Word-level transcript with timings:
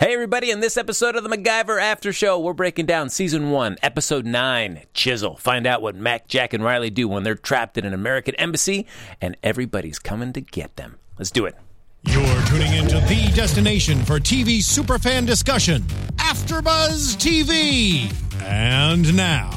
Hey, 0.00 0.14
everybody, 0.14 0.52
in 0.52 0.60
this 0.60 0.76
episode 0.76 1.16
of 1.16 1.24
the 1.24 1.28
MacGyver 1.28 1.82
After 1.82 2.12
Show, 2.12 2.38
we're 2.38 2.52
breaking 2.52 2.86
down 2.86 3.08
season 3.08 3.50
one, 3.50 3.76
episode 3.82 4.24
nine 4.24 4.82
Chisel. 4.94 5.36
Find 5.38 5.66
out 5.66 5.82
what 5.82 5.96
Mac, 5.96 6.28
Jack, 6.28 6.52
and 6.52 6.62
Riley 6.62 6.88
do 6.88 7.08
when 7.08 7.24
they're 7.24 7.34
trapped 7.34 7.76
in 7.76 7.84
an 7.84 7.92
American 7.92 8.36
embassy 8.36 8.86
and 9.20 9.36
everybody's 9.42 9.98
coming 9.98 10.32
to 10.34 10.40
get 10.40 10.76
them. 10.76 10.98
Let's 11.18 11.32
do 11.32 11.46
it. 11.46 11.56
You're 12.04 12.42
tuning 12.42 12.74
into 12.74 13.00
the 13.08 13.32
destination 13.34 14.04
for 14.04 14.20
TV 14.20 14.58
superfan 14.58 15.26
discussion, 15.26 15.82
AfterBuzz 16.18 17.16
TV. 17.16 18.14
And 18.44 19.16
now, 19.16 19.50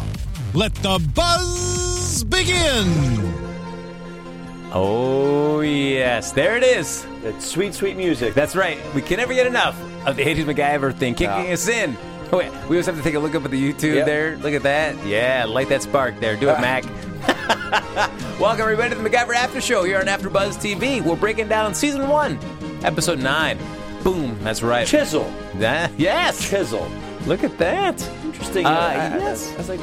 let 0.56 0.74
the 0.74 0.98
buzz 1.14 2.24
begin. 2.24 3.51
Oh, 4.74 5.60
yes, 5.62 6.32
there 6.32 6.56
it 6.56 6.64
is. 6.64 7.06
It's 7.24 7.46
sweet, 7.46 7.74
sweet 7.74 7.98
music. 7.98 8.34
That's 8.34 8.56
right. 8.56 8.80
We 8.96 9.02
can 9.02 9.18
never 9.18 9.34
get 9.34 9.46
enough 9.46 9.78
of 10.08 10.16
the 10.16 10.24
80s 10.24 10.46
MacGyver 10.46 10.96
thing 10.96 11.14
kicking 11.14 11.52
us 11.52 11.68
in. 11.68 11.98
Oh, 12.32 12.38
wait, 12.38 12.52
we 12.52 12.78
always 12.78 12.86
have 12.86 12.96
to 12.96 13.04
take 13.04 13.16
a 13.16 13.20
look 13.20 13.36
up 13.36 13.44
at 13.44 13.52
the 13.52 13.62
YouTube 13.74 13.96
Yep. 13.96 14.06
there. 14.06 14.38
Look 14.38 14.54
at 14.54 14.64
that. 14.64 15.06
Yeah, 15.06 15.44
light 15.46 15.68
that 15.70 15.82
spark 15.82 16.18
there. 16.22 16.38
Do 16.38 16.50
it, 16.50 16.62
Mac. 16.62 16.86
Welcome, 18.40 18.62
everybody, 18.62 18.92
to 18.92 18.96
the 18.96 19.10
MacGyver 19.10 19.36
After 19.36 19.60
Show 19.60 19.84
here 19.84 20.00
on 20.00 20.06
AfterBuzz 20.06 20.56
TV. 20.58 21.02
We're 21.04 21.18
breaking 21.18 21.50
down 21.50 21.76
season 21.76 22.08
one, 22.08 22.40
episode 22.84 23.20
nine. 23.20 23.58
Boom. 24.04 24.42
That's 24.42 24.62
right. 24.64 24.88
Chisel. 24.88 25.30
That- 25.56 25.92
yes. 26.00 26.50
Chisel. 26.50 26.90
Look 27.26 27.44
at 27.44 27.58
that. 27.58 28.02
Interesting. 28.24 28.66
Uh, 28.66 28.70
I, 28.70 28.94
I- 28.94 29.18
yes. 29.18 29.52
I, 29.54 29.58
was 29.58 29.68
like, 29.70 29.82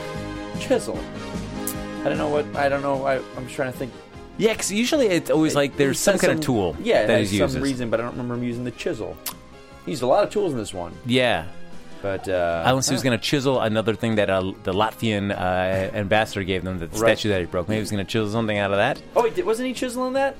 chisel. 0.58 0.98
I 2.00 2.04
don't 2.08 2.16
know 2.18 2.30
what. 2.30 2.46
I 2.56 2.70
don't 2.70 2.80
know. 2.82 3.04
I, 3.04 3.16
I'm 3.36 3.44
just 3.44 3.54
trying 3.54 3.70
to 3.70 3.78
think. 3.78 3.92
Yeah, 4.38 4.52
because 4.52 4.72
usually 4.72 5.06
it's 5.08 5.30
always 5.30 5.54
like 5.56 5.76
there's 5.76 5.98
some 5.98 6.16
kind 6.18 6.32
of 6.32 6.40
tool 6.40 6.76
Yeah, 6.80 7.06
that 7.06 7.24
he 7.26 7.36
uses. 7.38 7.52
some 7.54 7.62
reason, 7.62 7.90
but 7.90 8.00
I 8.00 8.04
don't 8.04 8.12
remember 8.12 8.34
him 8.34 8.44
using 8.44 8.64
the 8.64 8.70
chisel. 8.70 9.16
He 9.84 9.90
used 9.92 10.02
a 10.02 10.06
lot 10.06 10.22
of 10.24 10.30
tools 10.30 10.52
in 10.52 10.58
this 10.58 10.72
one, 10.72 10.92
Yeah. 11.06 11.46
but 12.02 12.28
uh, 12.28 12.62
Unless 12.66 12.88
he 12.88 12.94
was 12.94 13.02
going 13.02 13.18
to 13.18 13.22
chisel 13.24 13.60
another 13.60 13.94
thing 13.94 14.14
that 14.16 14.30
uh, 14.30 14.52
the 14.62 14.72
Latvian 14.72 15.32
uh, 15.32 15.94
ambassador 15.96 16.44
gave 16.44 16.62
them, 16.62 16.78
the 16.78 16.86
Right. 16.86 17.18
statue 17.18 17.30
that 17.30 17.40
he 17.40 17.46
broke. 17.46 17.68
Maybe 17.68 17.78
he 17.78 17.80
was 17.80 17.90
going 17.90 18.04
to 18.04 18.10
chisel 18.10 18.30
something 18.30 18.56
out 18.58 18.70
of 18.70 18.76
that. 18.76 19.02
Oh, 19.16 19.24
wait, 19.24 19.34
did- 19.34 19.44
wasn't 19.44 19.68
he 19.68 19.74
chiseling 19.74 20.12
that? 20.12 20.36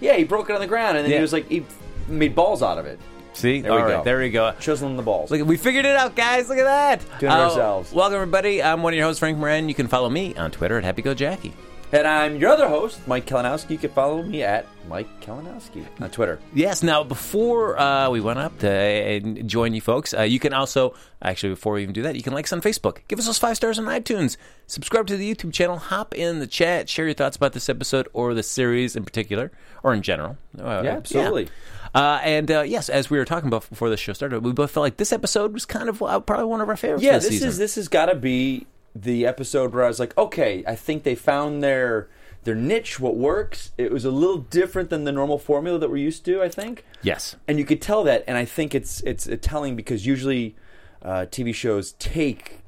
Yeah, 0.00 0.14
he 0.16 0.24
broke 0.24 0.50
it 0.50 0.54
on 0.54 0.60
the 0.60 0.66
ground, 0.66 0.96
and 0.96 1.04
then 1.04 1.12
Yeah. 1.12 1.18
he 1.18 1.22
was 1.22 1.32
like, 1.32 1.48
he 1.48 1.64
made 2.08 2.34
balls 2.34 2.60
out 2.62 2.78
of 2.78 2.86
it, 2.86 2.98
See? 3.34 3.60
There 3.60 3.70
we 3.72 3.78
All 3.78 3.84
right, 3.84 3.92
go. 3.98 4.04
There 4.04 4.18
we 4.18 4.30
go. 4.30 4.52
chiseling 4.58 4.96
the 4.96 5.02
balls. 5.02 5.30
Look, 5.30 5.46
we 5.46 5.56
figured 5.56 5.84
it 5.86 5.94
out, 5.96 6.16
guys. 6.16 6.48
Look 6.48 6.58
at 6.58 6.64
that. 6.64 7.20
Doing 7.20 7.30
it 7.32 7.34
Uh, 7.36 7.44
ourselves. 7.48 7.92
Welcome, 7.92 8.16
everybody. 8.16 8.60
I'm 8.62 8.82
one 8.82 8.92
of 8.92 8.96
your 8.96 9.06
hosts, 9.06 9.20
Frank 9.20 9.38
Moran. 9.38 9.68
You 9.68 9.74
can 9.76 9.86
follow 9.86 10.10
me 10.10 10.34
on 10.34 10.50
Twitter 10.50 10.76
at 10.76 10.84
HappyGoJackie. 10.96 11.52
And 11.92 12.06
I'm 12.06 12.36
your 12.36 12.50
other 12.50 12.68
host, 12.68 13.06
Mike 13.06 13.26
Kalinowski. 13.26 13.70
You 13.70 13.78
can 13.78 13.90
follow 13.90 14.22
me 14.22 14.42
at 14.42 14.66
Mike 14.88 15.08
Kalinowski 15.20 15.84
on 16.00 16.10
Twitter. 16.10 16.38
Yes. 16.54 16.82
Now, 16.82 17.04
before 17.04 17.78
uh, 17.78 18.08
we 18.10 18.20
went 18.20 18.38
up 18.38 18.58
to 18.60 18.68
uh, 19.16 19.42
join 19.42 19.74
you 19.74 19.80
folks, 19.80 20.14
uh, 20.14 20.22
you 20.22 20.38
can 20.40 20.52
also 20.52 20.94
actually 21.20 21.50
before 21.50 21.74
we 21.74 21.82
even 21.82 21.92
do 21.92 22.02
that, 22.02 22.16
you 22.16 22.22
can 22.22 22.32
like 22.32 22.46
us 22.46 22.52
on 22.52 22.60
Facebook, 22.60 22.98
give 23.08 23.18
us 23.18 23.26
those 23.26 23.38
five 23.38 23.56
stars 23.56 23.78
on 23.78 23.84
iTunes, 23.84 24.36
subscribe 24.66 25.06
to 25.06 25.16
the 25.16 25.34
YouTube 25.34 25.52
channel, 25.52 25.76
hop 25.76 26.14
in 26.14 26.40
the 26.40 26.46
chat, 26.46 26.88
share 26.88 27.04
your 27.04 27.14
thoughts 27.14 27.36
about 27.36 27.52
this 27.52 27.68
episode 27.68 28.08
or 28.12 28.34
the 28.34 28.42
series 28.42 28.96
in 28.96 29.04
particular, 29.04 29.52
or 29.82 29.94
in 29.94 30.02
general. 30.02 30.36
Uh, 30.58 30.82
Yeah, 30.84 30.96
absolutely. 30.96 31.48
Uh, 31.94 32.20
and 32.22 32.50
uh, 32.50 32.62
yes, 32.62 32.88
as 32.88 33.10
we 33.10 33.18
were 33.18 33.24
talking 33.26 33.48
about 33.48 33.68
before 33.68 33.90
the 33.90 33.98
show 33.98 34.14
started, 34.14 34.42
we 34.42 34.52
both 34.52 34.70
felt 34.70 34.82
like 34.82 34.96
this 34.96 35.12
episode 35.12 35.52
was 35.52 35.66
kind 35.66 35.90
of 35.90 36.02
uh, 36.02 36.18
probably 36.20 36.46
one 36.46 36.62
of 36.62 36.68
our 36.70 36.76
favorites. 36.76 37.04
yeah, 37.04 37.18
this, 37.18 37.28
this 37.28 37.42
is 37.42 37.58
this 37.58 37.74
has 37.74 37.88
got 37.88 38.06
to 38.06 38.14
be 38.14 38.66
the 38.94 39.26
episode 39.26 39.72
where 39.72 39.84
I 39.84 39.88
was 39.88 40.00
like, 40.00 40.16
okay, 40.16 40.64
I 40.66 40.74
think 40.74 41.02
they 41.02 41.14
found 41.14 41.62
their 41.62 42.08
their 42.44 42.54
niche, 42.54 42.98
what 42.98 43.16
works. 43.16 43.70
It 43.78 43.92
was 43.92 44.04
a 44.04 44.10
little 44.10 44.38
different 44.38 44.90
than 44.90 45.04
the 45.04 45.12
normal 45.12 45.38
formula 45.38 45.78
that 45.78 45.90
we're 45.90 45.98
used 45.98 46.24
to, 46.24 46.42
I 46.42 46.48
think, 46.48 46.84
yes. 47.00 47.36
and 47.46 47.58
you 47.58 47.64
could 47.64 47.80
tell 47.80 48.02
that. 48.04 48.24
And 48.26 48.36
I 48.36 48.44
think 48.44 48.74
it's 48.74 49.00
it's 49.02 49.28
telling 49.40 49.76
because 49.76 50.06
usually 50.06 50.56
uh, 51.02 51.26
TV 51.30 51.54
shows 51.54 51.92
take 51.92 52.60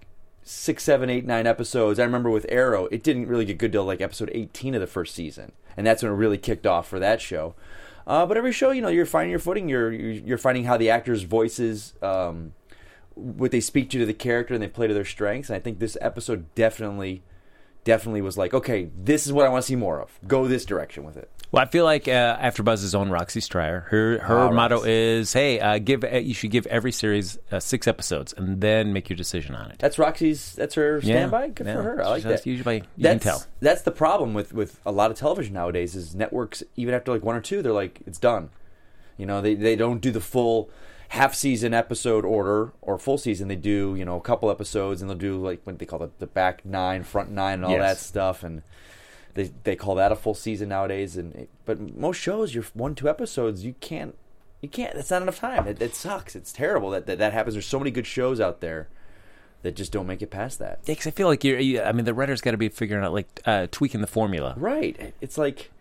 six, 0.42 0.84
seven, 0.84 1.10
eight, 1.10 1.26
nine 1.26 1.46
episodes. 1.46 1.98
I 1.98 2.04
remember 2.04 2.30
with 2.30 2.46
Arrow, 2.48 2.86
it 2.86 3.02
didn't 3.02 3.26
really 3.26 3.44
get 3.44 3.58
good 3.58 3.72
till 3.72 3.84
like 3.84 4.00
episode 4.00 4.30
eighteen 4.32 4.74
of 4.74 4.80
the 4.80 4.86
first 4.86 5.14
season, 5.14 5.52
and 5.76 5.86
that's 5.86 6.02
when 6.02 6.12
it 6.12 6.16
really 6.16 6.38
kicked 6.38 6.66
off 6.66 6.86
for 6.86 6.98
that 7.00 7.20
show. 7.20 7.54
Uh, 8.06 8.26
but 8.26 8.36
every 8.36 8.52
show, 8.52 8.70
you 8.70 8.82
know, 8.82 8.88
you're 8.88 9.06
finding 9.06 9.30
your 9.30 9.38
footing. 9.38 9.68
You're 9.68 9.90
you're 9.90 10.12
you're 10.12 10.38
finding 10.38 10.64
how 10.64 10.76
the 10.76 10.90
actors' 10.90 11.22
voices, 11.22 11.94
um, 12.02 12.52
what 13.14 13.50
they 13.50 13.60
speak 13.60 13.90
to 13.90 13.98
to 13.98 14.06
the 14.06 14.14
character, 14.14 14.54
and 14.54 14.62
they 14.62 14.68
play 14.68 14.86
to 14.86 14.94
their 14.94 15.04
strengths. 15.04 15.48
And 15.50 15.56
I 15.56 15.60
think 15.60 15.78
this 15.78 15.96
episode 16.00 16.52
definitely, 16.54 17.22
definitely 17.84 18.22
was 18.22 18.36
like, 18.38 18.54
okay, 18.54 18.88
this 18.96 19.26
is 19.26 19.32
what 19.32 19.46
I 19.46 19.48
want 19.48 19.62
to 19.62 19.66
see 19.66 19.76
more 19.76 20.00
of. 20.00 20.18
Go 20.26 20.46
this 20.48 20.64
direction 20.64 21.04
with 21.04 21.16
it. 21.16 21.30
Well, 21.52 21.62
I 21.62 21.66
feel 21.66 21.84
like 21.84 22.08
uh, 22.08 22.36
AfterBuzz's 22.38 22.96
own 22.96 23.10
Roxy 23.10 23.38
Striar, 23.38 23.80
her 23.90 24.18
her 24.18 24.38
Ah, 24.38 24.50
motto 24.50 24.76
Roxy. 24.78 24.90
is, 24.90 25.32
"Hey, 25.32 25.60
uh, 25.60 25.78
give 25.78 26.02
uh, 26.02 26.16
you 26.16 26.34
should 26.34 26.50
give 26.50 26.66
every 26.66 26.90
series 26.90 27.38
uh, 27.52 27.60
six 27.60 27.86
episodes 27.86 28.32
and 28.36 28.60
then 28.60 28.92
make 28.92 29.08
your 29.08 29.16
decision 29.16 29.54
on 29.54 29.70
it." 29.70 29.78
That's 29.78 29.96
Roxy's. 29.96 30.54
That's 30.54 30.74
her 30.74 30.96
Yeah, 30.96 31.14
standby. 31.28 31.48
Good 31.50 31.68
yeah. 31.68 31.74
for 31.74 31.82
her. 31.82 32.02
I 32.04 32.08
like 32.08 32.24
that. 32.24 32.44
Usually, 32.44 32.78
you 32.78 32.82
that's, 33.04 33.22
can 33.24 33.32
tell. 33.34 33.44
That's 33.60 33.82
the 33.82 33.92
problem 33.92 34.34
with 34.34 34.52
with 34.52 34.80
a 34.84 34.90
lot 34.90 35.12
of 35.12 35.16
television 35.16 35.54
nowadays. 35.54 35.94
Is 35.94 36.16
networks 36.16 36.64
even 36.74 36.92
after 36.92 37.12
like 37.12 37.22
one 37.22 37.36
or 37.36 37.40
two, 37.40 37.62
they're 37.62 37.72
like 37.72 38.00
it's 38.04 38.18
done. 38.18 38.50
You 39.16 39.26
know, 39.26 39.40
they 39.40 39.54
they 39.54 39.76
don't 39.76 40.00
do 40.00 40.10
the 40.10 40.20
full 40.20 40.70
half 41.14 41.34
season 41.34 41.72
episode 41.74 42.24
order 42.24 42.72
or 42.82 42.98
full 42.98 43.18
season. 43.18 43.48
They 43.48 43.56
do 43.56 43.94
you 43.96 44.04
know 44.04 44.16
a 44.16 44.20
couple 44.20 44.50
episodes 44.50 45.00
and 45.00 45.08
they'll 45.10 45.16
do 45.16 45.36
like 45.40 45.60
what 45.64 45.78
they 45.78 45.86
call 45.86 46.02
it 46.02 46.18
the 46.18 46.26
back 46.26 46.64
nine, 46.64 47.02
front 47.04 47.30
nine, 47.30 47.54
and 47.54 47.64
all 47.66 47.70
Yes. 47.72 47.80
that 48.00 48.04
stuff 48.04 48.42
and. 48.44 48.62
They, 49.36 49.50
they 49.64 49.74
call 49.74 49.96
that 49.96 50.12
a 50.12 50.14
full 50.14 50.34
season 50.34 50.68
nowadays, 50.68 51.16
and 51.16 51.34
it, 51.34 51.50
but 51.64 51.80
most 51.98 52.18
shows, 52.18 52.54
you're 52.54 52.62
one 52.72 52.94
two 52.94 53.08
episodes, 53.08 53.64
you 53.64 53.74
can't 53.80 54.14
you 54.60 54.68
can't. 54.68 54.94
That's 54.94 55.10
not 55.10 55.22
enough 55.22 55.40
time. 55.40 55.66
It, 55.66 55.82
it 55.82 55.96
sucks. 55.96 56.36
It's 56.36 56.52
terrible 56.52 56.90
that, 56.90 57.06
that 57.06 57.18
that 57.18 57.32
happens. 57.32 57.56
There's 57.56 57.66
so 57.66 57.80
many 57.80 57.90
good 57.90 58.06
shows 58.06 58.40
out 58.40 58.60
there 58.60 58.86
that 59.62 59.74
just 59.74 59.90
don't 59.90 60.06
make 60.06 60.22
it 60.22 60.30
past 60.30 60.60
that. 60.60 60.78
Yeah, 60.84 60.94
'cause 60.94 61.08
I 61.08 61.10
feel 61.10 61.26
like 61.26 61.42
you're. 61.42 61.58
You, 61.58 61.82
I 61.82 61.90
mean, 61.90 62.04
the 62.04 62.14
writer's 62.14 62.40
got 62.40 62.52
to 62.52 62.56
be 62.56 62.68
figuring 62.68 63.04
out 63.04 63.12
like 63.12 63.40
uh, 63.44 63.66
tweaking 63.72 64.02
the 64.02 64.06
formula. 64.06 64.54
Right. 64.56 65.12
It's 65.20 65.36
like, 65.36 65.72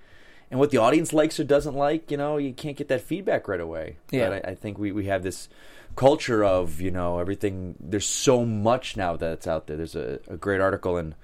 and 0.54 0.60
what 0.60 0.70
the 0.70 0.78
audience 0.78 1.14
likes 1.14 1.40
or 1.40 1.44
doesn't 1.44 1.74
like, 1.74 2.12
you 2.12 2.18
know, 2.18 2.38
you 2.38 2.54
can't 2.54 2.78
get 2.78 2.88
that 2.90 3.02
feedback 3.02 3.48
right 3.48 3.60
away. 3.60 3.98
Yeah. 4.12 4.30
But 4.30 4.46
I, 4.46 4.52
I 4.52 4.56
think 4.56 4.78
we, 4.78 4.92
we 4.92 5.06
have 5.08 5.24
this 5.24 5.50
culture 5.96 6.46
of, 6.46 6.80
you 6.80 6.92
know, 6.92 7.18
everything. 7.18 7.74
There's 7.80 8.06
so 8.06 8.46
much 8.46 8.96
now 8.96 9.16
that's 9.16 9.48
out 9.48 9.66
there. 9.66 9.78
There's 9.78 9.96
a, 9.96 10.20
a 10.28 10.38
great 10.38 10.62
article 10.62 10.96
in 10.96 11.16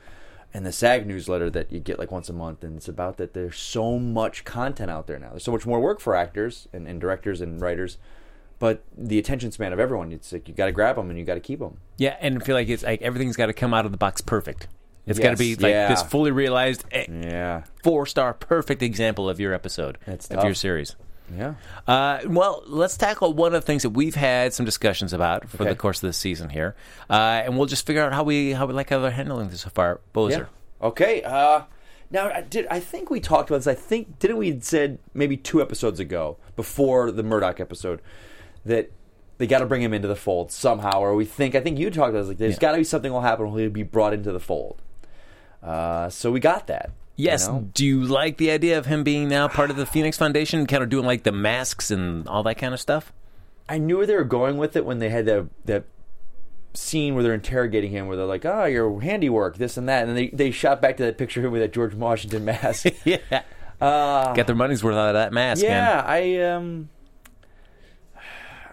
in 0.51 0.63
the 0.63 0.71
SAG 0.71 1.05
newsletter 1.05 1.51
that 1.51 1.71
you 1.71 1.79
get 1.79 1.99
like 1.99 2.11
once 2.11 2.27
a 2.27 2.33
month, 2.33 2.63
and 2.63 2.77
it's 2.77 2.87
about 2.87 3.17
that 3.17 3.35
there's 3.35 3.55
so 3.55 3.99
much 3.99 4.45
content 4.45 4.89
out 4.89 5.05
there 5.05 5.19
now. 5.19 5.29
There's 5.29 5.43
so 5.43 5.51
much 5.51 5.67
more 5.67 5.79
work 5.79 5.99
for 5.99 6.15
actors 6.15 6.67
and, 6.73 6.87
and 6.87 6.99
directors 6.99 7.39
and 7.39 7.61
writers. 7.61 7.99
But 8.57 8.83
the 8.97 9.19
attention 9.19 9.51
span 9.51 9.73
of 9.73 9.79
everyone, 9.79 10.11
it's 10.11 10.33
like 10.33 10.47
you 10.47 10.55
got 10.55 10.65
to 10.65 10.71
grab 10.71 10.95
them 10.95 11.11
and 11.11 11.19
you 11.19 11.23
got 11.23 11.35
to 11.35 11.39
keep 11.39 11.59
them. 11.59 11.77
Yeah, 11.97 12.17
and 12.19 12.41
I 12.41 12.43
feel 12.43 12.55
like 12.55 12.67
it's 12.67 12.81
like 12.81 13.03
everything's 13.03 13.37
got 13.37 13.45
to 13.45 13.53
come 13.53 13.75
out 13.75 13.85
of 13.85 13.91
the 13.91 13.97
box 13.99 14.21
perfect. 14.21 14.67
It's 15.09 15.19
got 15.19 15.31
to 15.31 15.37
be 15.37 15.55
like 15.55 15.71
yeah. 15.71 15.89
this 15.89 16.01
fully 16.03 16.31
realized 16.31 16.85
Yeah. 16.93 17.63
four 17.83 18.05
star 18.05 18.33
perfect 18.33 18.81
example 18.83 19.29
of 19.29 19.39
your 19.39 19.53
episode 19.53 19.97
That's 20.05 20.27
of 20.29 20.35
tough. 20.37 20.45
your 20.45 20.53
series. 20.53 20.95
Yeah. 21.35 21.55
Uh, 21.87 22.19
well, 22.25 22.63
let's 22.65 22.97
tackle 22.97 23.33
one 23.33 23.53
of 23.53 23.61
the 23.61 23.65
things 23.65 23.83
that 23.83 23.91
we've 23.91 24.15
had 24.15 24.53
some 24.53 24.65
discussions 24.65 25.13
about 25.13 25.47
for 25.47 25.61
Okay. 25.63 25.69
the 25.71 25.75
course 25.75 26.01
of 26.01 26.07
the 26.07 26.13
season 26.13 26.49
here, 26.49 26.75
uh, 27.09 27.13
and 27.43 27.55
we'll 27.57 27.67
just 27.67 27.85
figure 27.85 28.01
out 28.01 28.13
how 28.13 28.23
we 28.23 28.51
how 28.53 28.65
we 28.65 28.73
like 28.73 28.89
how 28.89 28.99
they're 28.99 29.11
handling 29.11 29.49
this 29.49 29.61
so 29.61 29.69
far. 29.69 29.99
Bozer. 30.13 30.31
Yeah. 30.31 30.87
Okay. 30.87 31.21
Uh, 31.21 31.61
now, 32.09 32.29
I 32.31 32.41
did 32.41 32.65
I 32.71 32.79
think 32.79 33.11
we 33.11 33.19
talked 33.19 33.49
about 33.51 33.57
this? 33.57 33.67
I 33.67 33.75
think 33.75 34.17
didn't 34.17 34.37
we 34.37 34.59
said 34.61 34.97
maybe 35.13 35.37
two 35.37 35.61
episodes 35.61 35.99
ago 35.99 36.37
before 36.55 37.11
the 37.11 37.21
Murdoc 37.23 37.59
episode 37.59 38.01
that 38.65 38.91
they 39.37 39.45
got 39.45 39.59
to 39.59 39.67
bring 39.67 39.83
him 39.83 39.93
into 39.93 40.07
the 40.07 40.15
fold 40.15 40.51
somehow, 40.51 40.99
or 40.99 41.13
we 41.13 41.25
think 41.25 41.53
I 41.53 41.59
think 41.61 41.77
you 41.77 41.91
talked 41.91 42.09
about 42.09 42.21
this, 42.21 42.27
like 42.29 42.37
there's 42.39 42.55
Yeah. 42.55 42.59
got 42.59 42.71
to 42.71 42.79
be 42.79 42.83
something 42.83 43.11
will 43.13 43.21
happen 43.21 43.51
where 43.51 43.61
he'll 43.61 43.69
be 43.71 43.83
brought 43.83 44.13
into 44.15 44.31
the 44.31 44.39
fold. 44.39 44.81
Uh, 45.63 46.09
so 46.09 46.31
we 46.31 46.39
got 46.39 46.67
that. 46.67 46.91
you 47.15 47.25
Yes. 47.25 47.47
know? 47.47 47.67
Do 47.73 47.85
you 47.85 48.01
like 48.03 48.37
the 48.37 48.49
idea 48.51 48.77
of 48.77 48.85
him 48.85 49.03
being 49.03 49.27
now 49.27 49.47
part 49.47 49.69
of 49.69 49.75
the 49.75 49.85
Phoenix 49.85 50.17
Foundation, 50.17 50.65
kind 50.65 50.81
of 50.83 50.89
doing 50.89 51.05
like 51.05 51.23
the 51.23 51.31
masks 51.33 51.91
and 51.91 52.27
all 52.27 52.43
that 52.43 52.55
kind 52.57 52.73
of 52.73 52.79
stuff? 52.79 53.11
I 53.67 53.77
knew 53.77 53.97
where 53.97 54.05
they 54.07 54.15
were 54.15 54.23
going 54.23 54.57
with 54.57 54.75
it 54.75 54.85
when 54.85 54.99
they 54.99 55.09
had 55.09 55.25
that 55.25 55.47
that 55.65 55.83
scene 56.73 57.13
where 57.15 57.23
they're 57.23 57.33
interrogating 57.33 57.91
him, 57.91 58.07
where 58.07 58.15
they're 58.17 58.25
like, 58.25 58.45
"Ah, 58.45 58.65
your 58.65 59.01
handiwork, 59.01 59.57
this 59.57 59.75
and 59.77 59.87
that," 59.89 60.07
and 60.07 60.17
they 60.17 60.29
they 60.29 60.49
shot 60.51 60.81
back 60.81 60.97
to 60.97 61.03
that 61.03 61.17
picture 61.17 61.39
of 61.41 61.45
him 61.47 61.51
with 61.51 61.61
that 61.61 61.73
George 61.73 61.93
Washington 61.93 62.45
mask. 62.45 62.87
yeah. 63.05 63.17
uh, 63.81 64.33
Got 64.33 64.47
their 64.47 64.55
money's 64.55 64.83
worth 64.83 64.95
out 64.95 65.09
of 65.09 65.13
that 65.15 65.33
mask, 65.33 65.61
man. 65.61 65.71
yeah, 65.71 66.03
I 66.05 66.37
um, 66.53 66.89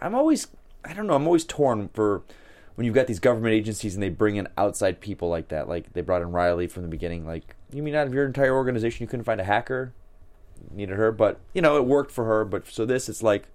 I'm 0.00 0.14
always 0.14 0.46
I 0.84 0.92
don't 0.92 1.06
know. 1.06 1.14
I'm 1.14 1.26
always 1.26 1.44
torn 1.44 1.88
for 1.92 2.22
when 2.76 2.84
you've 2.84 2.94
got 2.94 3.06
these 3.06 3.18
government 3.18 3.54
agencies 3.54 3.94
and 3.94 4.02
they 4.02 4.10
bring 4.10 4.36
in 4.36 4.46
outside 4.56 5.00
people 5.00 5.28
like 5.28 5.48
that. 5.48 5.68
Like 5.68 5.92
they 5.94 6.02
brought 6.02 6.22
in 6.22 6.30
Riley 6.30 6.68
from 6.68 6.82
the 6.82 6.88
beginning. 6.88 7.26
Like 7.26 7.56
you 7.72 7.82
mean 7.82 7.94
out 7.94 8.06
of 8.06 8.14
your 8.14 8.24
entire 8.24 8.54
organization 8.54 9.02
you 9.02 9.08
couldn't 9.08 9.24
find 9.24 9.40
a 9.40 9.44
hacker? 9.44 9.92
Needed 10.70 10.96
her, 10.96 11.10
but 11.10 11.40
you 11.52 11.60
know 11.60 11.76
it 11.76 11.84
worked 11.84 12.12
for 12.12 12.24
her. 12.24 12.44
But 12.44 12.68
so 12.68 12.86
this, 12.86 13.08
it's 13.08 13.22
like. 13.22 13.48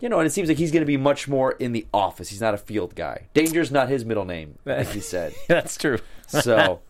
You 0.00 0.08
know, 0.08 0.18
and 0.18 0.26
it 0.26 0.30
seems 0.30 0.48
like 0.48 0.56
he's 0.56 0.72
going 0.72 0.80
to 0.80 0.86
be 0.86 0.96
much 0.96 1.28
more 1.28 1.52
in 1.52 1.72
the 1.72 1.86
office. 1.92 2.30
He's 2.30 2.40
not 2.40 2.54
a 2.54 2.56
field 2.56 2.94
guy. 2.94 3.26
Danger's 3.34 3.70
not 3.70 3.90
his 3.90 4.02
middle 4.02 4.24
name, 4.24 4.58
as 4.64 4.94
he 4.94 5.00
said. 5.00 5.34
That's 5.46 5.76
true. 5.76 5.98
So, 6.26 6.80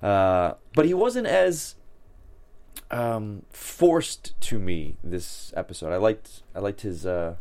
uh, 0.00 0.54
but 0.72 0.86
he 0.86 0.94
wasn't 0.94 1.26
as 1.26 1.74
um, 2.90 3.42
forced 3.50 4.40
to 4.42 4.58
me 4.58 4.96
this 5.02 5.52
episode. 5.56 5.92
I 5.92 5.96
liked 5.96 6.42
I 6.54 6.60
liked 6.60 6.82
his 6.82 7.04
uh, 7.04 7.34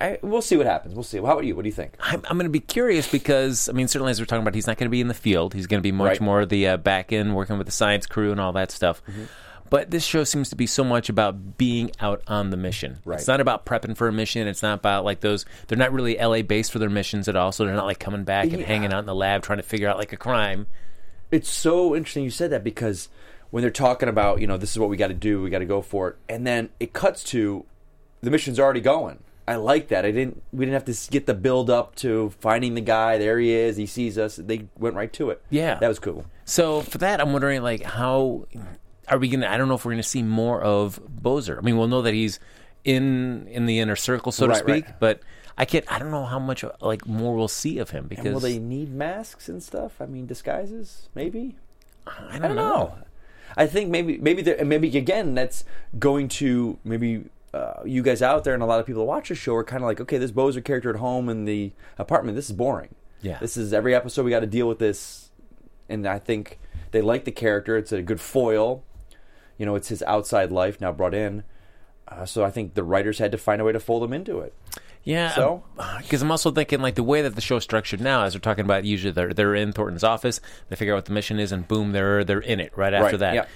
I, 0.00 0.18
we'll 0.22 0.42
see 0.42 0.56
what 0.56 0.66
happens. 0.66 0.94
We'll 0.94 1.02
see. 1.04 1.18
How 1.18 1.24
about 1.24 1.44
you? 1.44 1.56
What 1.56 1.62
do 1.62 1.68
you 1.68 1.74
think? 1.74 1.94
I'm, 2.00 2.22
I'm 2.28 2.36
going 2.36 2.44
to 2.46 2.50
be 2.50 2.60
curious 2.60 3.10
because 3.10 3.68
I 3.68 3.72
mean, 3.72 3.88
certainly 3.88 4.10
as 4.10 4.20
we're 4.20 4.26
talking 4.26 4.42
about, 4.42 4.54
he's 4.54 4.66
not 4.66 4.76
going 4.76 4.86
to 4.86 4.90
be 4.90 5.00
in 5.00 5.08
the 5.08 5.14
field. 5.14 5.54
He's 5.54 5.66
going 5.66 5.78
to 5.78 5.82
be 5.82 5.92
much 5.92 6.06
Right. 6.08 6.20
more 6.20 6.46
the 6.46 6.68
uh, 6.68 6.76
back 6.76 7.12
end, 7.12 7.34
working 7.34 7.56
with 7.58 7.66
the 7.66 7.72
science 7.72 8.06
crew 8.06 8.30
and 8.32 8.40
all 8.40 8.52
that 8.52 8.70
stuff. 8.70 9.02
Mm-hmm. 9.08 9.24
But 9.68 9.90
this 9.90 10.04
show 10.04 10.22
seems 10.22 10.50
to 10.50 10.56
be 10.56 10.66
so 10.66 10.84
much 10.84 11.08
about 11.08 11.56
being 11.58 11.90
out 11.98 12.22
on 12.28 12.50
the 12.50 12.56
mission. 12.56 12.98
Right. 13.04 13.18
It's 13.18 13.26
not 13.26 13.40
about 13.40 13.66
prepping 13.66 13.96
for 13.96 14.06
a 14.06 14.12
mission. 14.12 14.46
It's 14.46 14.62
not 14.62 14.78
about 14.78 15.04
like 15.04 15.20
those. 15.20 15.44
They're 15.66 15.78
not 15.78 15.92
really 15.92 16.16
LA 16.18 16.42
based 16.42 16.70
for 16.70 16.78
their 16.78 16.90
missions 16.90 17.26
at 17.28 17.34
all. 17.34 17.50
So 17.50 17.64
they're 17.64 17.74
not 17.74 17.86
like 17.86 17.98
coming 17.98 18.22
back 18.24 18.44
and 18.50 18.60
Yeah. 18.60 18.66
hanging 18.66 18.92
out 18.92 19.00
in 19.00 19.06
the 19.06 19.14
lab 19.14 19.42
trying 19.42 19.58
to 19.58 19.64
figure 19.64 19.88
out 19.88 19.98
like 19.98 20.12
a 20.12 20.16
crime. 20.16 20.66
It's 21.32 21.50
so 21.50 21.96
interesting 21.96 22.22
you 22.22 22.30
said 22.30 22.50
that 22.52 22.62
because 22.62 23.08
when 23.50 23.62
they're 23.62 23.70
talking 23.72 24.08
about, 24.08 24.40
you 24.40 24.46
know, 24.46 24.56
this 24.56 24.70
is 24.70 24.78
what 24.78 24.88
we 24.88 24.96
got 24.96 25.08
to 25.08 25.14
do, 25.14 25.42
we 25.42 25.50
got 25.50 25.58
to 25.58 25.64
go 25.64 25.82
for 25.82 26.10
it, 26.10 26.16
and 26.28 26.46
then 26.46 26.68
it 26.78 26.92
cuts 26.92 27.24
to 27.24 27.64
the 28.22 28.30
mission's 28.30 28.60
already 28.60 28.80
going. 28.80 29.18
I 29.48 29.56
like 29.56 29.88
that. 29.88 30.04
I 30.04 30.10
didn't. 30.10 30.42
We 30.52 30.64
didn't 30.64 30.74
have 30.74 30.84
to 30.92 31.10
get 31.10 31.26
the 31.26 31.34
build 31.34 31.70
up 31.70 31.94
to 31.96 32.30
finding 32.40 32.74
the 32.74 32.80
guy. 32.80 33.16
There 33.18 33.38
he 33.38 33.52
is. 33.52 33.76
He 33.76 33.86
sees 33.86 34.18
us. 34.18 34.36
They 34.36 34.66
went 34.78 34.96
right 34.96 35.12
to 35.14 35.30
it. 35.30 35.40
Yeah. 35.50 35.76
that 35.76 35.88
was 35.88 35.98
cool. 35.98 36.26
So 36.44 36.80
for 36.82 36.98
that, 36.98 37.20
I'm 37.20 37.32
wondering 37.32 37.62
like 37.62 37.82
how 37.82 38.46
are 39.08 39.18
we 39.18 39.28
gonna? 39.28 39.46
I 39.46 39.56
don't 39.56 39.68
know 39.68 39.74
if 39.74 39.84
we're 39.84 39.92
gonna 39.92 40.02
see 40.02 40.22
more 40.22 40.60
of 40.60 41.00
Bozer. 41.22 41.58
I 41.58 41.60
mean, 41.60 41.76
we'll 41.76 41.88
know 41.88 42.02
that 42.02 42.14
he's 42.14 42.40
in 42.84 43.46
in 43.48 43.66
the 43.66 43.78
inner 43.78 43.96
circle, 43.96 44.32
so 44.32 44.46
to 44.48 44.54
speak. 44.56 44.84
right. 44.86 45.00
But 45.00 45.20
I 45.56 45.64
can't. 45.64 45.90
I 45.90 45.98
don't 45.98 46.10
know 46.10 46.24
how 46.24 46.38
much 46.40 46.64
like 46.80 47.06
more 47.06 47.34
we'll 47.36 47.48
see 47.48 47.78
of 47.78 47.90
him 47.90 48.00
And 48.00 48.08
because 48.08 48.32
will 48.32 48.40
they 48.40 48.58
need 48.58 48.92
masks 48.92 49.48
and 49.48 49.62
stuff? 49.62 50.00
I 50.00 50.06
mean, 50.06 50.26
disguises, 50.26 51.08
maybe. 51.14 51.56
I 52.06 52.36
I 52.36 52.38
don't, 52.38 52.42
don't 52.42 52.56
know. 52.56 52.98
I 53.56 53.66
think 53.66 53.90
maybe 53.90 54.18
maybe 54.18 54.42
there, 54.42 54.64
maybe 54.64 54.96
again 54.98 55.34
that's 55.34 55.64
going 55.98 56.28
to 56.28 56.78
maybe 56.84 57.24
uh, 57.54 57.82
you 57.84 58.02
guys 58.02 58.22
out 58.22 58.44
there 58.44 58.54
and 58.54 58.62
a 58.62 58.66
lot 58.66 58.80
of 58.80 58.86
people 58.86 59.02
that 59.02 59.06
watch 59.06 59.28
the 59.28 59.34
show 59.34 59.54
are 59.54 59.64
kind 59.64 59.82
of 59.82 59.86
like 59.86 60.00
okay 60.00 60.18
this 60.18 60.32
Bozer 60.32 60.64
character 60.64 60.90
at 60.90 60.96
home 60.96 61.28
in 61.28 61.44
the 61.44 61.72
apartment 61.98 62.36
this 62.36 62.50
is 62.50 62.56
boring. 62.56 62.94
Yeah. 63.22 63.38
This 63.38 63.56
is 63.56 63.72
every 63.72 63.94
episode 63.94 64.24
we 64.24 64.30
got 64.30 64.40
to 64.40 64.46
deal 64.46 64.68
with 64.68 64.78
this, 64.78 65.30
and 65.88 66.06
I 66.06 66.18
think 66.18 66.58
they 66.90 67.00
like 67.00 67.24
the 67.24 67.32
character. 67.32 67.76
It's 67.76 67.90
a 67.92 68.02
good 68.02 68.20
foil. 68.20 68.84
You 69.58 69.64
know, 69.66 69.74
it's 69.74 69.88
his 69.88 70.02
outside 70.02 70.52
life 70.52 70.80
now 70.80 70.92
brought 70.92 71.14
in. 71.14 71.42
Uh, 72.06 72.24
so 72.26 72.44
I 72.44 72.50
think 72.50 72.74
the 72.74 72.84
writers 72.84 73.18
had 73.18 73.32
to 73.32 73.38
find 73.38 73.60
a 73.60 73.64
way 73.64 73.72
to 73.72 73.80
fold 73.80 74.04
him 74.04 74.12
into 74.12 74.38
it. 74.40 74.54
Yeah. 75.02 75.30
So? 75.34 75.64
because 75.98 76.20
I'm 76.20 76.30
also 76.30 76.50
thinking 76.50 76.80
like 76.82 76.94
the 76.94 77.02
way 77.02 77.22
that 77.22 77.34
the 77.36 77.40
show's 77.40 77.64
structured 77.64 78.00
now, 78.00 78.24
as 78.24 78.34
we're 78.34 78.40
talking 78.40 78.64
about, 78.64 78.84
usually 78.84 79.12
they're 79.12 79.32
they're 79.32 79.54
in 79.54 79.72
Thornton's 79.72 80.04
office, 80.04 80.40
they 80.68 80.76
figure 80.76 80.92
out 80.94 80.98
what 80.98 81.04
the 81.06 81.12
mission 81.12 81.38
is, 81.40 81.52
and 81.52 81.66
boom, 81.66 81.92
they're 81.92 82.22
they're 82.22 82.40
in 82.40 82.60
it 82.60 82.72
right 82.76 82.92
after 82.92 83.12
Right, 83.12 83.18
that. 83.20 83.34
yeah. 83.34 83.46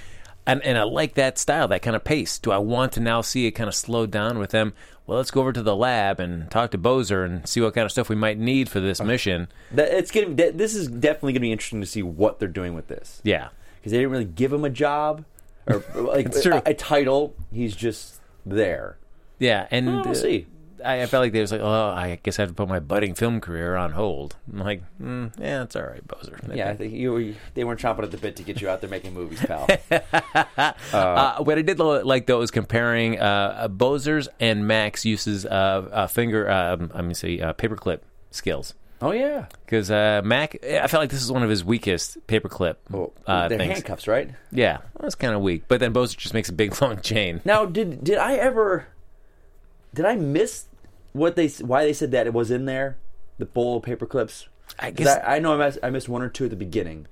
And 0.47 0.63
and 0.63 0.79
I 0.79 0.83
like 0.85 1.15
that 1.15 1.39
style, 1.39 1.69
that 1.69 1.83
kind 1.83 1.95
of 1.95 2.05
pace. 2.05 2.39
Do 2.39 2.51
I 2.51 2.59
want 2.59 2.93
to 2.93 3.01
now 3.01 3.21
see 3.21 3.47
it 3.47 3.53
kind 3.53 3.69
of 3.69 3.75
slow 3.75 4.07
down 4.07 4.39
with 4.39 4.51
them? 4.51 4.73
Well, 5.07 5.19
let's 5.19 5.31
go 5.31 5.41
over 5.41 5.53
to 5.53 5.63
the 5.63 5.77
lab 5.77 6.21
and 6.21 6.51
talk 6.51 6.71
to 6.71 6.79
Bozer 6.79 7.25
and 7.25 7.49
see 7.49 7.61
what 7.61 7.75
kind 7.75 7.85
of 7.85 7.91
stuff 7.91 8.09
we 8.09 8.17
might 8.17 8.39
need 8.39 8.69
for 8.69 8.81
this 8.81 9.01
mission. 9.03 9.49
That 9.73 9.93
it's. 9.93 10.11
That, 10.11 10.57
this 10.57 10.75
is 10.75 10.89
definitely 10.89 11.33
going 11.33 11.35
to 11.35 11.41
be 11.41 11.53
interesting 11.53 11.81
to 11.81 11.87
see 11.87 12.03
what 12.03 12.39
they're 12.39 12.49
doing 12.49 12.75
with 12.75 12.89
this. 12.89 13.21
Yeah. 13.25 13.49
because 13.79 13.93
they 13.93 13.99
didn't 13.99 14.13
really 14.13 14.25
give 14.25 14.53
him 14.53 14.65
a 14.65 14.71
job 14.71 15.25
or 15.67 15.85
like 15.95 16.35
A, 16.35 16.63
a 16.67 16.75
title. 16.75 17.35
He's 17.53 17.75
just 17.77 18.21
there. 18.47 18.99
Yeah, 19.39 19.67
and 19.71 19.87
Well, 19.87 20.03
we'll 20.03 20.11
uh, 20.11 20.15
see. 20.15 20.47
I, 20.85 21.03
I 21.03 21.07
felt 21.07 21.23
like 21.23 21.33
they 21.33 21.41
was 21.41 21.53
like, 21.53 21.61
oh, 21.61 21.91
I 21.91 22.19
guess 22.23 22.39
I 22.39 22.43
have 22.43 22.51
to 22.51 22.55
put 22.55 22.69
my 22.69 22.79
budding 22.81 23.15
film 23.15 23.41
career 23.41 23.77
on 23.77 23.93
hold. 23.93 24.37
I'm 24.53 24.61
like, 24.61 24.83
mm, 25.01 25.33
yeah, 25.39 25.63
it's 25.63 25.77
all 25.77 25.83
right, 25.83 26.07
Bozer. 26.07 26.55
Yeah, 26.57 26.71
I 26.71 26.77
think 26.77 26.93
you, 26.93 27.35
they 27.55 27.65
weren't 27.65 27.81
chomping 27.81 28.03
at 28.05 28.11
the 28.11 28.17
bit 28.19 28.37
to 28.37 28.43
get 28.43 28.61
you 28.61 28.69
out 28.69 28.81
there 28.81 28.91
making 28.91 29.15
movies, 29.15 29.41
pal. 29.41 29.67
Uh, 30.93 31.43
what 31.43 31.59
I 31.59 31.63
did 31.63 31.79
like 31.79 32.27
though 32.27 32.39
was 32.39 32.51
comparing 32.51 33.19
uh, 33.21 33.25
uh, 33.25 33.69
Bozer's 33.69 34.29
and 34.39 34.67
Mac's 34.67 35.05
uses 35.05 35.45
of 35.47 35.89
uh, 35.93 36.07
finger, 36.07 36.51
um, 36.51 36.91
let 36.95 37.05
me 37.05 37.15
see, 37.15 37.41
uh, 37.41 37.53
paperclip 37.55 38.01
skills. 38.31 38.75
oh 39.03 39.13
yeah, 39.13 39.47
Because 39.65 39.91
uh, 39.91 40.21
Mac, 40.25 40.57
I 40.65 40.87
felt 40.87 41.03
like 41.03 41.11
this 41.11 41.23
is 41.23 41.31
one 41.33 41.43
of 41.43 41.51
his 41.51 41.65
weakest 41.65 42.27
paperclip 42.27 42.77
well, 42.91 43.13
uh, 43.27 43.49
they're 43.49 43.59
things. 43.59 43.73
handcuffs, 43.75 44.07
right? 44.09 44.31
Yeah, 44.53 44.79
that's 44.99 45.15
kind 45.15 45.35
of 45.35 45.41
weak. 45.43 45.65
But 45.69 45.81
then 45.81 45.93
Bozer 45.93 46.17
just 46.17 46.35
makes 46.35 46.49
a 46.49 46.53
big 46.53 46.81
long 46.83 47.01
chain. 47.01 47.41
Now, 47.45 47.65
did 47.65 48.03
did 48.05 48.19
I 48.19 48.35
ever? 48.35 48.87
Did 49.95 50.05
I 50.05 50.15
miss 50.17 50.67
what 51.13 51.37
they 51.37 51.49
why 51.49 51.85
they 51.85 51.93
said 51.93 52.11
that 52.13 52.27
it 52.27 52.33
was 52.33 52.51
in 52.51 52.65
there? 52.65 52.97
The 53.39 53.47
bowl 53.47 53.79
of 53.79 53.83
paper 53.83 54.07
clips. 54.07 54.49
I 54.79 54.91
guess 54.91 55.09
I, 55.25 55.37
I 55.37 55.39
know 55.41 55.55
I 55.61 55.67
missed, 55.67 55.79
I 55.83 55.91
missed 55.91 56.09
one 56.09 56.23
or 56.23 56.29
two 56.29 56.45
at 56.45 56.51
the 56.51 56.57
beginning, 56.57 57.07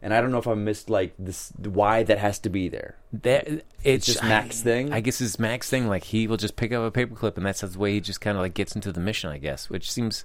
and 0.00 0.14
I 0.14 0.20
don't 0.20 0.30
know 0.30 0.38
if 0.38 0.46
I 0.46 0.54
missed 0.54 0.88
like 0.90 1.14
this 1.18 1.52
why 1.58 2.02
that 2.04 2.18
has 2.18 2.38
to 2.40 2.48
be 2.50 2.68
there. 2.68 2.96
that 3.22 3.48
it's 3.82 4.06
just 4.06 4.22
Mac's 4.22 4.60
I- 4.60 4.64
thing? 4.64 4.92
I 4.92 5.00
guess 5.00 5.20
it's 5.20 5.38
Mac's 5.38 5.68
thing. 5.68 5.88
Like 5.88 6.04
he 6.04 6.26
will 6.26 6.36
just 6.36 6.54
pick 6.56 6.72
up 6.72 6.82
a 6.84 6.90
paperclip, 7.06 7.36
and 7.36 7.44
that's 7.46 7.62
the 7.62 7.78
way 7.78 7.92
he 7.94 8.00
just 8.00 8.20
kind 8.20 8.36
of 8.36 8.42
like 8.42 8.54
gets 8.54 8.74
into 8.76 8.92
the 8.92 9.00
mission. 9.00 9.30
I 9.30 9.38
guess, 9.38 9.68
which 9.68 9.90
seems 9.90 10.24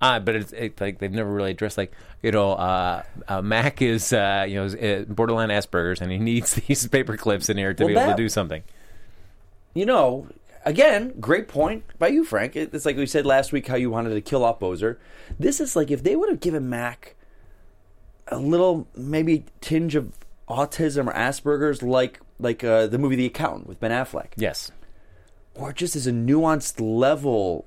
odd, 0.00 0.24
but 0.24 0.36
it's 0.36 0.52
it, 0.52 0.80
like 0.80 0.98
they've 1.00 1.12
never 1.12 1.30
really 1.30 1.50
addressed 1.50 1.76
like 1.76 1.92
you 2.22 2.30
know, 2.32 2.52
uh, 2.52 3.02
uh, 3.26 3.42
Mac 3.42 3.82
is 3.82 4.12
uh, 4.12 4.46
you 4.48 4.54
know 4.54 4.64
is, 4.64 4.74
uh, 4.76 5.04
borderline 5.08 5.50
Asperger's, 5.50 6.00
and 6.00 6.10
he 6.10 6.18
needs 6.18 6.54
these 6.68 6.86
paper 6.88 7.16
clips 7.18 7.48
in 7.50 7.58
here 7.58 7.74
to 7.74 7.84
Well, 7.84 7.94
be 7.94 8.00
able 8.00 8.12
to 8.12 8.16
do 8.16 8.28
something. 8.30 8.62
you 9.74 9.84
know, 9.84 10.26
again, 10.68 11.14
great 11.18 11.48
point 11.48 11.82
by 11.98 12.08
you, 12.08 12.24
Frank. 12.24 12.54
It's 12.54 12.84
like 12.86 12.96
we 12.96 13.06
said 13.06 13.24
last 13.26 13.52
week 13.52 13.66
how 13.66 13.76
you 13.76 13.90
wanted 13.90 14.10
to 14.10 14.20
kill 14.20 14.44
off 14.44 14.60
Bozer. 14.60 14.98
This 15.38 15.60
is 15.60 15.74
like 15.74 15.90
if 15.90 16.02
they 16.02 16.14
would 16.14 16.28
have 16.28 16.40
given 16.40 16.68
Mac 16.68 17.14
a 18.28 18.38
little 18.38 18.86
maybe 18.94 19.44
tinge 19.60 19.94
of 19.94 20.12
autism 20.48 21.06
or 21.08 21.12
Asperger's, 21.12 21.82
like 21.82 22.20
like 22.38 22.62
uh, 22.62 22.86
the 22.86 22.98
movie 22.98 23.16
The 23.16 23.26
Accountant 23.26 23.66
with 23.66 23.80
Ben 23.80 23.90
Affleck, 23.90 24.28
Yes. 24.36 24.70
or 25.54 25.72
just 25.72 25.96
as 25.96 26.06
a 26.06 26.12
nuanced 26.12 26.76
level. 26.80 27.66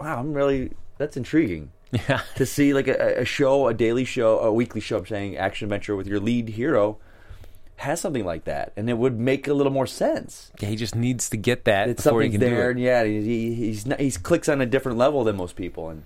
Wow, 0.00 0.18
I'm 0.18 0.32
really 0.32 0.72
that's 0.98 1.16
intriguing 1.16 1.72
Yeah. 1.92 2.22
to 2.36 2.46
see 2.46 2.72
like 2.72 2.88
a, 2.88 3.20
a 3.20 3.24
show, 3.24 3.68
a 3.68 3.74
daily 3.74 4.04
show, 4.04 4.38
a 4.40 4.52
weekly 4.52 4.80
show. 4.80 4.98
I'm 4.98 5.06
saying 5.06 5.36
action 5.36 5.66
adventure 5.66 5.96
with 5.96 6.06
your 6.06 6.20
lead 6.20 6.48
hero 6.50 6.98
has 7.80 8.00
something 8.00 8.24
like 8.24 8.44
that, 8.44 8.72
and 8.76 8.88
it 8.88 8.96
would 8.96 9.18
make 9.18 9.48
a 9.48 9.54
little 9.54 9.72
more 9.72 9.86
sense. 9.86 10.52
Yeah, 10.60 10.68
he 10.68 10.76
just 10.76 10.94
needs 10.94 11.30
to 11.30 11.36
get 11.36 11.64
that 11.64 11.88
It's 11.88 12.04
before 12.04 12.22
he 12.22 12.28
something 12.28 12.40
can 12.40 12.50
there, 12.54 12.64
do 12.66 12.70
and 12.70 12.80
yeah, 12.80 13.04
he, 13.04 13.22
he, 13.22 13.54
he's 13.54 13.86
not, 13.86 13.98
he's 14.00 14.16
clicks 14.18 14.48
on 14.48 14.60
a 14.60 14.66
different 14.66 14.98
level 14.98 15.24
than 15.24 15.36
most 15.36 15.56
people, 15.56 15.88
and 15.88 16.04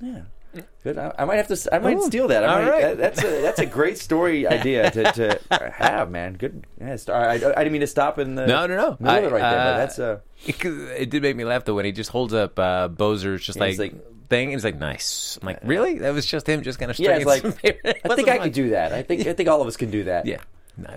yeah, 0.00 0.62
good. 0.84 0.96
I, 0.96 1.12
I 1.18 1.24
might 1.24 1.36
have 1.36 1.48
to. 1.48 1.74
I 1.74 1.78
might 1.80 1.96
Oh, 1.96 2.06
steal 2.06 2.28
that. 2.28 2.44
I 2.44 2.46
all 2.46 2.62
might, 2.62 2.70
right. 2.70 2.80
that- 2.82 2.96
That's 2.98 3.22
a 3.24 3.42
that's 3.42 3.58
a 3.58 3.66
great 3.66 3.98
story 3.98 4.46
idea 4.58 4.90
to, 4.90 5.12
to 5.12 5.72
have, 5.76 6.10
man. 6.10 6.34
Good. 6.34 6.64
Yeah, 6.80 6.96
I, 7.08 7.32
I 7.32 7.38
didn't 7.38 7.72
mean 7.72 7.80
to 7.82 7.86
stop 7.86 8.18
in 8.18 8.34
the 8.36 8.46
No, 8.46 8.66
no, 8.66 8.76
no. 8.76 8.96
middle 9.00 9.28
I- 9.28 9.32
right 9.32 9.40
there, 9.40 9.40
but 9.40 9.74
uh, 9.74 9.76
that's 9.76 9.98
a 9.98 10.22
It, 10.46 10.64
it 10.64 11.10
did 11.10 11.22
make 11.22 11.34
me 11.36 11.44
laugh 11.44 11.64
though 11.64 11.74
when 11.74 11.84
he 11.84 11.92
just 11.92 12.10
holds 12.10 12.32
up 12.32 12.58
uh, 12.58 12.88
Bozer's 12.88 13.44
just 13.44 13.58
like, 13.58 13.76
like- 13.78 13.94
thing, 14.30 14.48
and 14.48 14.52
he's 14.52 14.64
like, 14.64 14.78
"Nice." 14.78 15.38
I'm 15.42 15.46
like, 15.46 15.58
"Really? 15.64 15.98
That 15.98 16.12
was 16.14 16.26
just 16.26 16.46
him, 16.48 16.62
just 16.62 16.78
kind 16.78 16.90
of 16.92 16.98
yeah. 17.00 17.16
It's 17.16 17.24
like. 17.26 17.44
It 17.64 17.80
I 18.04 18.14
think 18.14 18.28
I 18.28 18.34
much. 18.34 18.42
could 18.44 18.52
do 18.52 18.70
that. 18.70 18.92
I 18.92 19.02
think 19.02 19.26
I 19.26 19.32
think 19.32 19.48
all 19.48 19.60
of 19.62 19.66
us 19.66 19.76
can 19.76 19.90
do 19.90 20.04
that. 20.04 20.26
Yeah. 20.26 20.38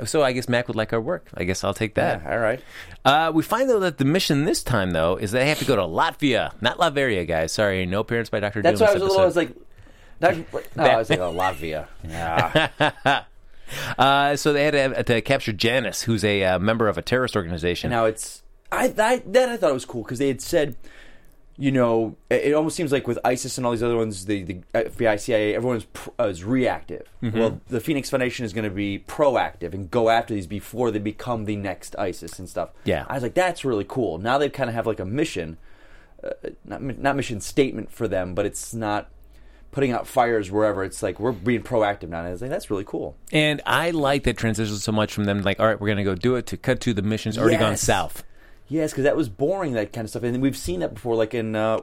So 0.05 0.23
I 0.23 0.31
guess 0.31 0.47
Mac 0.47 0.67
would 0.67 0.77
like 0.77 0.93
our 0.93 1.01
work. 1.01 1.29
I 1.33 1.43
guess 1.43 1.63
I'll 1.63 1.73
take 1.73 1.95
that. 1.95 2.21
Yeah, 2.23 2.31
all 2.31 2.39
right. 2.39 2.61
Uh, 3.03 3.31
we 3.33 3.43
find 3.43 3.69
though 3.69 3.79
that 3.79 3.97
the 3.97 4.05
mission 4.05 4.45
this 4.45 4.63
time 4.63 4.91
though 4.91 5.15
is 5.15 5.31
they 5.31 5.47
have 5.49 5.59
to 5.59 5.65
go 5.65 5.75
to 5.75 5.81
Latvia, 5.81 6.53
not 6.61 6.77
Latveria, 6.77 7.27
guys. 7.27 7.51
Sorry, 7.51 7.85
no 7.85 8.01
appearance 8.01 8.29
by 8.29 8.39
Doctor 8.39 8.61
That's 8.61 8.79
Doom. 8.79 8.85
why 8.87 8.91
I 8.91 8.93
was 8.93 9.01
a 9.01 9.05
little. 9.05 9.21
I 9.21 9.25
was 9.25 9.35
like, 9.35 9.55
no, 10.21 10.83
I 10.83 10.97
was 10.97 11.09
like, 11.09 11.19
oh, 11.19 11.33
Latvia. 11.33 11.87
Yeah. 12.03 13.23
uh, 13.97 14.35
so 14.35 14.53
they 14.53 14.65
had 14.65 14.95
to, 14.95 15.03
to 15.03 15.21
capture 15.21 15.53
Janice, 15.53 16.03
who's 16.03 16.23
a 16.23 16.43
uh, 16.43 16.59
member 16.59 16.87
of 16.87 16.97
a 16.97 17.01
terrorist 17.01 17.35
organization. 17.35 17.89
Now 17.89 18.05
it's 18.05 18.43
I, 18.71 18.93
I 18.97 19.21
that 19.25 19.49
I 19.49 19.57
thought 19.57 19.71
it 19.71 19.73
was 19.73 19.85
cool 19.85 20.03
because 20.03 20.19
they 20.19 20.27
had 20.27 20.41
said, 20.41 20.75
you 21.57 21.71
know, 21.71 22.15
it, 22.29 22.53
almost 22.53 22.75
seems 22.75 22.91
like 22.91 23.07
with 23.07 23.19
ISIS 23.23 23.57
and 23.57 23.65
all 23.65 23.71
these 23.71 23.83
other 23.83 23.97
ones, 23.97 24.25
the 24.25 24.43
the 24.43 24.61
FBI, 24.73 25.19
CIA, 25.19 25.55
everyone's 25.55 25.85
pr- 25.85 26.09
uh, 26.19 26.27
is 26.27 26.43
reactive. 26.43 27.11
Mm-hmm. 27.21 27.37
Well, 27.39 27.61
the 27.67 27.79
Phoenix 27.79 28.09
Foundation 28.09 28.45
is 28.45 28.53
going 28.53 28.65
to 28.65 28.75
be 28.75 28.99
proactive 28.99 29.73
and 29.73 29.91
go 29.91 30.09
after 30.09 30.33
these 30.33 30.47
before 30.47 30.91
they 30.91 30.99
become 30.99 31.45
the 31.45 31.55
next 31.55 31.95
ISIS 31.97 32.39
and 32.39 32.49
stuff. 32.49 32.69
Yeah. 32.83 33.05
I 33.07 33.15
was 33.15 33.23
like, 33.23 33.33
that's 33.33 33.65
really 33.65 33.85
cool. 33.87 34.17
Now 34.17 34.37
they 34.37 34.49
kind 34.49 34.69
of 34.69 34.75
have 34.75 34.87
like 34.87 34.99
a 34.99 35.05
mission, 35.05 35.57
uh, 36.23 36.29
not 36.65 36.81
not 36.81 37.15
mission 37.15 37.41
statement 37.41 37.91
for 37.91 38.07
them, 38.07 38.33
but 38.33 38.45
it's 38.45 38.73
not 38.73 39.09
putting 39.71 39.91
out 39.91 40.07
fires 40.07 40.51
wherever. 40.51 40.83
It's 40.83 41.01
like 41.01 41.19
we're 41.19 41.31
being 41.31 41.63
proactive 41.63 42.09
now. 42.09 42.19
And 42.19 42.27
I 42.27 42.31
was 42.31 42.41
like, 42.41 42.49
that's 42.49 42.69
really 42.69 42.83
cool. 42.83 43.15
and 43.31 43.61
I 43.65 43.91
like 43.91 44.23
that 44.23 44.37
transition 44.37 44.75
so 44.77 44.91
much 44.91 45.13
from 45.13 45.25
them, 45.25 45.41
like, 45.41 45.59
all 45.59 45.67
right, 45.67 45.79
we're 45.79 45.87
going 45.87 45.97
to 45.97 46.03
go 46.03 46.15
do 46.15 46.35
it, 46.35 46.45
to 46.47 46.57
cut 46.57 46.79
to 46.81 46.93
the 46.93 47.01
mission's 47.01 47.37
already 47.37 47.57
gone 47.57 47.77
south. 47.77 48.23
Yes, 48.71 48.91
because 48.91 49.03
that 49.03 49.17
was 49.17 49.27
boring, 49.27 49.73
that 49.73 49.91
kind 49.91 50.05
of 50.05 50.09
stuff, 50.09 50.23
and 50.23 50.41
we've 50.41 50.55
seen 50.55 50.79
that 50.79 50.93
before, 50.93 51.13
like 51.13 51.33
in 51.33 51.57
uh, 51.57 51.81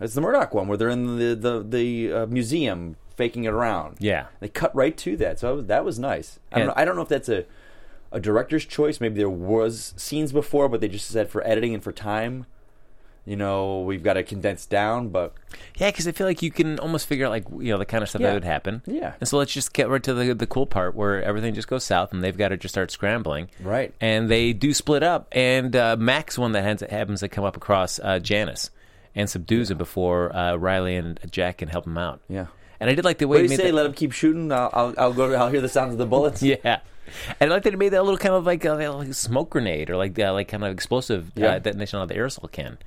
it's 0.00 0.14
the 0.14 0.20
Murdoc 0.20 0.52
one 0.52 0.66
where 0.66 0.76
they're 0.76 0.88
in 0.88 1.16
the 1.16 1.36
the 1.36 1.62
the 1.62 2.12
uh, 2.12 2.26
museum 2.26 2.96
faking 3.14 3.44
it 3.44 3.52
around. 3.52 3.98
Yeah. 4.00 4.26
they 4.40 4.48
cut 4.48 4.74
right 4.74 4.96
to 4.96 5.16
that, 5.18 5.38
so 5.38 5.60
that 5.60 5.84
was 5.84 6.00
nice. 6.00 6.40
I 6.50 6.58
don't, 6.58 6.66
know, 6.66 6.72
I 6.74 6.84
don't 6.84 6.96
know 6.96 7.02
if 7.02 7.08
that's 7.08 7.28
a 7.28 7.44
a 8.10 8.18
director's 8.18 8.64
choice. 8.66 9.00
Maybe 9.00 9.16
there 9.16 9.30
was 9.30 9.94
scenes 9.96 10.32
before, 10.32 10.68
but 10.68 10.80
they 10.80 10.88
just 10.88 11.06
said 11.06 11.30
for 11.30 11.46
editing 11.46 11.72
and 11.72 11.84
for 11.84 11.92
time, 11.92 12.46
You 13.26 13.36
know, 13.36 13.80
we've 13.80 14.02
got 14.02 14.14
to 14.14 14.22
condense 14.22 14.66
down, 14.66 15.08
but 15.08 15.32
Yeah, 15.76 15.88
because 15.88 16.06
I 16.06 16.12
feel 16.12 16.26
like 16.26 16.42
you 16.42 16.50
can 16.50 16.78
almost 16.78 17.06
figure 17.06 17.24
out 17.24 17.30
like 17.30 17.44
you 17.58 17.72
know 17.72 17.78
the 17.78 17.86
kind 17.86 18.02
of 18.02 18.08
stuff 18.10 18.20
Yeah. 18.20 18.28
that 18.28 18.34
would 18.34 18.44
happen. 18.44 18.82
Yeah. 18.86 19.14
And 19.18 19.26
so 19.28 19.38
let's 19.38 19.52
just 19.52 19.72
get 19.72 19.88
right 19.88 20.02
to 20.02 20.12
the 20.12 20.34
the 20.34 20.46
cool 20.46 20.66
part 20.66 20.94
where 20.94 21.22
everything 21.22 21.54
just 21.54 21.68
goes 21.68 21.84
south 21.84 22.12
and 22.12 22.22
they've 22.22 22.36
got 22.36 22.48
to 22.48 22.56
just 22.58 22.74
start 22.74 22.90
scrambling. 22.90 23.48
Right. 23.62 23.94
And 24.00 24.28
they 24.28 24.52
do 24.52 24.74
split 24.74 25.02
up, 25.02 25.28
and 25.32 25.74
uh, 25.74 25.96
Mac's 25.98 26.36
one 26.36 26.52
that 26.52 26.64
has, 26.64 26.80
happens 26.82 27.20
to 27.20 27.28
come 27.28 27.44
up 27.44 27.56
across 27.56 27.98
uh, 27.98 28.18
Janice 28.18 28.70
and 29.14 29.30
subdues 29.30 29.70
him 29.70 29.78
before 29.78 30.34
uh, 30.36 30.56
Riley 30.56 30.96
and 30.96 31.18
Jack 31.30 31.58
can 31.58 31.68
help 31.68 31.86
him 31.86 31.96
out. 31.96 32.20
yeah. 32.28 32.46
And 32.80 32.90
I 32.90 32.94
did 32.94 33.04
like 33.04 33.18
the 33.18 33.28
way 33.28 33.38
What 33.40 33.46
do 33.46 33.52
you 33.52 33.56
say? 33.56 33.66
that- 33.68 33.74
Let 33.74 33.86
him 33.86 33.92
keep 33.94 34.12
shooting. 34.12 34.50
I'll, 34.52 34.68
I'll, 34.74 34.94
I'll 34.98 35.12
go. 35.14 35.32
I'll 35.32 35.48
hear 35.48 35.60
the 35.62 35.68
sounds 35.68 35.92
of 35.92 35.98
the 35.98 36.04
bullets. 36.06 36.42
Yeah. 36.64 36.80
And 37.38 37.50
I 37.50 37.54
like 37.54 37.62
that 37.62 37.72
he 37.72 37.76
made 37.76 37.90
that 37.90 38.02
little 38.02 38.18
kind 38.18 38.34
of 38.34 38.44
like 38.46 38.64
a, 38.64 38.72
like 38.74 39.14
smoke 39.14 39.50
grenade 39.50 39.88
or 39.90 39.96
like 39.96 40.18
uh, 40.18 40.32
like 40.32 40.48
kind 40.48 40.64
of 40.64 40.72
explosive 40.72 41.30
Yeah. 41.36 41.52
uh, 41.52 41.58
detonation 41.60 42.00
on 42.00 42.08
the 42.08 42.14
aerosol 42.14 42.50
can, 42.50 42.78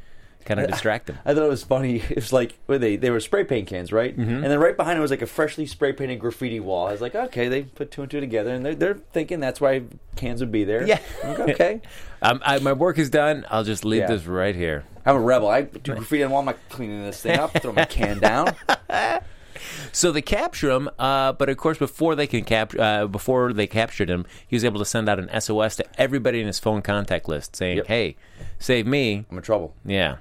kind 0.47 0.59
of 0.59 0.67
distract 0.67 1.09
him. 1.09 1.19
I 1.25 1.33
thought 1.35 1.43
it 1.43 1.49
was 1.49 1.63
funny. 1.63 2.01
It 2.09 2.15
was 2.15 2.33
like 2.33 2.57
they 2.67 2.95
they 2.95 3.09
were 3.11 3.19
spray 3.19 3.43
paint 3.43 3.67
cans, 3.67 3.91
right? 3.93 4.17
Mm-hmm. 4.17 4.29
And 4.35 4.43
then 4.45 4.59
right 4.59 4.75
behind 4.75 4.97
it 4.97 5.01
was 5.01 5.11
like 5.11 5.21
a 5.21 5.27
freshly 5.27 5.65
spray 5.67 5.93
painted 5.93 6.19
graffiti 6.19 6.59
wall. 6.59 6.87
I 6.87 6.91
was 6.93 7.01
like, 7.01 7.13
okay, 7.13 7.47
they 7.47 7.63
put 7.63 7.91
two 7.91 8.01
and 8.01 8.09
two 8.09 8.19
together, 8.19 8.51
and 8.53 8.65
they're, 8.65 8.73
they're 8.75 8.99
thinking 9.13 9.39
that's 9.39 9.61
why 9.61 9.83
cans 10.15 10.39
would 10.39 10.51
be 10.51 10.63
there. 10.63 10.87
Yeah. 10.87 10.99
Like, 11.23 11.39
okay. 11.39 11.81
Um, 12.19 12.41
I, 12.43 12.57
my 12.57 12.73
work 12.73 12.97
is 12.97 13.11
done. 13.11 13.45
I'll 13.47 13.63
just 13.63 13.85
leave 13.85 14.01
Yeah. 14.01 14.07
this 14.07 14.25
right 14.25 14.55
here. 14.55 14.85
I'm 15.05 15.15
a 15.15 15.19
rebel. 15.19 15.49
I 15.49 15.61
do 15.61 15.93
graffiti 15.93 16.23
on 16.23 16.29
the 16.29 16.33
wall. 16.33 16.39
I'm 16.39 16.47
not 16.47 16.57
cleaning 16.69 17.03
this 17.03 17.21
thing 17.21 17.37
up. 17.37 17.51
Throw 17.61 17.73
my 17.73 17.85
can 17.85 18.17
down. 18.31 18.55
So 19.91 20.11
they 20.11 20.21
capture 20.21 20.69
him, 20.71 20.89
uh, 20.99 21.33
but 21.33 21.47
of 21.49 21.57
course, 21.57 21.77
before 21.77 22.15
they 22.15 22.25
can 22.27 22.43
capture, 22.43 22.79
uh, 22.81 23.07
before 23.07 23.53
they 23.53 23.67
captured 23.67 24.09
him, 24.09 24.25
he 24.47 24.55
was 24.55 24.63
able 24.65 24.79
to 24.79 24.85
send 24.85 25.09
out 25.09 25.19
an 25.19 25.29
SOS 25.41 25.75
to 25.77 25.85
everybody 25.99 26.39
in 26.41 26.47
his 26.47 26.59
phone 26.59 26.81
contact 26.81 27.27
list 27.27 27.55
saying, 27.55 27.77
Yep. 27.77 27.87
"Hey, 27.87 28.15
save 28.59 28.85
me!" 28.87 29.25
I'm 29.31 29.37
in 29.37 29.43
trouble. 29.43 29.75
Yeah, 29.85 30.17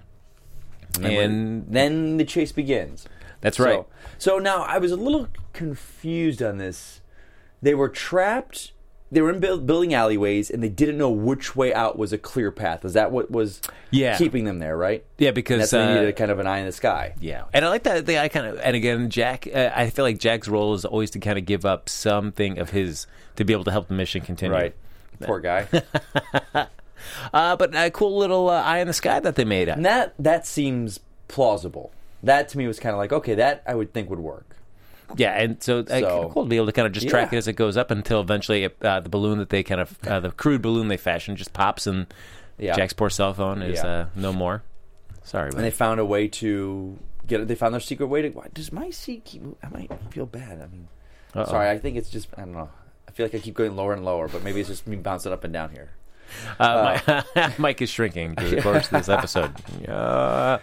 And 0.95 1.05
then, 1.05 1.13
And- 1.21 1.67
then 1.69 2.17
the 2.17 2.25
chase 2.25 2.53
begins. 2.53 3.07
that's 3.41 3.59
right. 3.61 3.85
So, 4.19 4.39
now 4.39 4.63
I 4.63 4.79
was 4.79 4.93
a 4.93 4.97
little 4.97 5.29
confused 5.53 6.43
on 6.43 6.59
this. 6.59 7.01
They 7.63 7.75
were 7.75 7.89
trapped. 7.89 8.73
They 9.13 9.21
were 9.21 9.31
in 9.31 9.39
build, 9.39 9.67
building 9.67 9.95
alleyways, 9.95 10.51
and 10.51 10.63
they 10.63 10.69
didn't 10.69 10.99
know 10.99 11.11
which 11.11 11.55
way 11.55 11.73
out 11.73 11.97
was 11.97 12.13
a 12.13 12.19
clear 12.19 12.51
path. 12.51 12.85
Is 12.85 12.95
that 12.95 13.13
what 13.13 13.31
was 13.31 13.61
Yeah. 13.91 14.17
keeping 14.19 14.45
them 14.45 14.59
there? 14.59 14.77
Right. 14.77 15.05
Yeah, 15.17 15.29
And 15.29 15.35
because 15.37 15.59
that's 15.61 15.73
why 15.73 15.79
they 15.87 15.93
uh, 15.93 15.95
needed 15.95 16.09
a 16.09 16.13
kind 16.13 16.31
of 16.33 16.39
an 16.41 16.47
eye 16.49 16.59
in 16.59 16.67
the 16.67 16.73
sky. 16.73 17.15
Yeah, 17.21 17.45
and 17.53 17.65
I 17.65 17.69
like 17.69 17.85
that. 17.85 18.05
They, 18.05 18.19
I 18.19 18.29
kind 18.29 18.47
of, 18.47 18.59
and 18.59 18.75
again, 18.75 19.09
Jack. 19.11 19.47
Uh, 19.55 19.71
I 19.75 19.91
feel 19.91 20.05
like 20.05 20.19
Jack's 20.19 20.49
role 20.49 20.75
is 20.75 20.85
always 20.85 21.11
to 21.13 21.21
kind 21.21 21.39
of 21.39 21.45
give 21.47 21.65
up 21.65 21.89
something 21.89 22.59
of 22.59 22.71
his 22.71 23.07
to 23.37 23.45
be 23.45 23.53
able 23.53 23.65
to 23.65 23.71
help 23.71 23.87
the 23.89 23.95
mission 23.95 24.23
continue. 24.23 24.57
Right. 24.57 24.75
Poor 25.23 25.39
guy. 25.41 25.69
Uh, 27.33 27.57
but 27.57 27.75
a 27.75 27.91
cool 27.91 28.17
little 28.19 28.49
uh, 28.51 28.63
eye 28.63 28.79
in 28.79 28.87
the 28.87 28.93
sky 28.93 29.21
that 29.21 29.35
they 29.37 29.45
made. 29.45 29.69
and 29.69 29.85
that 29.85 30.15
that 30.19 30.47
seems 30.47 31.01
plausible. 31.29 31.93
That 32.23 32.49
to 32.51 32.59
me 32.59 32.67
was 32.67 32.79
kind 32.81 32.93
of 32.93 32.99
like 32.99 33.13
okay, 33.13 33.35
that 33.35 33.63
I 33.67 33.75
would 33.75 33.93
think 33.93 34.11
would 34.11 34.19
work. 34.21 34.57
Yeah, 35.17 35.41
and 35.41 35.63
so, 35.63 35.81
uh, 35.81 36.29
cool 36.31 36.43
to 36.45 36.49
be 36.49 36.57
able 36.57 36.67
to 36.67 36.73
kind 36.73 36.87
of 36.87 36.93
just 36.93 37.09
track 37.09 37.31
Yeah. 37.31 37.37
it 37.37 37.39
as 37.39 37.49
it 37.49 37.53
goes 37.53 37.77
up 37.77 37.93
until 37.93 38.21
eventually 38.21 38.65
it, 38.65 38.77
uh, 38.83 38.99
the 38.99 39.09
balloon 39.09 39.39
that 39.39 39.51
they 39.51 39.63
kind 39.63 39.81
of 39.81 39.97
uh, 40.07 40.19
the 40.19 40.33
crude 40.33 40.63
balloon 40.63 40.89
they 40.89 40.97
fashioned 40.97 41.37
just 41.39 41.53
pops 41.53 41.87
and 41.87 42.07
Yeah. 42.59 42.75
Jack's 42.75 42.93
poor 42.93 43.09
cell 43.11 43.33
phone 43.33 43.63
is 43.63 43.79
Yeah. 43.79 43.87
uh, 43.87 44.07
no 44.17 44.33
more. 44.33 44.63
Sorry, 45.23 45.51
And 45.51 45.61
they 45.61 45.71
found 45.71 46.01
a 46.01 46.05
way 46.05 46.27
to 46.29 46.99
get 47.27 47.41
it. 47.41 47.49
They 47.49 47.55
found 47.55 47.75
their 47.75 47.81
secret 47.81 48.07
way 48.07 48.23
to. 48.23 48.31
Why, 48.31 48.47
does 48.55 48.73
my 48.73 48.91
seat 48.91 49.25
keep? 49.25 49.43
I 49.63 49.69
might 49.69 49.91
feel 50.11 50.27
bad. 50.27 50.61
I 50.63 50.67
mean, 50.67 50.89
Uh-oh. 51.35 51.45
sorry. 51.51 51.69
I 51.69 51.79
think 51.79 51.97
it's 51.97 52.11
just. 52.11 52.29
I 52.37 52.41
don't 52.43 52.53
know. 52.53 52.71
I 53.09 53.11
feel 53.13 53.27
like 53.27 53.35
I 53.35 53.39
keep 53.39 53.55
going 53.55 53.75
lower 53.77 53.93
and 53.93 54.05
lower, 54.05 54.29
but 54.29 54.43
maybe 54.45 54.61
it's 54.61 54.69
just 54.69 54.87
me 54.87 54.97
bouncing 54.97 55.33
up 55.33 55.43
and 55.45 55.53
down 55.53 55.71
here. 55.71 55.91
Uh, 56.59 57.23
my, 57.35 57.53
Mike 57.59 57.83
is 57.83 57.91
shrinking 57.91 58.35
through 58.37 58.51
the 58.57 58.63
course 58.63 58.87
of 58.87 58.91
this 58.93 59.09
episode. 59.09 59.53
Uh, 59.89 60.59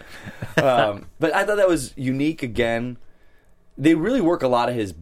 um, 0.62 1.06
but 1.18 1.34
I 1.34 1.44
thought 1.44 1.56
that 1.56 1.68
was 1.68 1.92
unique. 1.96 2.42
Again, 2.42 2.96
they 3.78 3.94
really 3.94 4.20
work 4.20 4.42
a 4.42 4.48
lot 4.48 4.68
of 4.68 4.74
his 4.74 4.94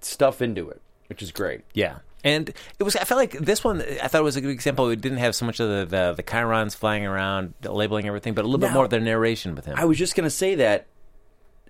stuff 0.00 0.40
into 0.42 0.68
it, 0.70 0.80
which 1.08 1.22
is 1.22 1.32
great. 1.32 1.62
Yeah. 1.74 1.98
And 2.22 2.48
it 2.78 2.82
was. 2.82 2.96
I 2.96 3.04
felt 3.04 3.18
like 3.18 3.32
this 3.32 3.62
one. 3.62 3.82
I 4.02 4.08
thought 4.08 4.20
it 4.20 4.24
was 4.24 4.36
a 4.36 4.40
good 4.40 4.50
example. 4.50 4.88
It 4.88 5.00
didn't 5.02 5.18
have 5.18 5.34
so 5.34 5.44
much 5.44 5.60
of 5.60 5.68
the 5.68 5.84
the, 5.84 6.14
the 6.14 6.22
chyrons 6.22 6.74
flying 6.74 7.04
around, 7.04 7.52
labeling 7.62 8.06
everything, 8.06 8.32
but 8.32 8.44
a 8.44 8.48
little 8.48 8.58
bit 8.60 8.68
Now- 8.68 8.74
more 8.74 8.84
of 8.84 8.90
the 8.90 8.98
narration 9.00 9.54
with 9.54 9.66
him. 9.66 9.74
I 9.76 9.84
was 9.84 9.98
just 9.98 10.14
gonna 10.16 10.30
say 10.30 10.54
that. 10.54 10.86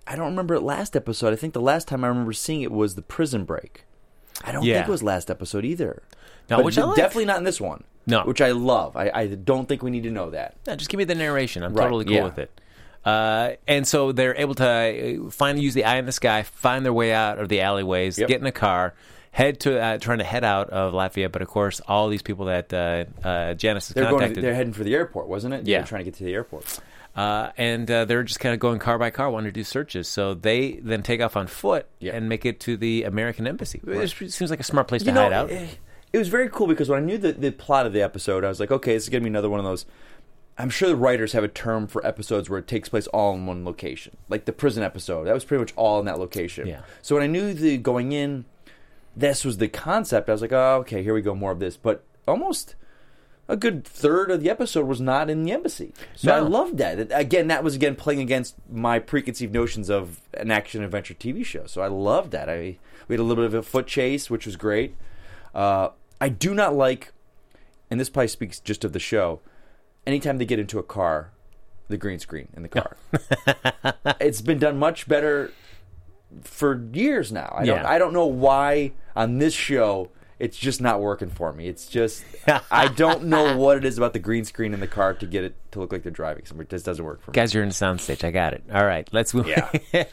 I 0.06 0.16
don't 0.16 0.26
remember 0.26 0.54
it 0.54 0.60
last 0.60 0.94
episode. 0.94 1.32
I 1.32 1.36
think 1.36 1.54
the 1.54 1.60
last 1.62 1.88
time 1.88 2.04
I 2.04 2.08
remember 2.08 2.32
seeing 2.34 2.60
it 2.62 2.70
was 2.70 2.94
the 2.94 3.02
prison 3.02 3.44
break. 3.44 3.84
I 4.44 4.52
don't 4.52 4.62
Yeah. 4.62 4.74
think 4.74 4.88
it 4.88 4.90
was 4.92 5.02
last 5.02 5.30
episode 5.30 5.64
either. 5.64 6.02
No, 6.50 6.56
But 6.56 6.64
which 6.64 6.78
I 6.78 6.84
like. 6.84 6.96
definitely 6.96 7.24
not 7.26 7.38
in 7.38 7.44
this 7.44 7.60
one. 7.60 7.84
No. 8.06 8.22
which 8.24 8.40
I 8.42 8.50
love. 8.52 8.96
I, 8.96 9.10
I 9.14 9.26
don't 9.28 9.66
think 9.66 9.82
we 9.82 9.90
need 9.90 10.02
to 10.02 10.10
know 10.10 10.28
that. 10.30 10.56
No, 10.66 10.76
just 10.76 10.90
give 10.90 10.98
me 10.98 11.04
the 11.04 11.14
narration. 11.14 11.62
I'm 11.62 11.72
Right, 11.72 11.84
totally 11.84 12.04
cool 12.04 12.14
yeah. 12.14 12.24
with 12.24 12.38
it. 12.38 12.60
Uh, 13.04 13.52
and 13.66 13.86
so 13.86 14.12
they're 14.12 14.36
able 14.36 14.54
to 14.56 14.66
uh, 15.26 15.30
finally 15.30 15.62
use 15.64 15.74
the 15.74 15.84
eye 15.84 15.96
in 15.96 16.06
the 16.06 16.12
sky, 16.12 16.42
find 16.42 16.84
their 16.84 16.92
way 16.92 17.12
out 17.12 17.38
of 17.38 17.48
the 17.48 17.60
alleyways, 17.62 18.18
Yep. 18.18 18.28
get 18.28 18.40
in 18.40 18.46
a 18.46 18.52
car, 18.52 18.94
head 19.30 19.60
to 19.60 19.78
uh, 19.80 19.98
trying 19.98 20.18
to 20.18 20.24
head 20.24 20.44
out 20.44 20.70
of 20.70 20.92
Latvia. 20.94 21.30
But 21.32 21.40
of 21.42 21.48
course, 21.48 21.80
all 21.88 22.08
these 22.08 22.22
people 22.22 22.46
that 22.46 22.72
uh, 22.72 23.04
uh, 23.26 23.54
Janice 23.54 23.88
has 23.88 23.94
They're 23.94 24.04
going. 24.04 24.20
contacted, 24.20 24.44
They're 24.44 24.54
heading 24.54 24.72
for 24.74 24.84
the 24.84 24.94
airport, 24.94 25.28
wasn't 25.28 25.54
it? 25.54 25.66
Yeah. 25.66 25.78
They're 25.78 25.86
trying 25.86 26.00
to 26.00 26.04
get 26.10 26.14
to 26.18 26.24
the 26.24 26.32
airport. 26.34 26.78
uh, 27.16 27.50
and 27.56 27.90
uh, 27.90 28.04
they're 28.06 28.22
just 28.22 28.40
kind 28.40 28.52
of 28.54 28.60
going 28.60 28.78
car 28.80 28.98
by 28.98 29.10
car, 29.10 29.30
wanting 29.30 29.48
to 29.48 29.52
do 29.52 29.64
searches. 29.64 30.08
So 30.08 30.34
they 30.34 30.72
then 30.82 31.02
take 31.02 31.20
off 31.20 31.36
on 31.36 31.46
foot 31.46 31.86
Yeah. 32.00 32.14
and 32.16 32.28
make 32.28 32.44
it 32.46 32.60
to 32.60 32.76
the 32.76 33.04
American 33.04 33.46
embassy. 33.46 33.80
It 33.86 34.08
seems 34.10 34.50
like 34.50 34.60
a 34.60 34.64
smart 34.64 34.88
place 34.88 35.02
to 35.04 35.12
hide 35.12 35.32
out. 35.32 35.50
eh, 35.50 35.66
it 36.14 36.18
was 36.18 36.28
very 36.28 36.48
cool 36.48 36.68
because 36.68 36.88
when 36.88 37.02
I 37.02 37.04
knew 37.04 37.18
the, 37.18 37.32
the 37.32 37.50
plot 37.50 37.86
of 37.86 37.92
the 37.92 38.00
episode, 38.00 38.44
I 38.44 38.48
was 38.48 38.60
like, 38.60 38.70
okay, 38.70 38.94
this 38.94 39.02
is 39.02 39.08
going 39.08 39.20
to 39.22 39.24
be 39.24 39.30
another 39.30 39.50
one 39.50 39.58
of 39.58 39.66
those. 39.66 39.84
I'm 40.56 40.70
sure 40.70 40.88
the 40.88 40.94
writers 40.94 41.32
have 41.32 41.42
a 41.42 41.48
term 41.48 41.88
for 41.88 42.06
episodes 42.06 42.48
where 42.48 42.60
it 42.60 42.68
takes 42.68 42.88
place 42.88 43.08
all 43.08 43.34
in 43.34 43.46
one 43.46 43.64
location, 43.64 44.16
like 44.28 44.44
the 44.44 44.52
prison 44.52 44.84
episode. 44.84 45.24
That 45.24 45.34
was 45.34 45.44
pretty 45.44 45.58
much 45.62 45.72
all 45.74 45.98
in 45.98 46.06
that 46.06 46.20
location. 46.20 46.68
Yeah. 46.68 46.82
So 47.02 47.16
when 47.16 47.24
I 47.24 47.26
knew 47.26 47.52
the 47.52 47.78
going 47.78 48.12
in, 48.12 48.44
this 49.16 49.44
was 49.44 49.58
the 49.58 49.66
concept. 49.66 50.28
I 50.28 50.32
was 50.32 50.40
like, 50.40 50.52
oh, 50.52 50.76
okay, 50.82 51.02
here 51.02 51.14
we 51.14 51.20
go, 51.20 51.34
more 51.34 51.50
of 51.50 51.58
this. 51.58 51.76
But 51.76 52.04
almost 52.28 52.76
a 53.48 53.56
good 53.56 53.84
third 53.84 54.30
of 54.30 54.40
the 54.40 54.50
episode 54.50 54.86
was 54.86 55.00
not 55.00 55.28
in 55.28 55.42
the 55.42 55.50
embassy. 55.50 55.92
So 56.14 56.32
I 56.32 56.38
loved 56.38 56.78
that. 56.78 57.08
That- 57.08 57.18
Again, 57.18 57.48
that 57.48 57.64
was 57.64 57.74
again 57.74 57.96
playing 57.96 58.20
against 58.20 58.54
my 58.70 59.00
preconceived 59.00 59.52
notions 59.52 59.90
of 59.90 60.20
an 60.34 60.52
action 60.52 60.84
adventure 60.84 61.14
TV 61.14 61.44
show. 61.44 61.66
So 61.66 61.82
I 61.82 61.88
loved 61.88 62.30
that. 62.30 62.48
I 62.48 62.78
we 63.08 63.14
had 63.14 63.20
a 63.20 63.24
little 63.24 63.42
bit 63.42 63.52
of 63.52 63.54
a 63.54 63.62
foot 63.64 63.88
chase, 63.88 64.30
which 64.30 64.46
was 64.46 64.54
great. 64.54 64.94
Uh, 65.52 65.88
I 66.20 66.28
do 66.28 66.54
not 66.54 66.74
like, 66.74 67.12
and 67.90 67.98
this 68.00 68.08
probably 68.08 68.28
speaks 68.28 68.60
just 68.60 68.84
of 68.84 68.92
the 68.92 68.98
show. 68.98 69.40
Anytime 70.06 70.38
they 70.38 70.44
get 70.44 70.58
into 70.58 70.78
a 70.78 70.82
car, 70.82 71.30
the 71.88 71.96
green 71.96 72.18
screen 72.18 72.48
in 72.54 72.62
the 72.62 72.68
car. 72.68 72.96
it's 74.20 74.40
been 74.40 74.58
done 74.58 74.78
much 74.78 75.08
better 75.08 75.50
for 76.42 76.82
years 76.92 77.32
now. 77.32 77.54
I 77.56 77.64
don't. 77.64 77.82
Yeah. 77.82 77.88
I 77.88 77.98
don't 77.98 78.12
know 78.12 78.26
why 78.26 78.92
on 79.14 79.38
this 79.38 79.54
show 79.54 80.10
it's 80.38 80.56
just 80.58 80.80
not 80.80 81.00
working 81.00 81.30
for 81.30 81.52
me. 81.52 81.68
It's 81.68 81.86
just 81.86 82.24
I 82.70 82.88
don't 82.88 83.24
know 83.24 83.56
what 83.58 83.76
it 83.76 83.84
is 83.84 83.96
about 83.98 84.12
the 84.12 84.18
green 84.18 84.44
screen 84.44 84.74
in 84.74 84.80
the 84.80 84.86
car 84.86 85.14
to 85.14 85.26
get 85.26 85.44
it 85.44 85.54
to 85.72 85.80
look 85.80 85.92
like 85.92 86.02
they're 86.02 86.12
driving 86.12 86.44
somewhere. 86.44 86.64
It 86.64 86.70
just 86.70 86.84
doesn't 86.84 87.04
work 87.04 87.22
for 87.22 87.30
me. 87.30 87.34
Guys, 87.34 87.54
you're 87.54 87.62
in 87.62 87.68
the 87.68 87.74
soundstage. 87.74 88.24
I 88.24 88.30
got 88.30 88.52
it. 88.54 88.64
All 88.72 88.84
right, 88.84 89.08
let's 89.12 89.32
move. 89.32 89.48
Yeah. 89.48 90.04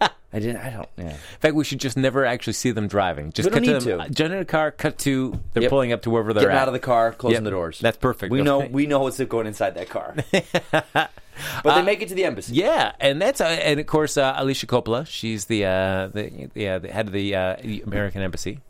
I 0.32 0.40
didn't. 0.40 0.56
I 0.58 0.68
don't. 0.70 0.88
Yeah. 0.98 1.10
In 1.12 1.16
fact, 1.40 1.54
we 1.54 1.64
should 1.64 1.80
just 1.80 1.96
never 1.96 2.26
actually 2.26 2.52
see 2.52 2.70
them 2.70 2.86
driving. 2.86 3.32
Just 3.32 3.48
We 3.48 3.54
cut 3.54 3.64
to 3.64 3.78
them, 3.80 4.08
to. 4.08 4.10
Get 4.12 4.30
in 4.30 4.38
a 4.38 4.44
car, 4.44 4.70
cut 4.70 4.98
to 4.98 5.40
they're 5.54 5.62
Yep. 5.62 5.70
pulling 5.70 5.92
up 5.92 6.02
to 6.02 6.10
wherever 6.10 6.34
they're 6.34 6.42
Getting 6.42 6.56
at. 6.56 6.62
out 6.62 6.68
of 6.68 6.74
the 6.74 6.80
car, 6.80 7.12
closing 7.12 7.36
Yep. 7.36 7.44
the 7.44 7.50
doors. 7.50 7.78
That's 7.78 7.96
perfect. 7.96 8.30
We 8.30 8.42
know. 8.42 8.58
We 8.60 8.86
know 8.86 8.98
what's 9.00 9.18
going 9.24 9.46
inside 9.46 9.74
that 9.76 9.88
car. 9.88 10.14
but 10.92 11.74
they 11.74 11.82
make 11.82 12.02
it 12.02 12.08
to 12.08 12.14
the 12.14 12.24
embassy. 12.24 12.54
Yeah, 12.54 12.92
and 13.00 13.20
that's 13.22 13.40
uh, 13.40 13.44
and 13.44 13.80
of 13.80 13.86
course 13.86 14.16
uh, 14.16 14.34
Alicia 14.36 14.66
Coppola. 14.66 15.06
She's 15.06 15.46
the 15.46 15.64
uh, 15.64 16.08
the 16.08 16.50
the, 16.54 16.68
uh, 16.68 16.78
the 16.80 16.88
head 16.92 17.06
of 17.06 17.12
the 17.12 17.34
uh, 17.34 17.56
American 17.86 18.22
embassy. 18.22 18.60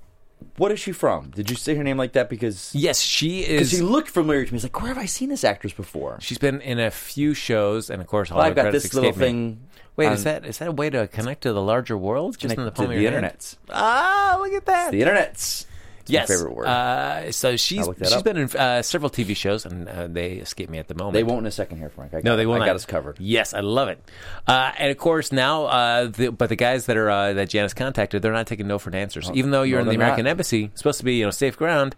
What 0.56 0.70
is 0.70 0.78
she 0.78 0.92
from? 0.92 1.30
Did 1.30 1.50
you 1.50 1.56
say 1.56 1.74
her 1.74 1.82
name 1.82 1.96
like 1.96 2.12
that 2.12 2.28
because 2.30 2.70
Yes, 2.72 3.00
she 3.00 3.40
because 3.42 3.72
is. 3.72 3.78
she 3.78 3.82
looked 3.84 4.08
familiar 4.08 4.44
to 4.44 4.52
me? 4.52 4.56
It's 4.56 4.64
like 4.64 4.80
where 4.80 4.88
have 4.94 4.98
I 4.98 5.06
seen 5.06 5.28
this 5.30 5.42
actress 5.42 5.72
before? 5.72 6.18
she's 6.20 6.38
been 6.38 6.60
in 6.60 6.78
a 6.78 6.90
few 6.92 7.34
shows, 7.34 7.90
and 7.90 8.00
of 8.00 8.06
course, 8.06 8.30
Well, 8.30 8.40
I've 8.40 8.54
got 8.54 8.70
this 8.70 8.94
little 8.94 9.10
me. 9.10 9.16
thing. 9.16 9.60
Wait, 9.98 10.06
on- 10.06 10.12
is 10.14 10.24
that 10.24 10.46
is 10.46 10.56
that 10.58 10.68
a 10.68 10.72
way 10.72 10.88
to 10.88 11.06
connect 11.08 11.42
to 11.42 11.52
the 11.52 11.60
larger 11.62 11.98
world? 11.98 12.38
Just 12.38 12.54
in 12.56 12.64
the 12.64 12.70
palm 12.70 12.86
to 12.86 12.92
of 12.92 12.96
the 12.96 13.02
your 13.02 13.12
hand? 13.12 13.24
internet? 13.24 13.54
Ah, 13.70 14.38
look 14.40 14.52
at 14.52 14.64
that. 14.64 14.92
The 14.92 15.00
internet's 15.02 15.66
It's 16.00 16.10
yes, 16.10 16.28
my 16.28 16.34
favorite 16.36 16.54
word. 16.54 16.66
Uh, 16.66 17.32
so 17.32 17.56
she's 17.56 17.86
she's 17.98 18.12
up. 18.12 18.24
been 18.24 18.36
in 18.38 18.48
uh, 18.56 18.80
several 18.82 19.10
TV 19.10 19.36
shows, 19.36 19.66
and 19.66 19.86
uh, 19.88 20.06
they 20.06 20.32
escape 20.34 20.70
me 20.70 20.78
at 20.78 20.88
the 20.88 20.94
moment. 20.94 21.12
they 21.14 21.22
won't 21.24 21.40
in 21.40 21.46
a 21.46 21.50
second 21.50 21.78
here, 21.78 21.90
Frank. 21.90 22.14
I 22.14 22.20
No, 22.24 22.36
they 22.36 22.46
won't. 22.46 22.62
I 22.62 22.66
got 22.66 22.76
us 22.76 22.86
covered. 22.86 23.18
Yes, 23.20 23.52
I 23.52 23.60
love 23.60 23.88
it. 23.88 23.98
Uh, 24.46 24.72
and 24.78 24.90
of 24.90 24.96
course, 24.98 25.32
now, 25.32 25.64
uh, 25.66 26.06
the, 26.06 26.28
but 26.30 26.48
the 26.48 26.56
guys 26.56 26.86
that 26.86 26.96
are 26.96 27.10
uh, 27.10 27.32
that 27.34 27.48
Janice 27.50 27.74
contacted, 27.74 28.22
they're 28.22 28.32
not 28.32 28.46
taking 28.46 28.66
no 28.68 28.78
for 28.78 28.88
an 28.90 28.94
answers. 28.96 29.30
Even 29.34 29.50
though 29.50 29.62
you're 29.64 29.80
Oh, 29.80 29.84
no, 29.84 29.90
in 29.90 29.98
the 29.98 30.02
American 30.02 30.24
not. 30.24 30.30
embassy, 30.30 30.70
supposed 30.74 30.98
to 31.00 31.04
be 31.04 31.16
you 31.16 31.24
know 31.24 31.30
safe 31.30 31.56
ground. 31.58 31.94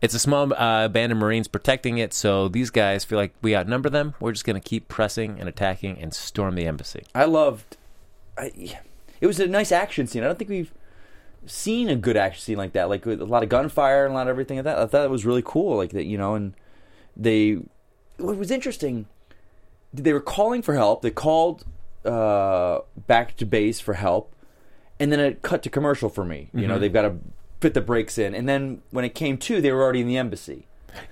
It's 0.00 0.14
a 0.14 0.18
small 0.18 0.52
uh, 0.54 0.88
band 0.88 1.12
of 1.12 1.18
Marines 1.18 1.48
protecting 1.48 1.98
it, 1.98 2.12
so 2.14 2.48
these 2.48 2.70
guys 2.70 3.04
feel 3.04 3.18
like 3.18 3.34
we 3.42 3.54
outnumber 3.54 3.90
them. 3.90 4.14
We're 4.20 4.32
just 4.32 4.44
going 4.44 4.60
to 4.60 4.68
keep 4.68 4.88
pressing 4.88 5.38
and 5.38 5.48
attacking 5.48 5.98
and 6.00 6.12
storm 6.14 6.54
the 6.54 6.66
embassy. 6.66 7.04
I 7.14 7.24
loved. 7.26 7.76
I, 8.38 8.50
it 9.20 9.26
was 9.26 9.38
a 9.38 9.46
nice 9.46 9.70
action 9.72 10.06
scene. 10.06 10.22
I 10.22 10.26
don't 10.26 10.38
think 10.38 10.50
we've 10.50 10.72
seen 11.46 11.88
a 11.88 11.96
good 11.96 12.16
action 12.16 12.40
scene 12.42 12.56
like 12.58 12.72
that. 12.72 12.88
Like 12.88 13.04
with 13.04 13.20
a 13.20 13.24
lot 13.26 13.42
of 13.42 13.48
gunfire 13.48 14.04
and 14.06 14.12
a 14.12 14.16
lot 14.16 14.22
of 14.26 14.30
everything 14.30 14.56
like 14.58 14.64
that. 14.64 14.78
I 14.78 14.86
thought 14.86 15.04
it 15.04 15.10
was 15.10 15.24
really 15.26 15.42
cool. 15.44 15.76
Like 15.76 15.90
that, 15.90 16.04
you 16.04 16.18
know. 16.18 16.34
And 16.34 16.54
they. 17.16 17.58
What 18.18 18.36
was 18.36 18.50
interesting 18.50 19.06
they 19.94 20.12
were 20.12 20.20
calling 20.20 20.62
for 20.62 20.74
help. 20.74 21.02
They 21.02 21.10
called 21.10 21.64
uh, 22.04 22.80
back 23.06 23.36
to 23.36 23.44
base 23.44 23.78
for 23.78 23.94
help, 23.94 24.34
and 24.98 25.12
then 25.12 25.20
it 25.20 25.42
cut 25.42 25.62
to 25.64 25.70
commercial 25.70 26.08
for 26.08 26.24
me. 26.24 26.48
You 26.54 26.60
Mm-hmm. 26.60 26.68
know, 26.68 26.78
they've 26.78 26.92
got 26.92 27.02
to 27.02 27.16
fit 27.62 27.74
the 27.74 27.80
breaks 27.80 28.18
in, 28.18 28.34
and 28.34 28.48
then 28.48 28.82
when 28.90 29.04
it 29.04 29.14
came 29.14 29.38
to, 29.38 29.60
they 29.62 29.72
were 29.72 29.82
already 29.82 30.00
in 30.02 30.08
the 30.08 30.18
embassy. 30.18 30.66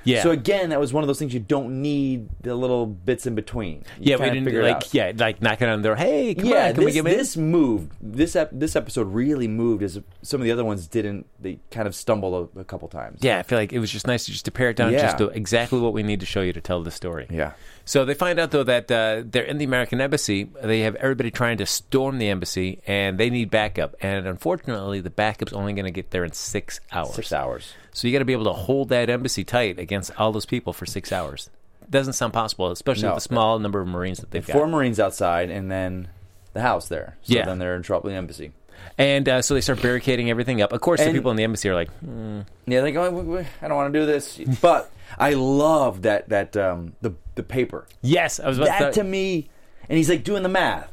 Yeah. 0.04 0.22
So 0.22 0.30
again, 0.30 0.68
that 0.68 0.78
was 0.78 0.92
one 0.92 1.02
of 1.02 1.06
those 1.08 1.18
things 1.18 1.32
you 1.32 1.40
don't 1.40 1.80
need 1.80 2.28
the 2.42 2.54
little 2.54 2.84
bits 2.84 3.26
in 3.26 3.34
between. 3.34 3.78
You 3.98 4.10
yeah, 4.10 4.16
we 4.16 4.26
didn't 4.26 4.44
figure 4.44 4.60
it 4.60 4.64
like 4.64 4.76
out. 4.76 4.92
yeah, 4.92 5.12
like 5.16 5.40
knocking 5.40 5.68
on 5.68 5.80
their 5.80 5.96
hey, 5.96 6.34
come 6.34 6.44
yeah, 6.50 6.66
on, 6.68 6.74
can 6.74 6.80
we 6.84 6.92
this, 6.92 6.94
get 6.96 7.04
this 7.04 7.36
moved. 7.38 7.92
This 7.98 8.36
ep- 8.36 8.50
this 8.52 8.76
episode 8.76 9.06
really 9.14 9.48
moved, 9.48 9.82
as 9.82 9.98
some 10.20 10.38
of 10.42 10.44
the 10.44 10.52
other 10.52 10.66
ones 10.66 10.86
didn't. 10.86 11.24
They 11.40 11.60
kind 11.70 11.88
of 11.88 11.94
stumbled 11.94 12.50
a, 12.54 12.60
a 12.60 12.64
couple 12.64 12.88
times. 12.88 13.20
Yeah, 13.22 13.38
I 13.38 13.42
feel 13.42 13.56
like 13.56 13.72
it 13.72 13.78
was 13.78 13.90
just 13.90 14.06
nice 14.06 14.26
to 14.26 14.32
just 14.32 14.44
to 14.44 14.50
pare 14.50 14.68
it 14.68 14.76
down 14.76 14.92
Yeah. 14.92 15.00
just 15.00 15.16
to 15.16 15.28
exactly 15.28 15.80
what 15.80 15.94
we 15.94 16.02
need 16.02 16.20
to 16.20 16.26
show 16.26 16.42
you 16.42 16.52
to 16.52 16.60
tell 16.60 16.82
the 16.82 16.90
story. 16.90 17.26
yeah. 17.30 17.52
So 17.84 18.04
they 18.04 18.14
find 18.14 18.38
out 18.38 18.50
though 18.52 18.62
that 18.64 18.90
uh, 18.90 19.22
they're 19.24 19.42
in 19.44 19.58
the 19.58 19.64
American 19.64 20.00
embassy. 20.00 20.44
They 20.62 20.80
have 20.80 20.94
everybody 20.96 21.30
trying 21.30 21.58
to 21.58 21.66
storm 21.66 22.18
the 22.18 22.28
embassy, 22.28 22.80
and 22.86 23.18
they 23.18 23.30
need 23.30 23.50
backup. 23.50 23.96
And 24.00 24.26
unfortunately, 24.26 25.00
the 25.00 25.10
backup's 25.10 25.52
only 25.52 25.72
going 25.72 25.86
to 25.86 25.90
get 25.90 26.10
there 26.10 26.24
in 26.24 26.32
six 26.32 26.80
hours. 26.92 27.14
Six 27.14 27.32
hours. 27.32 27.74
So 27.92 28.06
you 28.06 28.12
got 28.12 28.20
to 28.20 28.24
be 28.24 28.32
able 28.32 28.44
to 28.44 28.52
hold 28.52 28.88
that 28.90 29.10
embassy 29.10 29.42
tight 29.44 29.78
against 29.78 30.12
all 30.18 30.30
those 30.32 30.46
people 30.46 30.72
for 30.72 30.86
six 30.86 31.10
hours. 31.10 31.50
Doesn't 31.88 32.12
sound 32.12 32.32
possible, 32.32 32.70
especially 32.70 33.02
No. 33.04 33.08
with 33.14 33.16
the 33.24 33.28
small 33.28 33.58
number 33.58 33.80
of 33.80 33.88
Marines 33.88 34.18
that 34.20 34.30
they've 34.30 34.44
Four 34.44 34.66
got. 34.66 34.70
Marines 34.70 35.00
outside, 35.00 35.50
and 35.50 35.70
then 35.70 36.08
the 36.52 36.60
house 36.60 36.86
there. 36.88 37.16
So 37.22 37.34
Yeah. 37.34 37.46
then 37.46 37.58
they're 37.58 37.74
in 37.74 37.82
trouble 37.82 38.10
the 38.10 38.16
embassy. 38.16 38.52
And 38.98 39.28
uh, 39.28 39.40
so 39.42 39.54
they 39.54 39.60
start 39.60 39.80
barricading 39.80 40.28
everything 40.30 40.60
up. 40.60 40.72
Of 40.72 40.80
course, 40.80 41.00
the 41.00 41.06
And- 41.06 41.14
people 41.14 41.30
in 41.30 41.36
the 41.36 41.44
embassy 41.44 41.68
are 41.70 41.74
like, 41.74 41.90
mm, 42.04 42.44
Yeah, 42.66 42.80
they 42.82 42.92
go. 42.92 43.04
"Oh, 43.04 43.10
we- 43.10 43.22
we- 43.22 43.46
I 43.62 43.68
don't 43.68 43.76
want 43.76 43.92
to 43.92 43.98
do 43.98 44.04
this, 44.06 44.38
but 44.60 44.90
I 45.18 45.32
love 45.34 46.02
that 46.02 46.28
that 46.28 46.56
um, 46.56 46.94
the 47.00 47.12
the 47.34 47.42
paper. 47.42 47.86
"Yes, 48.02 48.38
I 48.40 48.48
was 48.48 48.58
about 48.58 48.78
That 48.78 48.92
to." 48.94 49.00
to 49.00 49.04
me, 49.04 49.48
and 49.88 49.96
he's 49.96 50.08
like 50.10 50.22
doing 50.24 50.42
the 50.42 50.48
math. 50.50 50.90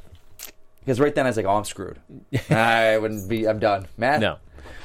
Because 0.79 1.01
right 1.01 1.13
then 1.13 1.25
I 1.25 1.29
was 1.29 1.37
like, 1.37 1.45
"Oh, 1.45 1.55
I'm 1.57 1.65
screwed. 1.65 1.99
I 2.49 2.97
wouldn't 2.97 3.27
be. 3.27 3.45
I'm 3.47 3.59
done. 3.59 3.87
Math. 3.97 4.21
No. 4.21 4.37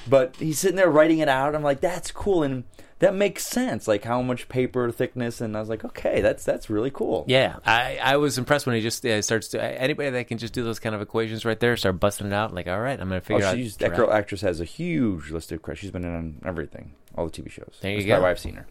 But 0.08 0.34
he's 0.36 0.58
sitting 0.58 0.76
there 0.76 0.90
writing 0.90 1.20
it 1.20 1.28
out. 1.28 1.54
I'm 1.54 1.62
like, 1.62 1.80
that's 1.80 2.10
cool, 2.10 2.42
and 2.42 2.64
that 3.02 3.14
makes 3.14 3.44
sense. 3.46 3.86
Like 3.86 4.04
how 4.04 4.22
much 4.22 4.48
paper 4.48 4.90
thickness, 4.90 5.40
and 5.40 5.56
I 5.56 5.60
was 5.60 5.68
like, 5.68 5.84
okay, 5.84 6.20
that's 6.22 6.44
that's 6.44 6.70
really 6.70 6.90
cool. 6.90 7.24
Yeah, 7.28 7.56
I, 7.66 7.98
I 8.02 8.16
was 8.16 8.38
impressed 8.38 8.64
when 8.64 8.74
he 8.76 8.80
just 8.80 9.04
uh, 9.04 9.20
starts 9.22 9.48
to 9.48 9.62
anybody 9.62 10.10
that 10.10 10.28
can 10.28 10.38
just 10.38 10.54
do 10.54 10.64
those 10.64 10.78
kind 10.78 10.94
of 10.94 11.02
equations 11.02 11.44
right 11.44 11.58
there, 11.60 11.76
start 11.76 12.00
busting 12.00 12.28
it 12.28 12.32
out. 12.32 12.54
Like, 12.54 12.68
all 12.68 12.80
right, 12.80 12.98
I'm 12.98 13.08
going 13.08 13.20
to 13.20 13.34
Oh, 13.34 13.38
figure 13.38 13.44
out. 13.46 13.78
that 13.80 13.94
girl 13.96 14.10
actress 14.12 14.40
has 14.40 14.60
a 14.60 14.64
huge 14.64 15.30
list 15.30 15.52
of 15.52 15.60
credits. 15.62 15.82
She's 15.82 15.90
been 15.90 16.04
in 16.04 16.14
on 16.14 16.40
everything, 16.44 16.92
all 17.16 17.26
the 17.28 17.32
TV 17.42 17.50
shows. 17.50 17.76
There 17.82 17.90
you 17.90 17.98
That's 17.98 18.06
go. 18.18 18.22
why 18.22 18.30
I've 18.30 18.38
seen 18.38 18.54
her. 18.54 18.66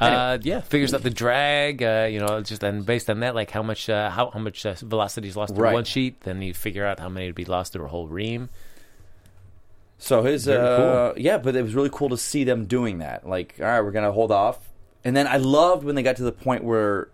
Uh, 0.00 0.38
yeah, 0.42 0.60
figures 0.62 0.92
out 0.94 1.02
the 1.02 1.10
drag. 1.10 1.82
Uh, 1.82 2.08
you 2.10 2.18
know, 2.18 2.40
just 2.40 2.62
and 2.64 2.84
based 2.84 3.08
on 3.08 3.20
that, 3.20 3.34
like 3.34 3.50
how 3.50 3.62
much 3.62 3.88
uh, 3.88 4.10
how 4.10 4.30
how 4.30 4.40
much 4.40 4.64
uh, 4.66 4.74
velocity 4.80 5.28
is 5.28 5.36
lost 5.36 5.54
through 5.54 5.62
Right. 5.64 5.74
one 5.74 5.84
sheet. 5.84 6.22
Then 6.22 6.42
you 6.42 6.54
figure 6.54 6.84
out 6.86 6.98
how 6.98 7.08
many 7.08 7.26
would 7.26 7.34
be 7.34 7.44
lost 7.44 7.72
through 7.72 7.84
a 7.84 7.88
whole 7.88 8.08
ream. 8.08 8.48
So 10.02 10.22
his, 10.22 10.48
uh, 10.48 11.12
yeah, 11.18 11.36
but 11.36 11.54
it 11.54 11.62
was 11.62 11.74
really 11.74 11.90
cool 11.92 12.08
to 12.08 12.16
see 12.16 12.42
them 12.42 12.64
doing 12.64 12.98
that. 12.98 13.28
Like, 13.28 13.56
all 13.60 13.66
right, 13.66 13.82
we're 13.82 13.90
gonna 13.90 14.12
hold 14.12 14.32
off, 14.32 14.70
and 15.04 15.14
then 15.14 15.26
I 15.26 15.36
loved 15.36 15.84
when 15.84 15.94
they 15.94 16.02
got 16.02 16.16
to 16.16 16.22
the 16.22 16.32
point 16.32 16.64
where 16.64 17.08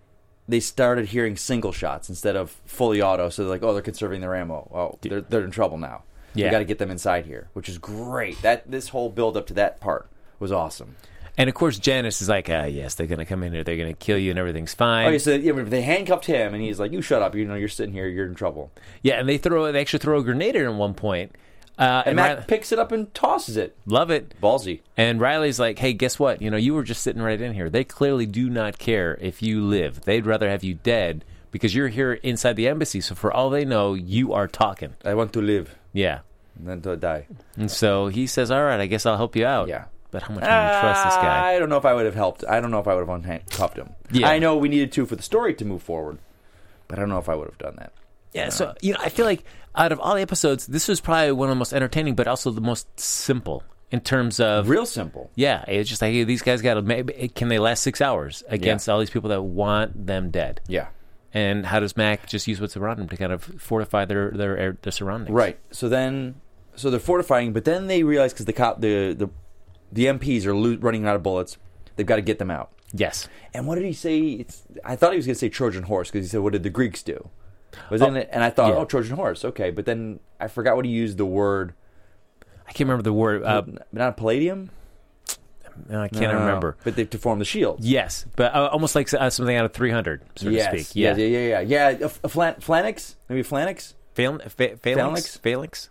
they 0.48 0.60
started 0.60 1.06
hearing 1.06 1.36
single 1.36 1.72
shots 1.72 2.08
instead 2.08 2.36
of 2.36 2.50
fully 2.64 3.02
auto. 3.02 3.28
So 3.28 3.42
they're 3.42 3.50
like, 3.50 3.64
oh, 3.64 3.72
they're 3.72 3.82
conserving 3.82 4.20
their 4.20 4.36
ammo. 4.36 4.70
Oh, 4.72 4.98
they're 5.02 5.20
they're 5.20 5.44
in 5.44 5.50
trouble 5.50 5.78
now. 5.78 6.04
Yeah. 6.34 6.46
we 6.46 6.50
got 6.52 6.58
to 6.58 6.64
get 6.64 6.78
them 6.78 6.90
inside 6.90 7.26
here, 7.26 7.48
which 7.54 7.68
is 7.68 7.78
great. 7.78 8.40
That 8.42 8.70
this 8.70 8.90
whole 8.90 9.08
build 9.10 9.36
up 9.36 9.46
to 9.48 9.54
that 9.54 9.80
part 9.80 10.08
was 10.38 10.52
awesome. 10.52 10.94
And 11.38 11.48
of 11.48 11.54
course, 11.54 11.78
Janice 11.78 12.22
is 12.22 12.28
like, 12.28 12.48
uh, 12.48 12.68
yes, 12.70 12.94
they're 12.94 13.06
going 13.06 13.18
to 13.18 13.24
come 13.24 13.42
in 13.42 13.52
here, 13.52 13.62
they're 13.62 13.76
going 13.76 13.92
to 13.92 13.98
kill 13.98 14.16
you, 14.16 14.30
and 14.30 14.38
everything's 14.38 14.72
fine. 14.72 15.06
Oh, 15.06 15.10
yeah, 15.10 15.18
so 15.18 15.34
yeah, 15.34 15.52
they 15.64 15.82
handcuffed 15.82 16.24
him, 16.24 16.54
and 16.54 16.62
he's 16.62 16.78
like, 16.78 16.92
"You 16.92 17.02
shut 17.02 17.20
up! 17.20 17.34
You 17.34 17.44
know, 17.44 17.54
you're 17.56 17.68
sitting 17.68 17.92
here, 17.92 18.06
you're 18.06 18.26
in 18.26 18.34
trouble." 18.34 18.70
yeah, 19.02 19.18
and 19.18 19.28
they 19.28 19.38
throw 19.38 19.70
they 19.72 19.80
actually 19.80 19.98
throw 19.98 20.18
a 20.18 20.22
grenade 20.22 20.56
at 20.56 20.72
one 20.72 20.94
point. 20.94 21.34
Uh, 21.78 22.02
And, 22.06 22.06
and 22.06 22.16
Mac 22.16 22.38
Ri- 22.38 22.44
picks 22.48 22.72
it 22.72 22.78
up 22.78 22.90
and 22.92 23.12
tosses 23.12 23.56
it. 23.56 23.76
love 23.84 24.10
it. 24.10 24.34
Ballsy. 24.40 24.80
And 24.96 25.20
Riley's 25.20 25.58
like, 25.60 25.78
hey, 25.78 25.92
guess 25.92 26.18
what? 26.18 26.40
You 26.40 26.50
know, 26.50 26.56
you 26.56 26.72
were 26.74 26.82
just 26.84 27.02
sitting 27.02 27.20
right 27.22 27.40
in 27.40 27.52
here. 27.52 27.68
They 27.68 27.84
clearly 27.84 28.24
do 28.26 28.48
not 28.48 28.78
care 28.78 29.18
if 29.20 29.42
you 29.42 29.62
live. 29.62 30.02
They'd 30.02 30.24
rather 30.26 30.48
have 30.48 30.64
you 30.64 30.74
dead 30.74 31.24
because 31.50 31.74
you're 31.74 31.88
here 31.88 32.14
inside 32.14 32.54
the 32.56 32.66
embassy. 32.68 33.00
So 33.02 33.14
for 33.14 33.32
all 33.32 33.50
they 33.50 33.64
know, 33.64 33.94
you 33.94 34.32
are 34.32 34.48
talking. 34.48 34.94
I 35.04 35.14
want 35.14 35.32
to 35.34 35.42
live, 35.42 35.74
Yeah. 35.92 36.20
and 36.58 36.66
then 36.68 36.80
to 36.82 36.96
die. 36.96 37.26
And 37.56 37.70
so 37.70 38.08
he 38.08 38.26
says, 38.26 38.50
all 38.50 38.64
right, 38.64 38.80
I 38.80 38.86
guess 38.86 39.04
I'll 39.04 39.16
help 39.18 39.36
you 39.36 39.44
out. 39.46 39.68
Yeah. 39.68 39.84
But 40.10 40.22
how 40.22 40.32
much 40.34 40.44
can 40.44 40.74
you 40.74 40.80
trust 40.80 41.04
this 41.04 41.16
guy? 41.16 41.52
I 41.54 41.58
don't 41.58 41.68
know 41.68 41.76
if 41.76 41.84
I 41.84 41.92
would 41.92 42.06
have 42.06 42.14
helped. 42.14 42.42
I 42.48 42.60
don't 42.60 42.70
know 42.70 42.78
if 42.78 42.86
I 42.88 42.94
would 42.94 43.06
have 43.06 43.22
uncuffed 43.22 43.76
him. 43.76 43.90
Yeah. 44.10 44.28
I 44.28 44.38
know 44.38 44.56
we 44.56 44.68
needed 44.70 44.92
to 44.92 45.04
for 45.04 45.16
the 45.16 45.22
story 45.22 45.52
to 45.54 45.64
move 45.64 45.82
forward, 45.82 46.18
but 46.88 46.98
I 46.98 47.02
don't 47.02 47.10
know 47.10 47.18
if 47.18 47.28
I 47.28 47.34
would 47.34 47.48
have 47.48 47.58
done 47.58 47.74
that. 47.76 47.92
Yeah, 48.32 48.50
so 48.50 48.74
you 48.82 48.92
know, 48.92 48.98
I 49.02 49.08
feel 49.08 49.24
like 49.24 49.44
out 49.76 49.92
of 49.92 50.00
all 50.00 50.14
the 50.14 50.22
episodes, 50.22 50.66
this 50.66 50.88
was 50.88 51.00
probably 51.00 51.32
one 51.32 51.48
of 51.48 51.54
the 51.54 51.58
most 51.58 51.72
entertaining, 51.72 52.14
but 52.14 52.26
also 52.26 52.50
the 52.50 52.60
most 52.60 52.98
simple 52.98 53.62
in 53.90 54.00
terms 54.00 54.40
of 54.40 54.68
Real 54.68 54.86
simple. 54.86 55.30
Yeah, 55.34 55.64
it's 55.68 55.88
just 55.88 56.02
like 56.02 56.12
hey, 56.12 56.24
these 56.24 56.42
guys 56.42 56.62
got 56.62 56.74
to. 56.74 56.82
Maybe 56.82 57.28
can 57.28 57.48
they 57.48 57.58
last 57.58 57.82
six 57.82 58.00
hours 58.00 58.42
against 58.48 58.86
Yeah. 58.88 58.94
all 58.94 59.00
these 59.00 59.10
people 59.10 59.30
that 59.30 59.42
want 59.42 60.06
them 60.06 60.30
dead? 60.30 60.60
Yeah. 60.66 60.88
And 61.34 61.66
how 61.66 61.80
does 61.80 61.96
Mac 61.96 62.26
just 62.26 62.46
use 62.48 62.60
what's 62.60 62.76
around 62.76 62.98
him 62.98 63.08
to 63.08 63.16
kind 63.16 63.32
of 63.32 63.44
fortify 63.44 64.04
their 64.06 64.30
their 64.30 64.56
air- 64.56 64.78
their 64.82 64.92
surroundings? 64.92 65.30
Right. 65.34 65.58
So 65.70 65.88
then, 65.88 66.36
so 66.76 66.90
they're 66.90 66.98
fortifying, 66.98 67.52
but 67.52 67.64
then 67.64 67.86
they 67.88 68.02
realize 68.02 68.32
because 68.32 68.46
the 68.46 68.52
cop, 68.54 68.80
the 68.80 69.12
the 69.14 69.28
the 69.92 70.06
MPs 70.06 70.46
are 70.46 70.54
lo- 70.56 70.78
running 70.80 71.06
out 71.06 71.14
of 71.14 71.22
bullets, 71.22 71.58
they've 71.96 72.06
got 72.06 72.16
to 72.16 72.22
get 72.22 72.38
them 72.38 72.50
out. 72.50 72.70
Yes. 72.92 73.28
And 73.52 73.66
what 73.66 73.74
did 73.74 73.84
he 73.84 73.92
say? 73.92 74.18
It's, 74.20 74.62
I 74.84 74.96
thought 74.96 75.12
he 75.12 75.16
was 75.16 75.26
going 75.26 75.34
to 75.34 75.38
say 75.38 75.48
Trojan 75.48 75.82
horse 75.84 76.10
because 76.10 76.24
he 76.26 76.30
said, 76.30 76.40
"What 76.40 76.52
did 76.54 76.62
the 76.62 76.70
Greeks 76.70 77.02
do?" 77.02 77.28
But 77.90 78.00
in 78.02 78.16
it 78.16 78.28
and 78.32 78.42
I 78.42 78.50
thought, 78.50 78.70
yeah. 78.72 78.78
"Oh, 78.80 78.84
Trojan 78.84 79.16
horse, 79.16 79.44
okay." 79.44 79.70
But 79.70 79.84
then 79.86 80.20
I 80.40 80.48
forgot 80.48 80.76
what 80.76 80.84
he 80.84 80.90
used 80.90 81.18
the 81.18 81.26
word. 81.26 81.74
I 82.66 82.72
can't 82.72 82.88
remember 82.88 83.02
the 83.02 83.12
word. 83.12 83.42
Uh, 83.42 83.62
not 83.92 84.16
palladium. 84.16 84.70
no, 85.88 86.02
I 86.02 86.08
can't 86.08 86.22
No, 86.22 86.32
no, 86.32 86.38
no. 86.38 86.44
remember. 86.46 86.76
But 86.84 86.96
they 86.96 87.04
to 87.04 87.18
form 87.18 87.38
the 87.38 87.44
shield. 87.44 87.78
Yes, 87.84 88.26
but 88.36 88.54
uh, 88.54 88.68
almost 88.72 88.94
like 88.94 89.12
uh, 89.14 89.30
something 89.30 89.56
out 89.56 89.64
of 89.64 89.72
300, 89.72 90.22
so 90.36 90.48
yes. 90.48 90.72
to 90.72 90.78
speak. 90.84 90.96
Yeah. 90.96 91.16
yeah, 91.16 91.26
yeah, 91.26 91.60
yeah, 91.60 91.90
yeah. 92.00 92.08
a 92.24 92.28
flan- 92.28 92.60
Phalanx, 92.60 93.16
maybe 93.28 93.42
phalanx. 93.42 93.94
Phalan- 94.14 94.42
pha- 94.50 94.76
phalanx? 94.76 94.82
Phalanx? 94.82 95.36
Phalanx? 95.36 95.90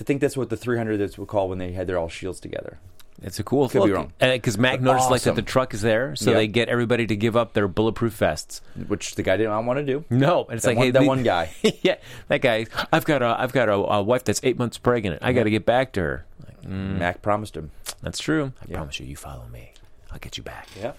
I 0.00 0.04
think 0.04 0.20
that's 0.20 0.36
what 0.36 0.50
the 0.50 0.56
300 0.56 1.00
is 1.00 1.18
would 1.18 1.28
call 1.28 1.48
when 1.48 1.58
they 1.58 1.72
had 1.72 1.86
their 1.86 1.98
all 1.98 2.08
shields 2.08 2.38
together. 2.40 2.78
It's 3.22 3.38
a 3.38 3.44
cool 3.44 3.68
thing. 3.68 3.80
Could 3.82 3.86
be 3.88 3.92
look. 3.92 3.98
wrong. 3.98 4.12
Uh, 4.20 4.32
because 4.32 4.58
Mac 4.58 4.74
But 4.80 4.82
noticed 4.82 5.10
like 5.10 5.22
that 5.22 5.30
awesome. 5.30 5.36
the 5.36 5.42
truck 5.50 5.72
is 5.74 5.80
there, 5.82 6.14
so 6.16 6.30
Yeah. 6.32 6.36
they 6.36 6.46
get 6.48 6.68
everybody 6.68 7.06
to 7.06 7.16
give 7.16 7.36
up 7.36 7.54
their 7.54 7.66
bulletproof 7.68 8.12
vests. 8.14 8.60
which 8.88 9.14
the 9.14 9.22
guy 9.22 9.36
didn't 9.38 9.66
want 9.66 9.78
to 9.78 9.84
do. 9.84 10.04
No, 10.10 10.44
and 10.44 10.54
it's 10.56 10.64
That 10.64 10.70
like 10.72 10.76
one- 10.78 10.86
hey, 10.86 10.90
that 10.92 11.00
the- 11.00 11.06
one 11.06 11.22
guy. 11.22 11.50
yeah, 11.82 11.96
that 12.28 12.42
guy. 12.42 12.66
I've 12.92 13.04
got 13.06 13.22
a 13.22 13.36
I've 13.38 13.52
got 13.52 13.68
a, 13.68 13.74
a 13.74 14.02
wife 14.02 14.24
that's 14.24 14.40
eight 14.42 14.58
months 14.58 14.76
pregnant. 14.78 15.22
I 15.22 15.32
got 15.32 15.44
to 15.44 15.50
get 15.50 15.64
back 15.64 15.92
to 15.94 16.00
her. 16.00 16.26
Like, 16.46 16.68
Mac 16.68 17.22
promised 17.22 17.56
him. 17.56 17.70
that's 18.02 18.18
true. 18.18 18.52
I 18.62 18.66
promise 18.72 19.00
you, 19.00 19.06
you 19.06 19.16
follow 19.16 19.46
me. 19.52 19.72
I'll 20.12 20.18
get 20.18 20.36
you 20.36 20.42
back. 20.42 20.68
Yeah, 20.78 20.92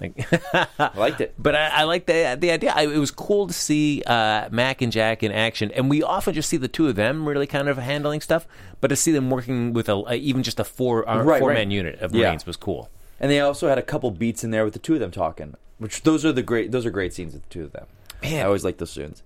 Like, 0.00 0.26
I 0.78 0.90
liked 0.96 1.20
it. 1.20 1.34
But 1.38 1.54
I, 1.54 1.68
I 1.68 1.82
like 1.84 2.06
the 2.06 2.36
the 2.38 2.50
idea. 2.50 2.72
I, 2.74 2.82
it 2.86 2.98
was 2.98 3.10
cool 3.10 3.46
to 3.46 3.52
see 3.54 4.02
uh, 4.06 4.48
Mac 4.50 4.82
and 4.82 4.90
Jack 4.92 5.22
in 5.22 5.30
action, 5.32 5.70
and 5.70 5.88
we 5.88 6.02
often 6.02 6.34
just 6.34 6.48
see 6.48 6.56
the 6.56 6.68
two 6.68 6.88
of 6.88 6.96
them 6.96 7.28
really 7.28 7.46
kind 7.46 7.68
of 7.68 7.78
handling 7.78 8.20
stuff. 8.20 8.46
But 8.80 8.88
to 8.88 8.96
see 8.96 9.12
them 9.12 9.30
working 9.30 9.72
with 9.72 9.88
a, 9.88 9.94
a- 10.08 10.14
even 10.16 10.42
just 10.42 10.58
a 10.60 10.64
four 10.64 11.08
uh, 11.08 11.22
Right, 11.22 11.38
four 11.38 11.50
right. 11.50 11.54
man 11.58 11.70
unit 11.70 12.00
of 12.00 12.14
Yeah. 12.14 12.26
Marines 12.26 12.44
was 12.46 12.56
cool. 12.56 12.90
And 13.20 13.30
they 13.30 13.40
also 13.40 13.68
had 13.68 13.78
a 13.78 13.82
couple 13.82 14.10
beats 14.10 14.42
in 14.44 14.50
there 14.50 14.64
with 14.64 14.72
the 14.74 14.78
two 14.80 14.94
of 14.94 15.00
them 15.00 15.10
talking, 15.12 15.54
which 15.78 16.02
those 16.02 16.24
are 16.24 16.32
the 16.32 16.42
great. 16.42 16.72
Those 16.72 16.84
are 16.84 16.90
great 16.90 17.14
scenes 17.14 17.32
with 17.32 17.44
the 17.44 17.48
two 17.48 17.62
of 17.64 17.72
them. 17.72 17.86
Man. 18.22 18.40
I 18.40 18.46
always 18.46 18.64
like 18.64 18.78
those 18.78 18.90
scenes. 18.90 19.22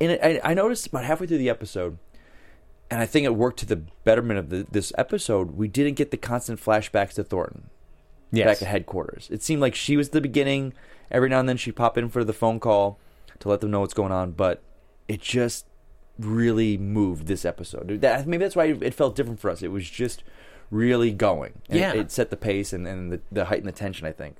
And 0.00 0.10
it, 0.12 0.20
I, 0.22 0.40
I 0.50 0.54
noticed 0.54 0.88
about 0.88 1.04
halfway 1.04 1.26
through 1.28 1.38
the 1.38 1.48
episode, 1.50 1.98
and 2.90 3.00
I 3.00 3.06
think 3.06 3.24
it 3.26 3.34
worked 3.36 3.60
to 3.60 3.66
the 3.66 3.76
betterment 4.02 4.38
of 4.40 4.50
the, 4.50 4.66
this 4.70 4.92
episode. 4.98 5.52
We 5.52 5.68
didn't 5.68 5.94
get 5.94 6.10
the 6.10 6.16
constant 6.16 6.60
flashbacks 6.60 7.14
to 7.14 7.24
Thornton 7.24 7.70
Yes. 8.32 8.46
back 8.46 8.62
at 8.62 8.68
headquarters. 8.68 9.28
It 9.30 9.42
seemed 9.42 9.60
like 9.60 9.74
she 9.74 9.96
was 9.96 10.10
the 10.10 10.20
beginning. 10.20 10.72
Every 11.10 11.28
now 11.28 11.38
and 11.40 11.48
then 11.48 11.56
she'd 11.56 11.76
pop 11.76 11.96
in 11.98 12.08
for 12.08 12.24
the 12.24 12.32
phone 12.32 12.58
call 12.60 12.98
to 13.40 13.48
let 13.48 13.60
them 13.60 13.70
know 13.70 13.80
what's 13.80 13.94
going 13.94 14.12
on, 14.12 14.32
but 14.32 14.62
it 15.06 15.20
just 15.20 15.66
really 16.18 16.76
moved 16.78 17.26
this 17.26 17.44
episode. 17.44 18.00
That, 18.00 18.26
maybe 18.26 18.44
that's 18.44 18.56
why 18.56 18.66
it 18.66 18.94
felt 18.94 19.14
different 19.16 19.40
for 19.40 19.50
us. 19.50 19.62
It 19.62 19.70
was 19.70 19.88
just 19.88 20.22
really 20.70 21.12
going. 21.12 21.60
And 21.68 21.78
Yeah. 21.78 21.92
It, 21.92 21.98
it 21.98 22.10
set 22.10 22.30
the 22.30 22.36
pace 22.36 22.72
and, 22.72 22.86
and 22.86 23.12
the, 23.12 23.20
the 23.30 23.44
height 23.46 23.58
and 23.58 23.68
the 23.68 23.72
tension, 23.72 24.06
I 24.06 24.12
think. 24.12 24.36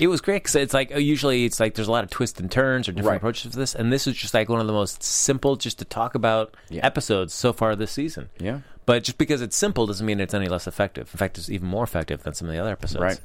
It 0.00 0.06
was 0.06 0.22
great 0.22 0.42
because 0.44 0.54
it's 0.56 0.72
like 0.72 0.94
uh, 0.94 0.98
usually 0.98 1.44
it's 1.44 1.60
like 1.60 1.74
there's 1.74 1.88
a 1.88 1.92
lot 1.92 2.02
of 2.02 2.08
twists 2.08 2.40
and 2.40 2.50
turns 2.50 2.88
or 2.88 2.92
different 2.92 3.08
Right. 3.10 3.16
approaches 3.18 3.52
to 3.52 3.58
this, 3.58 3.74
and 3.74 3.92
this 3.92 4.06
is 4.06 4.16
just 4.16 4.32
like 4.32 4.48
one 4.48 4.60
of 4.62 4.66
the 4.66 4.72
most 4.72 5.02
simple 5.02 5.56
just 5.56 5.78
to 5.80 5.84
talk 5.84 6.14
about 6.14 6.56
Yeah. 6.70 6.86
episodes 6.86 7.34
so 7.34 7.52
far 7.52 7.76
this 7.76 7.90
season. 7.90 8.30
Yeah. 8.38 8.60
But 8.88 9.04
just 9.04 9.18
because 9.18 9.42
it's 9.42 9.54
simple 9.56 9.86
doesn't 9.86 10.06
mean 10.06 10.18
it's 10.18 10.32
any 10.32 10.48
less 10.48 10.66
effective. 10.66 11.10
In 11.12 11.18
fact, 11.18 11.36
it's 11.36 11.50
even 11.50 11.68
more 11.68 11.84
effective 11.84 12.22
than 12.22 12.32
some 12.32 12.48
of 12.48 12.54
the 12.54 12.60
other 12.60 12.72
episodes. 12.72 13.02
Right. 13.02 13.20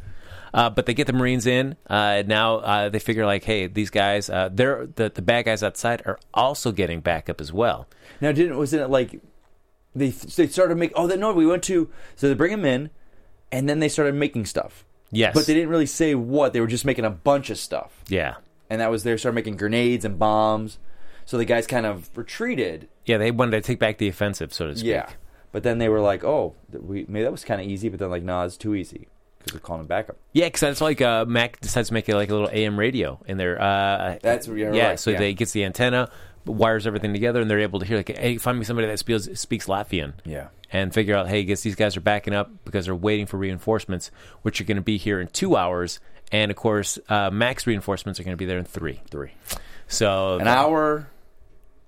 Uh, 0.54 0.70
but 0.70 0.86
they 0.86 0.94
get 0.94 1.08
the 1.08 1.14
Marines 1.14 1.48
in. 1.48 1.78
Uh, 1.90 2.22
now 2.28 2.58
uh, 2.58 2.90
they 2.90 3.00
figure 3.00 3.26
like, 3.26 3.46
hey, 3.46 3.68
these 3.68 3.90
guys, 3.90 4.30
uh, 4.30 4.50
they're 4.52 4.88
the 4.96 5.10
the 5.10 5.22
bad 5.22 5.46
guys 5.46 5.64
outside 5.64 6.02
are 6.06 6.20
also 6.34 6.72
getting 6.74 7.00
backup 7.00 7.40
as 7.40 7.54
well. 7.54 7.88
Now, 8.20 8.34
didn't 8.34 8.58
wasn't 8.58 8.82
it 8.84 8.90
like 8.90 9.22
they 9.96 10.10
they 10.10 10.48
started 10.48 10.76
make? 10.78 10.92
Oh, 10.96 11.08
no, 11.08 11.32
we 11.34 11.46
went 11.48 11.64
to 11.64 11.90
so 12.18 12.28
they 12.28 12.34
bring 12.34 12.52
them 12.52 12.66
in, 12.66 12.90
and 13.52 13.70
then 13.70 13.80
they 13.80 13.90
started 13.90 14.16
making 14.16 14.46
stuff. 14.46 14.84
Yes. 15.12 15.34
But 15.34 15.46
they 15.46 15.54
didn't 15.54 15.70
really 15.70 15.86
say 15.86 16.14
what. 16.14 16.52
They 16.54 16.60
were 16.60 16.68
just 16.68 16.86
making 16.86 17.06
a 17.06 17.10
bunch 17.10 17.50
of 17.50 17.58
stuff. 17.58 18.04
Yeah. 18.10 18.36
and 18.70 18.82
that 18.82 18.92
was 18.92 19.04
they 19.04 19.16
started 19.18 19.36
making 19.36 19.58
grenades 19.58 20.04
and 20.04 20.20
bombs. 20.20 20.78
So 21.26 21.38
the 21.38 21.46
guys 21.46 21.68
kind 21.68 21.86
of 21.86 22.10
retreated. 22.18 22.90
Yeah, 23.06 23.18
they 23.18 23.32
wanted 23.32 23.52
to 23.52 23.62
take 23.62 23.80
back 23.80 23.98
the 23.98 24.08
offensive, 24.10 24.54
so 24.54 24.68
to 24.68 24.76
speak. 24.76 24.88
Yeah, 24.90 25.10
but 25.54 25.64
then 25.64 25.78
they 25.78 25.88
were 25.88 26.02
like, 26.02 26.26
"Oh, 26.26 26.56
we 26.74 27.06
maybe 27.08 27.24
that 27.24 27.32
was 27.32 27.46
kind 27.46 27.62
of 27.62 27.68
easy," 27.68 27.88
but 27.88 28.00
then 28.00 28.10
like, 28.10 28.24
"No, 28.24 28.42
it's 28.42 28.58
too 28.58 28.76
easy." 28.76 29.08
Because 29.40 29.54
they're 29.54 29.62
calling 29.62 29.86
backup. 29.88 30.18
Yeah, 30.34 30.46
because 30.48 30.62
that's 30.62 30.82
like 30.82 31.02
uh, 31.02 31.24
Mac 31.26 31.60
decides 31.62 31.90
to 31.90 31.94
make 31.94 32.08
it 32.10 32.16
like 32.16 32.30
a 32.30 32.34
little 32.34 32.50
AM 32.52 32.78
radio 32.80 33.20
in 33.26 33.38
there. 33.38 33.62
Uh, 33.62 34.18
That's- 34.22 34.48
where 34.48 34.58
you're 34.58 34.74
yeah. 34.74 34.90
right, 34.90 35.00
So 35.00 35.12
yeah. 35.12 35.20
they 35.20 35.34
gets 35.34 35.52
the 35.52 35.66
antenna, 35.66 36.10
wires 36.46 36.88
everything 36.88 37.12
together, 37.12 37.42
and 37.42 37.50
they're 37.52 37.60
able 37.60 37.80
to 37.80 37.86
hear 37.86 37.98
like, 37.98 38.18
hey, 38.18 38.38
find 38.38 38.58
me 38.58 38.64
somebody 38.64 38.88
that 38.88 39.00
speaks 39.00 39.28
speaks 39.40 39.66
Latvian. 39.68 40.14
Yeah. 40.26 40.48
And 40.72 40.94
figure 40.94 41.16
out, 41.16 41.28
hey, 41.28 41.40
I 41.40 41.44
guess 41.44 41.62
these 41.62 41.76
guys 41.76 41.96
are 41.98 42.02
backing 42.02 42.34
up 42.34 42.50
because 42.66 42.86
they're 42.86 42.96
waiting 42.96 43.26
for 43.28 43.38
reinforcements, 43.38 44.10
which 44.44 44.60
are 44.60 44.64
going 44.64 44.78
to 44.78 44.82
be 44.82 44.98
here 44.98 45.20
in 45.20 45.28
two 45.28 45.56
hours. 45.58 46.00
And 46.32 46.50
of 46.50 46.56
course, 46.58 46.98
uh, 47.10 47.30
Mac's 47.30 47.68
reinforcements 47.68 48.20
are 48.20 48.24
going 48.24 48.34
to 48.34 48.38
be 48.38 48.46
there 48.46 48.58
in 48.58 48.66
three. 48.66 49.02
Three. 49.12 49.34
So 49.88 50.40
An 50.40 50.48
hour 50.48 51.10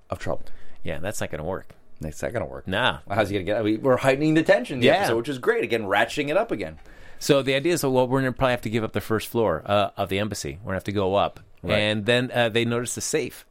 of 0.10 0.19
trouble. 0.19 0.43
Yeah, 0.84 0.99
that's 0.99 1.19
not 1.21 1.32
going 1.32 1.39
to 1.39 1.45
work. 1.45 1.73
That's 2.01 2.21
not 2.21 2.34
gonna 2.34 2.45
work. 2.45 2.67
Nah. 2.67 2.99
How's 3.10 3.29
he 3.29 3.36
gonna 3.36 3.43
get? 3.45 3.63
We, 3.63 3.77
we're 3.77 3.97
heightening 3.97 4.34
the 4.34 4.43
tension, 4.43 4.75
in 4.75 4.79
the 4.81 4.88
Yeah. 4.88 4.93
episode, 4.99 5.17
which 5.17 5.29
is 5.29 5.38
great. 5.39 5.63
Again, 5.63 5.84
ratcheting 5.84 6.29
it 6.29 6.38
up 6.38 6.51
again. 6.51 6.77
So 7.19 7.41
the 7.41 7.55
idea 7.55 7.73
is, 7.73 7.84
well, 7.84 8.08
we're 8.08 8.21
going 8.21 8.31
to 8.34 8.38
probably 8.38 8.51
have 8.51 8.62
to 8.62 8.69
give 8.69 8.84
up 8.84 8.91
the 8.91 8.99
first 9.01 9.29
floor 9.29 9.63
uh, 9.65 9.91
of 9.95 10.10
the 10.10 10.19
embassy. 10.19 10.60
We're 10.62 10.65
going 10.65 10.73
to 10.73 10.77
have 10.77 10.84
to 10.84 10.91
go 10.91 11.15
up. 11.15 11.39
Right. 11.63 11.77
And 11.77 12.05
then 12.05 12.29
uh, 12.31 12.49
they 12.49 12.65
notice 12.65 12.93
the 12.93 13.01
safe. 13.01 13.45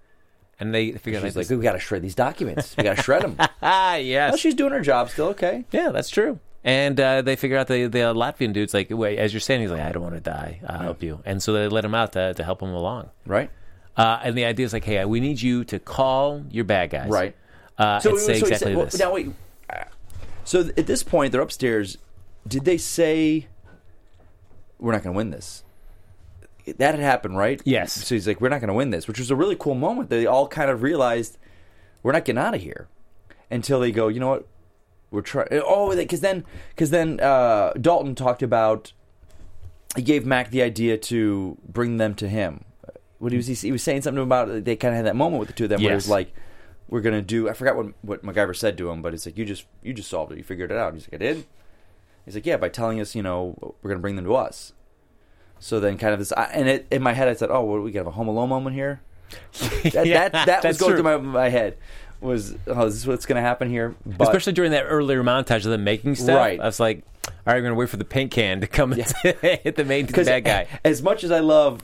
And 0.61 0.72
they 0.74 0.92
figure 0.92 1.18
out 1.18 1.24
She's 1.24 1.35
like, 1.35 1.48
we 1.48 1.57
got 1.57 1.72
to 1.72 1.78
shred 1.80 2.02
these 2.02 2.14
documents. 2.14 2.76
We 2.76 2.85
got 2.85 2.98
to 2.98 3.02
shred 3.02 3.22
them. 3.22 3.37
ah, 3.62 3.94
yes. 3.96 4.33
well, 4.33 4.37
she's 4.37 4.54
doing 4.54 4.72
her 4.72 4.83
job 4.83 5.09
still. 5.09 5.28
Okay. 5.28 5.64
Yeah, 5.72 5.88
that's 5.88 6.11
true. 6.11 6.38
And 6.62 7.00
uh, 7.00 7.22
they 7.22 7.37
figure 7.37 7.57
out 7.57 7.66
the 7.66 7.87
the 7.87 7.98
Latvian 8.14 8.52
dude's 8.52 8.72
like, 8.74 8.88
wait, 8.90 9.18
as 9.18 9.33
you're 9.33 9.40
saying, 9.40 9.62
he's 9.62 9.70
like, 9.70 9.80
I 9.80 9.92
don't 9.92 10.02
want 10.02 10.14
to 10.14 10.20
die. 10.20 10.61
I'll 10.68 10.78
help 10.80 11.02
you. 11.02 11.20
And 11.24 11.42
so 11.42 11.52
they 11.54 11.66
let 11.68 11.85
him 11.85 11.94
out 11.94 12.12
to, 12.12 12.35
to 12.35 12.44
help 12.44 12.62
him 12.62 12.68
along. 12.70 13.11
Right. 13.26 13.50
Uh, 13.96 14.20
and 14.22 14.37
the 14.37 14.44
idea 14.44 14.66
is 14.66 14.72
like, 14.74 14.85
hey, 14.85 15.04
we 15.07 15.20
need 15.20 15.40
you 15.40 15.64
to 15.64 15.78
call 15.78 16.44
your 16.50 16.64
bad 16.64 16.90
guys, 16.90 17.09
Right. 17.11 17.35
Uh, 17.78 18.00
and 18.04 18.18
say 18.18 18.34
he 18.34 18.38
exactly 18.40 18.56
said- 18.56 18.76
well, 18.76 18.84
this. 18.87 18.98
now 18.98 19.12
wait. 19.12 19.30
So 20.44 20.60
at 20.76 20.87
this 20.87 21.02
point, 21.02 21.32
they're 21.32 21.40
upstairs. 21.40 21.96
Did 22.46 22.64
they 22.66 22.76
say 22.76 23.48
we're 24.78 24.92
not 24.92 25.02
going 25.02 25.14
to 25.14 25.16
win 25.16 25.30
this? 25.30 25.64
That 26.66 26.94
had 26.94 27.00
happened, 27.00 27.37
right? 27.38 27.60
Yes. 27.64 27.92
So 27.92 28.14
he's 28.14 28.26
like, 28.26 28.40
we're 28.40 28.48
not 28.50 28.60
going 28.60 28.68
to 28.68 28.74
win 28.74 28.90
this, 28.90 29.08
which 29.08 29.18
was 29.18 29.30
a 29.30 29.37
really 29.37 29.56
cool 29.56 29.74
moment. 29.74 30.10
They 30.10 30.26
all 30.26 30.46
kind 30.48 30.70
of 30.70 30.82
realized 30.82 31.38
we're 32.02 32.12
not 32.12 32.24
getting 32.24 32.38
out 32.40 32.54
of 32.54 32.60
here 32.60 32.88
until 33.50 33.80
they 33.80 33.90
go. 33.90 34.08
You 34.08 34.20
know 34.20 34.28
what? 34.28 34.46
We're 35.10 35.20
trying. 35.22 35.48
Oh, 35.52 35.94
because 35.96 36.20
then, 36.20 36.44
because 36.70 36.90
then 36.90 37.20
uh, 37.20 37.72
Dalton 37.80 38.14
talked 38.14 38.42
about. 38.42 38.92
He 39.96 40.02
gave 40.02 40.26
Mac 40.26 40.50
the 40.50 40.60
idea 40.62 40.98
to 40.98 41.56
bring 41.68 41.98
them 41.98 42.14
to 42.16 42.28
him. 42.28 42.64
What 43.18 43.30
he 43.32 43.37
was 43.37 43.46
he, 43.46 43.54
he 43.54 43.70
was 43.72 43.82
saying 43.82 44.02
something 44.02 44.22
about 44.22 44.64
they 44.64 44.74
kind 44.76 44.92
of 44.92 44.96
had 44.96 45.06
that 45.06 45.14
moment 45.16 45.38
with 45.40 45.48
the 45.48 45.54
two 45.54 45.64
of 45.64 45.70
them 45.70 45.82
where 45.82 45.92
it 45.92 45.94
was 45.94 46.06
Yes. 46.06 46.10
like, 46.10 46.34
"We're 46.94 47.00
gonna 47.00 47.22
do." 47.22 47.48
I 47.48 47.54
forgot 47.54 47.76
what 47.76 47.87
what 48.02 48.24
MacGyver 48.24 48.54
said 48.54 48.78
to 48.78 48.90
him, 48.90 49.02
but 49.02 49.14
it's 49.14 49.26
like 49.26 49.37
you 49.37 49.44
just 49.44 49.66
you 49.83 49.92
just 49.92 50.09
solved 50.09 50.30
it. 50.30 50.38
You 50.38 50.44
figured 50.44 50.70
it 50.70 50.76
out. 50.76 50.94
He's 50.94 51.09
like, 51.09 51.14
"I 51.14 51.24
did." 51.24 51.44
He's 52.24 52.35
like, 52.35 52.46
"Yeah, 52.46 52.57
by 52.57 52.68
telling 52.68 53.00
us, 53.00 53.14
you 53.14 53.22
know, 53.22 53.74
we're 53.83 53.90
gonna 53.90 54.00
bring 54.00 54.16
them 54.16 54.24
to 54.26 54.35
us." 54.35 54.72
So 55.59 55.80
then, 55.80 55.98
kind 55.98 56.12
of 56.12 56.18
this, 56.18 56.33
I, 56.33 56.44
and 56.44 56.68
it, 56.68 56.87
in 56.90 57.02
my 57.02 57.14
head, 57.14 57.26
I 57.26 57.35
said, 57.35 57.50
"Oh, 57.50 57.62
what, 57.62 57.83
we 57.83 57.90
got 57.90 58.00
to 58.00 58.04
have 58.04 58.07
a 58.09 58.16
Home 58.16 58.28
Alone 58.28 58.48
moment 58.48 58.76
here." 58.76 59.00
That 59.92 60.07
Yeah, 60.07 60.28
that, 60.28 60.46
that 60.46 60.64
was 60.64 60.78
going 60.78 60.92
true. 60.92 61.02
through 61.02 61.18
my, 61.22 61.33
my 61.44 61.48
head. 61.48 61.76
Was 62.20 62.54
oh, 62.66 62.85
this 62.87 62.94
is 62.94 63.07
what's 63.07 63.26
going 63.26 63.37
to 63.37 63.42
happen 63.42 63.68
here? 63.68 63.94
But 64.07 64.28
Especially 64.28 64.52
during 64.52 64.70
that 64.70 64.85
earlier 64.85 65.22
montage 65.22 65.64
of 65.64 65.70
them 65.70 65.85
making 65.85 66.14
stuff. 66.14 66.37
Right. 66.37 66.61
I 66.61 66.64
was 66.64 66.80
like, 66.80 67.02
all 67.26 67.33
right, 67.46 67.57
we're 67.57 67.62
going 67.62 67.72
to 67.72 67.78
wait 67.78 67.88
for 67.90 67.96
the 67.96 68.04
paint 68.04 68.30
can 68.30 68.61
to 68.61 68.66
come 68.66 68.92
and 68.92 69.02
hit 69.22 69.76
the 69.76 69.85
main 69.85 70.07
because 70.07 70.26
bad 70.26 70.44
guy. 70.44 70.66
as 70.85 71.02
much 71.02 71.24
as 71.24 71.30
I 71.30 71.40
love 71.40 71.83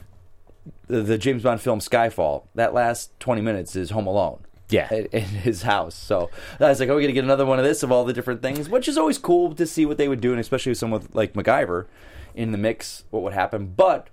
the, 0.86 1.02
the 1.02 1.18
James 1.18 1.42
Bond 1.42 1.60
film 1.60 1.80
Skyfall, 1.80 2.44
that 2.54 2.72
last 2.72 3.18
twenty 3.18 3.42
minutes 3.42 3.76
is 3.76 3.90
Home 3.90 4.06
Alone. 4.06 4.40
Yeah. 4.70 4.92
in, 4.92 5.06
in 5.06 5.22
his 5.24 5.62
house. 5.62 5.94
So 5.94 6.30
I 6.58 6.68
was 6.68 6.80
like, 6.80 6.88
"Oh, 6.88 6.94
we're 6.94 7.00
gonna 7.02 7.12
get 7.12 7.24
another 7.24 7.46
one 7.46 7.58
of 7.58 7.64
this 7.64 7.82
of 7.82 7.90
all 7.92 8.04
the 8.04 8.12
different 8.12 8.42
things," 8.42 8.68
which 8.68 8.88
is 8.88 8.96
always 8.98 9.18
cool 9.18 9.54
to 9.54 9.66
see 9.66 9.86
what 9.86 9.96
they 9.98 10.08
would 10.08 10.20
do, 10.20 10.30
and 10.32 10.40
especially 10.40 10.70
with 10.70 10.78
someone 10.78 11.06
like 11.12 11.34
MacGyver 11.34 11.86
in 12.34 12.52
the 12.52 12.58
mix, 12.58 13.04
what 13.10 13.22
would 13.22 13.32
happen. 13.32 13.72
But 13.76 14.08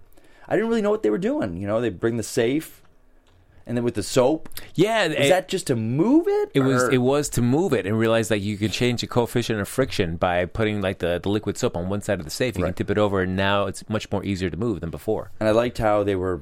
I 0.48 0.56
didn't 0.56 0.70
really 0.70 0.82
know 0.82 0.92
what 0.92 1.04
they 1.04 1.10
were 1.10 1.18
doing. 1.18 1.58
You 1.58 1.68
know, 1.68 1.80
they 1.82 1.90
bring 1.90 2.18
the 2.18 2.24
safe, 2.24 2.82
and 3.66 3.76
then 3.78 3.84
with 3.84 3.96
the 3.96 4.04
soap, 4.04 4.48
Yeah. 4.76 5.06
is 5.06 5.30
that 5.30 5.50
just 5.50 5.68
to 5.68 5.76
move 5.76 6.26
it? 6.28 6.50
It 6.54 6.62
was 6.62 6.84
it 6.88 6.98
was 7.00 7.28
to 7.30 7.42
move 7.42 7.74
it 7.74 7.86
and 7.86 8.00
realize 8.00 8.30
that 8.30 8.40
you 8.40 8.58
can 8.58 8.70
change 8.72 9.02
the 9.02 9.08
coefficient 9.08 9.60
of 9.60 9.68
friction 9.68 10.16
by 10.16 10.46
putting 10.46 10.82
like 10.82 11.00
the, 11.00 11.20
the 11.22 11.30
liquid 11.30 11.58
soap 11.58 11.76
on 11.78 11.90
one 11.90 12.02
side 12.02 12.20
of 12.20 12.26
the 12.26 12.32
safe. 12.32 12.58
You 12.58 12.64
Right. 12.64 12.70
can 12.70 12.86
tip 12.86 12.90
it 12.90 12.98
over, 12.98 13.22
and 13.22 13.36
now 13.36 13.66
it's 13.66 13.88
much 13.90 14.10
more 14.12 14.24
easier 14.24 14.50
to 14.50 14.58
move 14.58 14.80
than 14.80 14.90
before. 14.90 15.32
and 15.40 15.48
I 15.50 15.52
liked 15.52 15.78
how 15.80 16.04
they 16.04 16.16
were 16.16 16.42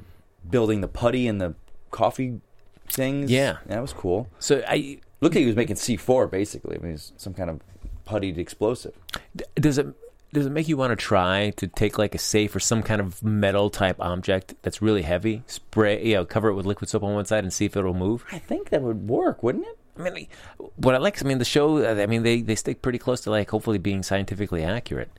building 0.49 0.81
the 0.81 0.87
putty 0.87 1.27
and 1.27 1.41
the 1.41 1.55
coffee 1.89 2.39
things. 2.89 3.31
Yeah. 3.31 3.57
that 3.65 3.81
was 3.81 3.93
cool. 3.93 4.27
So 4.39 4.63
I 4.67 4.99
Looked 5.21 5.35
like 5.35 5.41
he 5.41 5.47
was 5.47 5.55
making 5.55 5.77
C 5.77 5.95
four 5.97 6.27
basically. 6.27 6.75
I 6.75 6.79
mean, 6.79 6.93
it's 6.93 7.13
some 7.17 7.33
kind 7.33 7.49
of 7.49 7.59
puttied 8.05 8.37
explosive. 8.37 8.93
d- 9.35 9.45
does 9.55 9.77
it 9.77 9.87
does 10.33 10.45
it 10.45 10.51
make 10.51 10.67
you 10.67 10.75
want 10.75 10.91
to 10.91 10.95
try 10.95 11.51
to 11.51 11.67
take 11.67 11.97
like 11.97 12.13
a 12.13 12.17
safe 12.17 12.53
or 12.55 12.59
some 12.59 12.83
kind 12.83 12.99
of 12.99 13.23
metal 13.23 13.69
type 13.69 13.95
object 13.99 14.53
that's 14.61 14.81
really 14.81 15.03
heavy, 15.03 15.43
spray, 15.47 16.05
you 16.05 16.15
know, 16.15 16.25
cover 16.25 16.49
it 16.49 16.55
with 16.55 16.65
liquid 16.65 16.89
soap 16.89 17.03
on 17.03 17.13
one 17.13 17.25
side 17.25 17.43
and 17.43 17.53
see 17.53 17.65
if 17.65 17.77
it'll 17.77 17.93
move? 17.93 18.25
I 18.31 18.39
think 18.39 18.69
that 18.69 18.81
would 18.81 19.07
work, 19.07 19.41
wouldn't 19.41 19.65
it? 19.65 19.77
I 19.97 20.09
mean, 20.09 20.27
what 20.75 20.93
I 20.93 20.97
like, 20.97 21.23
I 21.23 21.25
mean, 21.25 21.37
the 21.37 21.45
show, 21.45 21.87
I 21.87 22.05
mean, 22.05 22.23
they, 22.23 22.41
they 22.41 22.55
stick 22.55 22.81
pretty 22.81 22.97
close 22.99 23.21
to 23.21 23.31
like 23.31 23.49
hopefully 23.49 23.77
being 23.77 24.03
scientifically 24.03 24.61
accurate. 24.63 25.09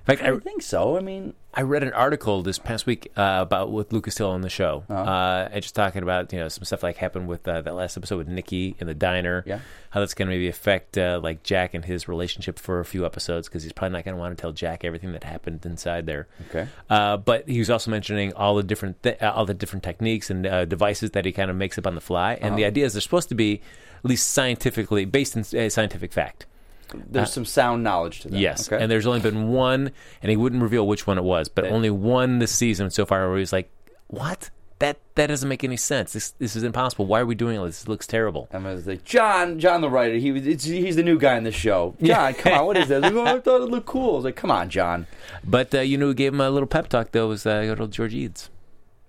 In 0.00 0.16
fact, 0.16 0.22
I 0.22 0.32
I, 0.34 0.38
think 0.38 0.62
so. 0.62 0.96
I 0.96 1.00
mean, 1.00 1.34
I 1.52 1.62
read 1.62 1.82
an 1.82 1.92
article 1.92 2.42
this 2.42 2.58
past 2.58 2.86
week 2.86 3.12
uh, 3.16 3.38
about 3.42 3.70
with 3.70 3.92
Lucas 3.92 4.14
Till 4.14 4.30
on 4.30 4.40
the 4.40 4.48
show, 4.48 4.84
Uh-huh. 4.88 5.02
uh, 5.02 5.48
and 5.52 5.62
just 5.62 5.74
talking 5.74 6.02
about 6.02 6.32
you 6.32 6.38
know 6.38 6.48
some 6.48 6.64
stuff 6.64 6.82
like 6.82 6.96
happened 6.96 7.28
with 7.28 7.46
uh, 7.46 7.60
that 7.60 7.74
last 7.74 7.96
episode 7.96 8.16
with 8.18 8.28
Nikki 8.28 8.76
in 8.78 8.86
the 8.86 8.94
diner. 8.94 9.44
Yeah. 9.46 9.60
how 9.90 9.98
that's 10.00 10.14
going 10.14 10.28
to 10.28 10.34
maybe 10.34 10.46
affect 10.48 10.96
uh, 10.96 11.18
like 11.22 11.42
Jack 11.42 11.74
and 11.74 11.84
his 11.84 12.06
relationship 12.08 12.58
for 12.60 12.78
a 12.80 12.84
few 12.84 13.04
episodes 13.04 13.48
because 13.48 13.62
he's 13.64 13.72
probably 13.72 13.96
not 13.98 14.04
going 14.04 14.14
to 14.14 14.20
want 14.20 14.36
to 14.36 14.40
tell 14.40 14.52
Jack 14.52 14.84
everything 14.84 15.12
that 15.12 15.24
happened 15.24 15.66
inside 15.66 16.06
there. 16.06 16.28
Okay. 16.48 16.68
Uh, 16.88 17.16
but 17.16 17.48
he 17.48 17.58
was 17.58 17.68
also 17.70 17.90
mentioning 17.90 18.32
all 18.34 18.54
the 18.54 18.62
different 18.62 19.02
th- 19.02 19.20
uh, 19.20 19.32
all 19.34 19.44
the 19.44 19.54
different 19.54 19.82
techniques 19.82 20.30
and 20.30 20.46
uh, 20.46 20.64
devices 20.64 21.10
that 21.10 21.24
he 21.24 21.32
kind 21.32 21.50
of 21.50 21.56
makes 21.56 21.76
up 21.76 21.86
on 21.86 21.94
the 21.94 22.00
fly, 22.00 22.34
and 22.34 22.44
Uh-huh. 22.52 22.56
the 22.56 22.64
idea 22.64 22.86
is 22.86 22.94
they're 22.94 23.00
supposed 23.02 23.28
to 23.28 23.34
be 23.34 23.60
at 24.02 24.04
least 24.08 24.30
scientifically 24.30 25.04
based 25.04 25.34
in 25.36 25.40
uh, 25.60 25.68
scientific 25.68 26.12
fact. 26.12 26.46
There's 26.94 27.32
some 27.32 27.44
sound 27.44 27.82
knowledge 27.84 28.20
to 28.20 28.28
that. 28.28 28.38
Yes, 28.38 28.70
Okay. 28.70 28.82
and 28.82 28.90
there's 28.90 29.06
only 29.06 29.20
been 29.20 29.48
one, 29.48 29.90
and 30.22 30.30
he 30.30 30.36
wouldn't 30.36 30.62
reveal 30.62 30.86
which 30.86 31.06
one 31.06 31.18
it 31.18 31.24
was, 31.24 31.48
but 31.48 31.64
Yeah. 31.64 31.70
only 31.70 31.90
one 31.90 32.38
this 32.38 32.52
season 32.52 32.90
so 32.90 33.04
far 33.06 33.28
where 33.28 33.38
he's 33.38 33.52
like, 33.52 33.70
"What? 34.08 34.50
That 34.80 34.96
that 35.14 35.26
doesn't 35.26 35.48
make 35.48 35.62
any 35.62 35.76
sense. 35.76 36.14
This 36.14 36.30
this 36.38 36.56
is 36.56 36.62
impossible. 36.62 37.04
Why 37.04 37.20
are 37.20 37.26
we 37.26 37.34
doing 37.34 37.62
this? 37.62 37.80
This 37.80 37.88
looks 37.88 38.06
terrible." 38.06 38.48
And 38.50 38.66
I 38.66 38.72
was 38.72 38.86
like, 38.86 39.04
John, 39.04 39.58
John 39.58 39.82
the 39.82 39.90
writer. 39.90 40.14
He 40.16 40.32
was. 40.32 40.46
It's, 40.46 40.64
he's 40.64 40.96
the 40.96 41.02
new 41.02 41.18
guy 41.18 41.36
in 41.36 41.44
this 41.44 41.54
show. 41.54 41.94
John, 42.02 42.32
come 42.34 42.54
on, 42.54 42.64
what 42.66 42.76
is 42.78 42.88
this? 42.88 43.02
Like, 43.02 43.12
oh, 43.12 43.24
I 43.26 43.40
thought 43.40 43.60
it 43.60 43.68
looked 43.70 43.86
cool. 43.86 44.12
I 44.12 44.16
was 44.16 44.24
like, 44.24 44.36
come 44.36 44.50
on, 44.50 44.70
John. 44.70 45.06
But 45.44 45.74
uh, 45.74 45.80
you 45.80 45.98
know, 45.98 46.06
who 46.06 46.14
gave 46.14 46.32
him 46.32 46.40
a 46.40 46.48
little 46.48 46.66
pep 46.66 46.88
talk 46.88 47.12
though 47.12 47.28
was 47.28 47.44
uh, 47.44 47.76
old 47.78 47.92
George 47.92 48.14
Eads. 48.14 48.48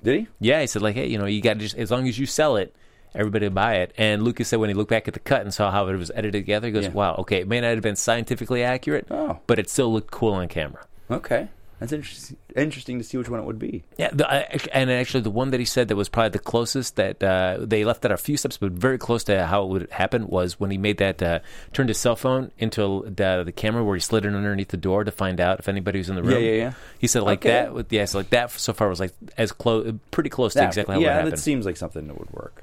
Did 0.04 0.20
he? 0.20 0.28
Yeah, 0.42 0.60
he 0.62 0.68
said 0.68 0.82
like, 0.82 0.96
"Hey, 0.96 1.08
you 1.08 1.18
know, 1.18 1.26
you 1.26 1.42
got 1.42 1.54
to 1.54 1.60
just 1.60 1.78
as 1.78 1.90
long 1.90 2.06
as 2.08 2.20
you 2.20 2.26
sell 2.26 2.58
it." 2.58 2.76
Everybody 3.14 3.48
will 3.48 3.54
buy 3.54 3.76
it, 3.76 3.94
and 3.98 4.24
Lucas 4.24 4.48
said 4.48 4.60
when 4.60 4.70
he 4.70 4.74
looked 4.74 4.90
back 4.90 5.08
at 5.08 5.14
the 5.14 5.20
cut 5.20 5.42
and 5.42 5.54
saw 5.54 5.70
how 5.72 5.88
it 5.88 5.96
was 5.98 6.12
edited 6.12 6.34
together, 6.44 6.68
he 6.68 6.72
goes, 6.74 6.86
Yeah. 6.86 6.92
"Wow, 6.92 7.16
okay, 7.20 7.38
it 7.42 7.48
may 7.48 7.60
not 7.60 7.72
have 7.72 7.82
been 7.82 7.96
scientifically 7.98 8.64
accurate, 8.64 9.08
Oh. 9.12 9.40
but 9.48 9.60
it 9.60 9.70
still 9.70 9.92
looked 9.92 10.12
cool 10.12 10.34
on 10.34 10.48
camera." 10.48 10.86
Okay, 11.10 11.50
that's 11.80 11.92
interesting. 11.92 12.38
Interesting 12.56 12.98
to 13.00 13.04
see 13.04 13.18
which 13.18 13.28
one 13.30 13.40
it 13.40 13.46
would 13.46 13.60
be. 13.60 13.84
Yeah, 13.98 14.10
the, 14.14 14.30
I, 14.32 14.60
and 14.74 14.90
actually, 14.92 15.22
the 15.22 15.30
one 15.30 15.52
that 15.52 15.60
he 15.60 15.66
said 15.66 15.88
that 15.90 15.96
was 15.98 16.08
probably 16.10 16.30
the 16.30 16.40
closest 16.40 16.96
that 16.98 17.22
uh, 17.24 17.58
they 17.62 17.84
left 17.84 18.06
out 18.06 18.12
a 18.14 18.18
few 18.18 18.38
steps, 18.38 18.58
but 18.58 18.72
very 18.72 18.98
close 18.98 19.24
to 19.26 19.46
how 19.46 19.64
it 19.64 19.68
would 19.70 19.90
happen 19.92 20.28
was 20.28 20.58
when 20.60 20.70
he 20.72 20.78
made 20.78 20.98
that 20.98 21.22
uh, 21.22 21.40
turned 21.74 21.90
his 21.90 21.98
cell 21.98 22.16
phone 22.16 22.52
into 22.60 23.04
the, 23.14 23.44
the 23.46 23.52
camera 23.52 23.84
where 23.84 23.96
he 23.96 24.02
slid 24.02 24.26
it 24.26 24.34
underneath 24.34 24.68
the 24.70 24.78
door 24.78 25.04
to 25.04 25.12
find 25.12 25.40
out 25.42 25.60
if 25.60 25.68
anybody 25.70 25.98
was 26.00 26.10
in 26.10 26.16
the 26.16 26.24
room. 26.24 26.32
Yeah, 26.34 26.38
yeah, 26.40 26.54
yeah. 26.56 26.74
He 27.00 27.08
said 27.08 27.24
like 27.24 27.40
Okay. 27.40 27.50
that. 27.50 27.74
With, 27.74 27.92
yeah, 27.92 28.06
so 28.06 28.20
like 28.20 28.30
that 28.32 28.52
so 28.52 28.72
far 28.74 28.88
was 28.90 29.00
like 29.02 29.12
as 29.38 29.52
close, 29.52 29.94
pretty 30.12 30.30
close 30.30 30.54
to 30.54 30.64
exactly 30.66 30.94
how 30.96 31.00
it 31.00 31.04
yeah, 31.04 31.08
would 31.10 31.16
happen. 31.16 31.30
that 31.32 31.40
seems 31.40 31.66
like 31.66 31.76
something 31.78 32.08
that 32.08 32.18
would 32.18 32.32
work. 32.32 32.62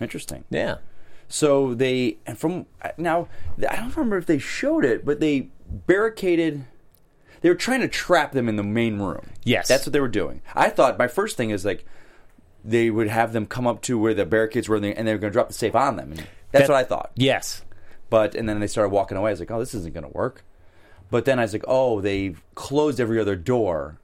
Interesting. 0.00 0.44
yeah, 0.50 0.76
So 1.28 1.74
they 1.74 2.18
and 2.26 2.36
from 2.38 2.66
now 2.98 3.28
I 3.68 3.76
don't 3.76 3.94
remember 3.96 4.18
if 4.18 4.26
they 4.26 4.38
showed 4.38 4.84
it, 4.84 5.04
but 5.04 5.20
they 5.20 5.48
barricaded. 5.68 6.64
They 7.40 7.48
were 7.48 7.54
trying 7.54 7.80
to 7.80 7.88
trap 7.88 8.32
them 8.32 8.48
in 8.48 8.56
the 8.56 8.62
main 8.62 8.98
room. 8.98 9.30
Yes. 9.44 9.68
that's 9.68 9.84
what 9.86 9.92
they 9.92 10.00
were 10.00 10.08
doing. 10.08 10.40
I 10.54 10.70
thought 10.70 10.98
my 10.98 11.08
first 11.08 11.36
thing 11.36 11.50
is 11.50 11.64
like 11.64 11.84
they 12.64 12.90
would 12.90 13.08
have 13.08 13.32
them 13.34 13.44
come 13.46 13.66
up 13.66 13.82
to 13.82 13.98
where 13.98 14.14
the 14.14 14.24
barricades 14.24 14.68
were, 14.68 14.76
and 14.76 14.84
they, 14.84 14.94
and 14.94 15.06
they 15.06 15.12
were 15.12 15.18
going 15.18 15.30
to 15.30 15.34
drop 15.34 15.48
the 15.48 15.54
safe 15.54 15.74
on 15.74 15.96
them. 15.96 16.12
And 16.12 16.26
that's 16.50 16.66
That- 16.66 16.72
what 16.72 16.78
I 16.78 16.84
thought. 16.84 17.10
yes, 17.14 17.62
But 18.08 18.34
and 18.34 18.48
then 18.48 18.60
they 18.60 18.66
started 18.66 18.88
walking 18.90 19.18
away. 19.18 19.30
I 19.30 19.32
was 19.32 19.40
like, 19.40 19.50
oh, 19.50 19.58
this 19.58 19.74
isn't 19.74 19.92
going 19.92 20.04
to 20.06 20.10
work. 20.16 20.42
But 21.10 21.26
then 21.26 21.38
I 21.38 21.42
was 21.42 21.52
like, 21.52 21.64
oh, 21.68 22.00
they've 22.00 22.42
closed 22.54 22.98
every 23.00 23.20
other 23.20 23.36
door 23.36 23.98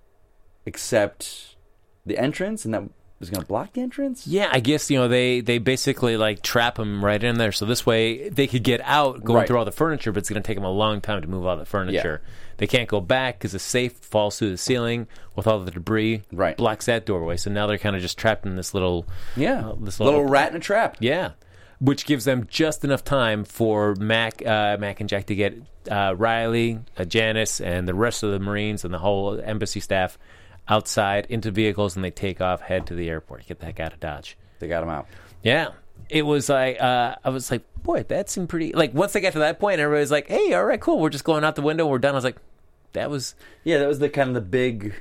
except 0.66 1.56
the 2.04 2.18
entrance, 2.18 2.64
and 2.64 2.74
that 2.74 2.82
was 3.20 3.30
going 3.30 3.42
to 3.42 3.46
block 3.46 3.74
the 3.74 3.80
entrance. 3.82 4.26
Yeah, 4.26 4.48
I 4.50 4.60
guess 4.60 4.90
you 4.90 4.98
know 4.98 5.06
they 5.08 5.40
they 5.40 5.58
basically 5.58 6.16
like 6.16 6.42
trap 6.42 6.76
them 6.76 7.04
right 7.04 7.22
in 7.22 7.36
there, 7.38 7.52
so 7.52 7.66
this 7.66 7.84
way 7.86 8.28
they 8.30 8.46
could 8.46 8.64
get 8.64 8.80
out 8.84 9.22
going 9.22 9.38
Right. 9.40 9.46
through 9.46 9.58
all 9.58 9.64
the 9.64 9.70
furniture, 9.72 10.10
but 10.10 10.18
it's 10.18 10.30
going 10.30 10.42
to 10.42 10.46
take 10.46 10.56
them 10.56 10.64
a 10.64 10.70
long 10.72 11.00
time 11.00 11.20
to 11.22 11.28
move 11.28 11.46
all 11.46 11.56
the 11.56 11.66
furniture. 11.66 12.22
They 12.56 12.66
can't 12.66 12.88
go 12.88 13.00
back 13.00 13.38
because 13.38 13.52
the 13.52 13.58
safe 13.58 13.92
falls 13.92 14.38
through 14.38 14.50
the 14.50 14.58
ceiling 14.58 15.06
with 15.36 15.46
all 15.46 15.60
the 15.60 15.70
debris, 15.70 16.22
Right. 16.32 16.56
Blocks 16.56 16.86
that 16.86 17.06
doorway, 17.06 17.36
so 17.38 17.50
now 17.50 17.66
they're 17.66 17.78
kind 17.78 17.94
of 17.96 18.02
just 18.02 18.18
trapped 18.18 18.44
in 18.46 18.56
this 18.56 18.74
little, 18.74 19.06
Yeah, 19.36 19.68
uh, 19.68 19.74
this 19.80 19.98
little 20.00 20.14
little, 20.20 20.24
rat 20.30 20.50
in 20.50 20.56
a 20.56 20.60
trap. 20.60 20.96
yeah, 21.00 21.30
which 21.78 22.04
gives 22.04 22.26
them 22.26 22.46
just 22.50 22.84
enough 22.84 23.02
time 23.04 23.44
for 23.44 23.94
Mac, 23.96 24.44
uh, 24.44 24.76
Mac 24.78 25.00
and 25.00 25.08
Jack 25.08 25.26
to 25.26 25.34
get 25.34 25.56
uh, 25.90 26.14
Riley, 26.16 26.78
uh, 26.98 27.04
Janice, 27.06 27.60
and 27.62 27.88
the 27.88 27.94
rest 27.94 28.22
of 28.22 28.30
the 28.32 28.38
Marines 28.38 28.84
and 28.84 28.92
the 28.92 28.98
whole 28.98 29.40
embassy 29.42 29.80
staff 29.80 30.18
outside 30.70 31.26
into 31.28 31.50
vehicles, 31.50 31.96
and 31.96 32.04
they 32.04 32.10
take 32.10 32.40
off, 32.40 32.60
head 32.62 32.86
to 32.86 32.94
the 32.94 33.08
airport, 33.10 33.46
get 33.46 33.58
the 33.58 33.66
heck 33.66 33.80
out 33.80 33.92
of 33.92 34.00
Dodge. 34.00 34.36
They 34.60 34.68
got 34.68 34.82
him 34.82 34.88
out. 34.88 35.06
Yeah. 35.42 35.70
It 36.08 36.22
was 36.22 36.48
like 36.48 36.80
uh, 36.80 37.16
I 37.24 37.28
was 37.30 37.50
like, 37.50 37.62
boy, 37.82 38.02
that 38.04 38.30
seemed 38.30 38.48
pretty. 38.48 38.72
Like 38.72 38.94
once 38.94 39.12
they 39.12 39.20
got 39.20 39.32
to 39.34 39.40
that 39.40 39.60
point, 39.60 39.80
everybody's 39.80 40.10
like, 40.10 40.28
"Hey, 40.28 40.52
all 40.54 40.64
right, 40.64 40.80
cool, 40.80 40.98
we're 40.98 41.10
just 41.10 41.24
going 41.24 41.44
out 41.44 41.54
the 41.56 41.62
window, 41.62 41.86
we're 41.86 41.98
done." 41.98 42.14
I 42.14 42.16
was 42.16 42.24
like, 42.24 42.36
"That 42.94 43.10
was 43.10 43.34
Yeah, 43.64 43.78
that 43.78 43.86
was 43.86 43.98
the 44.00 44.08
kind 44.08 44.28
of 44.28 44.34
the 44.34 44.40
big 44.40 44.94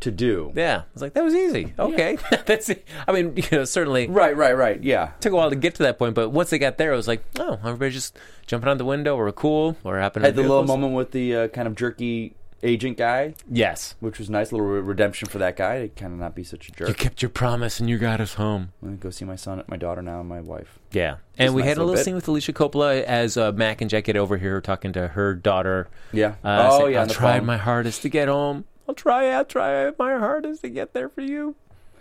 to 0.00 0.10
do. 0.12 0.52
yeah." 0.54 0.82
I 0.82 0.84
was 0.94 1.02
like, 1.02 1.14
"That 1.14 1.24
was 1.24 1.34
easy." 1.34 1.74
Okay, 1.78 2.18
that's. 2.46 2.68
It. 2.68 2.86
I 3.08 3.12
mean, 3.12 3.32
you 3.36 3.42
know, 3.50 3.64
certainly 3.64 4.06
Right, 4.06 4.36
right, 4.36 4.56
right. 4.56 4.80
Yeah. 4.82 5.10
took 5.20 5.32
a 5.32 5.36
while 5.36 5.50
to 5.50 5.56
get 5.56 5.74
to 5.76 5.82
that 5.84 5.98
point, 5.98 6.14
but 6.14 6.28
once 6.28 6.50
they 6.50 6.58
got 6.58 6.78
there, 6.78 6.92
it 6.92 6.96
was 6.96 7.08
like, 7.08 7.24
"Oh, 7.40 7.58
everybody's 7.64 7.94
just 7.94 8.16
jumping 8.46 8.68
out 8.70 8.78
the 8.78 8.84
window. 8.84 9.16
We're 9.16 9.32
cool. 9.32 9.76
We're 9.82 9.98
happening." 9.98 10.26
Had 10.26 10.36
the 10.36 10.42
little 10.42 10.64
moment 10.64 10.94
with 10.94 11.10
the 11.10 11.34
uh, 11.36 11.48
kind 11.48 11.66
of 11.66 11.74
jerky 11.74 12.34
agent 12.62 12.96
guy, 12.96 13.34
Yes, 13.50 13.94
which 14.00 14.18
was 14.18 14.30
nice. 14.30 14.52
little 14.52 14.66
re- 14.66 14.80
redemption 14.80 15.28
for 15.28 15.38
that 15.38 15.56
guy 15.56 15.80
to 15.80 15.88
kind 15.88 16.12
of 16.12 16.18
not 16.20 16.34
be 16.34 16.44
such 16.44 16.68
a 16.68 16.72
jerk. 16.72 16.88
you 16.88 16.94
kept 16.94 17.20
your 17.22 17.28
promise 17.28 17.80
and 17.80 17.88
you 17.90 17.98
got 17.98 18.20
us 18.20 18.34
home. 18.34 18.72
I'm 18.82 18.88
gonna 18.88 18.96
go 18.98 19.10
see 19.10 19.24
my 19.24 19.36
son, 19.36 19.62
my 19.66 19.76
daughter 19.76 20.02
now, 20.02 20.20
and 20.20 20.28
my 20.28 20.40
wife. 20.40 20.78
Yeah, 20.92 21.16
and 21.38 21.54
we 21.54 21.62
nice 21.62 21.68
had 21.70 21.76
a 21.78 21.80
little 21.80 21.86
little 21.86 22.00
bit. 22.00 22.04
scene 22.04 22.14
with 22.14 22.28
Alicia 22.28 22.52
Coppola 22.52 23.02
as 23.02 23.36
uh, 23.36 23.50
Mac 23.52 23.80
and 23.80 23.90
Jack 23.90 24.04
get 24.04 24.16
over 24.16 24.36
here 24.38 24.60
talking 24.60 24.92
to 24.92 25.08
her 25.08 25.34
daughter. 25.34 25.88
Yeah. 26.12 26.34
Uh, 26.44 26.68
oh 26.70 26.78
saying, 26.80 26.92
yeah. 26.94 27.02
I 27.02 27.04
the 27.06 27.14
tried 27.14 27.38
phone. 27.38 27.46
my 27.46 27.56
hardest 27.56 28.02
to 28.02 28.08
get 28.08 28.28
home. 28.28 28.64
I'll 28.88 28.94
try. 28.94 29.28
I'll 29.30 29.44
try 29.44 29.90
my 29.98 30.18
hardest 30.18 30.62
to 30.62 30.68
get 30.68 30.92
there 30.92 31.08
for 31.08 31.20
you. 31.22 31.56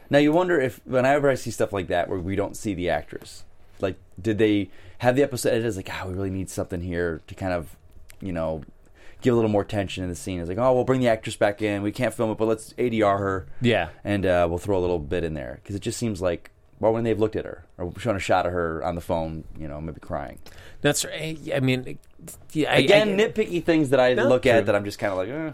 Now 0.10 0.17
you 0.19 0.32
wonder 0.32 0.60
if 0.60 0.82
whenever 0.86 1.30
I 1.30 1.36
see 1.36 1.52
stuff 1.52 1.71
like 1.71 1.88
that 1.88 2.10
where 2.10 2.19
we 2.19 2.36
don't 2.36 2.58
see 2.58 2.74
the 2.74 2.89
actress, 2.89 3.45
like 3.80 3.95
did 4.21 4.38
they 4.39 4.69
have 5.00 5.15
the 5.15 5.24
episode 5.24 5.50
edited 5.50 5.67
as 5.67 5.78
like, 5.78 5.89
ah, 5.91 6.06
we 6.08 6.13
really 6.13 6.30
need 6.30 6.50
something 6.50 6.82
here 6.82 7.21
to 7.28 7.34
kind 7.36 7.54
of, 7.54 7.76
you 8.19 8.32
know, 8.34 8.62
give 9.22 9.34
a 9.34 9.36
little 9.36 9.50
more 9.52 9.64
tension 9.64 10.04
in 10.04 10.10
the 10.10 10.16
scene. 10.16 10.40
It's 10.40 10.50
like, 10.50 10.58
oh, 10.58 10.74
we'll 10.74 10.84
bring 10.84 11.00
the 11.02 11.08
actress 11.08 11.36
back 11.36 11.62
in. 11.62 11.82
We 11.84 11.92
can't 11.92 12.14
film 12.14 12.32
it, 12.32 12.38
but 12.38 12.48
let's 12.48 12.74
ADR 12.74 13.20
her 13.20 13.48
Yeah, 13.62 13.90
and 14.04 14.26
uh, 14.26 14.48
we'll 14.50 14.58
throw 14.60 14.78
a 14.78 14.82
little 14.82 15.00
bit 15.00 15.24
in 15.24 15.34
there 15.34 15.60
because 15.62 15.76
it 15.76 15.82
just 15.82 15.98
seems 16.00 16.22
like, 16.22 16.52
well, 16.80 16.94
when 16.94 17.04
they've 17.04 17.20
looked 17.20 17.36
at 17.36 17.46
her 17.46 17.66
or 17.78 17.94
shown 18.00 18.16
a 18.16 18.20
shot 18.20 18.46
of 18.46 18.52
her 18.54 18.84
on 18.84 18.96
the 18.96 19.02
phone, 19.02 19.44
you 19.58 19.68
know, 19.68 19.80
maybe 19.80 20.00
crying. 20.00 20.40
that's 20.82 21.06
right. 21.06 21.38
I 21.54 21.60
mean, 21.60 22.00
yeah, 22.54 22.74
I- 22.74 22.78
Again, 22.78 23.20
I, 23.20 23.24
nitpicky 23.24 23.64
things 23.64 23.90
that 23.90 24.00
I 24.00 24.14
look 24.14 24.42
true. 24.44 24.52
at 24.52 24.66
that 24.66 24.76
I'm 24.76 24.84
just 24.86 24.98
kind 25.00 25.12
of 25.12 25.18
like, 25.20 25.30
eh. 25.30 25.52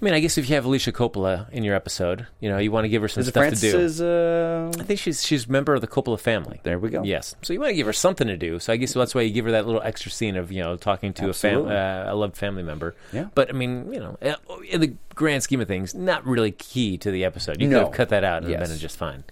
I 0.00 0.04
mean, 0.04 0.14
I 0.14 0.20
guess 0.20 0.38
if 0.38 0.48
you 0.48 0.54
have 0.54 0.64
Alicia 0.64 0.92
Coppola 0.92 1.50
in 1.50 1.62
your 1.62 1.74
episode, 1.74 2.26
you 2.40 2.48
know, 2.48 2.56
you 2.56 2.72
want 2.72 2.84
to 2.84 2.88
give 2.88 3.02
her 3.02 3.08
some 3.08 3.22
stuff 3.22 3.52
to 3.52 3.56
do. 3.60 3.78
Is, 3.78 4.00
uh, 4.00 4.72
I 4.78 4.82
think 4.82 4.98
she's 4.98 5.22
she's 5.26 5.46
a 5.46 5.52
member 5.52 5.74
of 5.74 5.82
the 5.82 5.86
Coppola 5.86 6.18
family. 6.18 6.58
there 6.62 6.78
we 6.78 6.88
go. 6.88 7.02
Yes, 7.02 7.34
so 7.42 7.52
you 7.52 7.60
want 7.60 7.70
to 7.70 7.74
give 7.74 7.86
her 7.86 7.92
something 7.92 8.26
to 8.28 8.36
do. 8.38 8.58
So 8.60 8.72
I 8.72 8.76
guess 8.76 8.94
that's 8.94 9.14
why 9.14 9.20
you 9.22 9.30
give 9.32 9.44
her 9.44 9.50
that 9.50 9.66
little 9.66 9.82
extra 9.82 10.10
scene 10.10 10.36
of 10.36 10.50
you 10.50 10.62
know 10.62 10.76
talking 10.76 11.12
to 11.14 11.28
a 11.28 11.34
fam- 11.34 11.66
uh, 11.66 12.04
a 12.12 12.14
loved 12.14 12.36
family 12.38 12.62
member. 12.62 12.94
Yeah. 13.12 13.26
But 13.34 13.50
I 13.50 13.52
mean, 13.52 13.92
you 13.92 14.00
know, 14.00 14.16
uh, 14.22 14.36
in 14.70 14.80
the 14.80 14.94
grand 15.14 15.42
scheme 15.42 15.60
of 15.60 15.68
things, 15.68 15.94
not 15.94 16.24
really 16.26 16.52
key 16.52 16.96
to 16.98 17.10
the 17.10 17.24
episode. 17.26 17.60
You 17.60 17.68
No. 17.68 17.78
could 17.80 17.86
have 17.88 17.94
cut 17.94 18.08
that 18.08 18.24
out 18.24 18.42
and 18.42 18.50
Yes. 18.50 18.70
been 18.70 18.78
just 18.78 18.96
fine. 18.96 19.24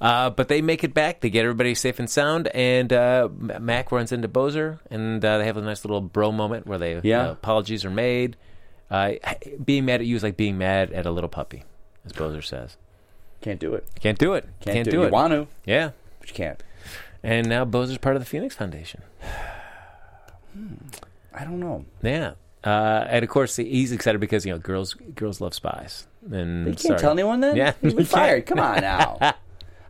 Uh, 0.00 0.30
but 0.30 0.46
they 0.48 0.62
make 0.62 0.84
it 0.84 0.94
back. 0.94 1.20
They 1.20 1.28
get 1.28 1.42
everybody 1.42 1.74
safe 1.74 1.98
and 1.98 2.08
sound, 2.08 2.46
and 2.54 2.92
uh, 2.92 3.28
Mac 3.60 3.90
runs 3.90 4.12
into 4.12 4.28
Bozer, 4.28 4.78
and 4.90 5.22
uh, 5.24 5.38
they 5.38 5.44
have 5.46 5.56
a 5.56 5.60
nice 5.60 5.84
little 5.84 6.00
bro 6.00 6.30
moment 6.30 6.66
where 6.66 6.78
they 6.78 7.00
Yeah. 7.02 7.30
apologies 7.32 7.84
are 7.84 7.90
made. 7.90 8.36
Uh, 8.90 9.12
being 9.64 9.84
mad 9.84 10.00
at 10.00 10.06
you 10.06 10.16
is 10.16 10.22
like 10.22 10.36
being 10.36 10.56
mad 10.58 10.92
at 10.92 11.06
a 11.06 11.10
little 11.10 11.28
puppy, 11.28 11.64
as 12.04 12.12
Bozer 12.12 12.42
says. 12.44 12.76
Can't 13.40 13.60
do 13.60 13.74
it. 13.74 13.86
Can't 14.00 14.18
do 14.18 14.34
it. 14.34 14.48
Can't, 14.60 14.84
do, 14.84 14.90
do 14.90 15.02
it. 15.02 15.06
You 15.06 15.12
want 15.12 15.32
to, 15.32 15.46
yeah. 15.64 15.90
but 16.18 16.28
you 16.28 16.34
can't. 16.34 16.62
And 17.22 17.48
now 17.48 17.64
Bozer's 17.64 17.98
part 17.98 18.16
of 18.16 18.22
the 18.22 18.26
Phoenix 18.26 18.54
Foundation. 18.54 19.02
I 21.34 21.44
don't 21.44 21.60
know. 21.60 21.84
Yeah. 22.02 22.32
Uh, 22.64 23.06
and 23.08 23.22
of 23.22 23.28
course, 23.28 23.56
he's 23.56 23.92
excited 23.92 24.18
because 24.20 24.44
you 24.44 24.52
know 24.52 24.58
girls 24.58 24.94
girls 24.94 25.40
love 25.40 25.54
spies. 25.54 26.06
And 26.30 26.60
You 26.66 26.72
can't 26.72 26.80
sorry. 26.80 26.98
tell 26.98 27.12
anyone 27.12 27.40
then. 27.40 27.56
Yeah, 27.56 27.74
he's 27.80 27.94
been 27.94 28.04
fired. 28.06 28.46
Come 28.46 28.58
on 28.58 28.80
now. 28.80 29.18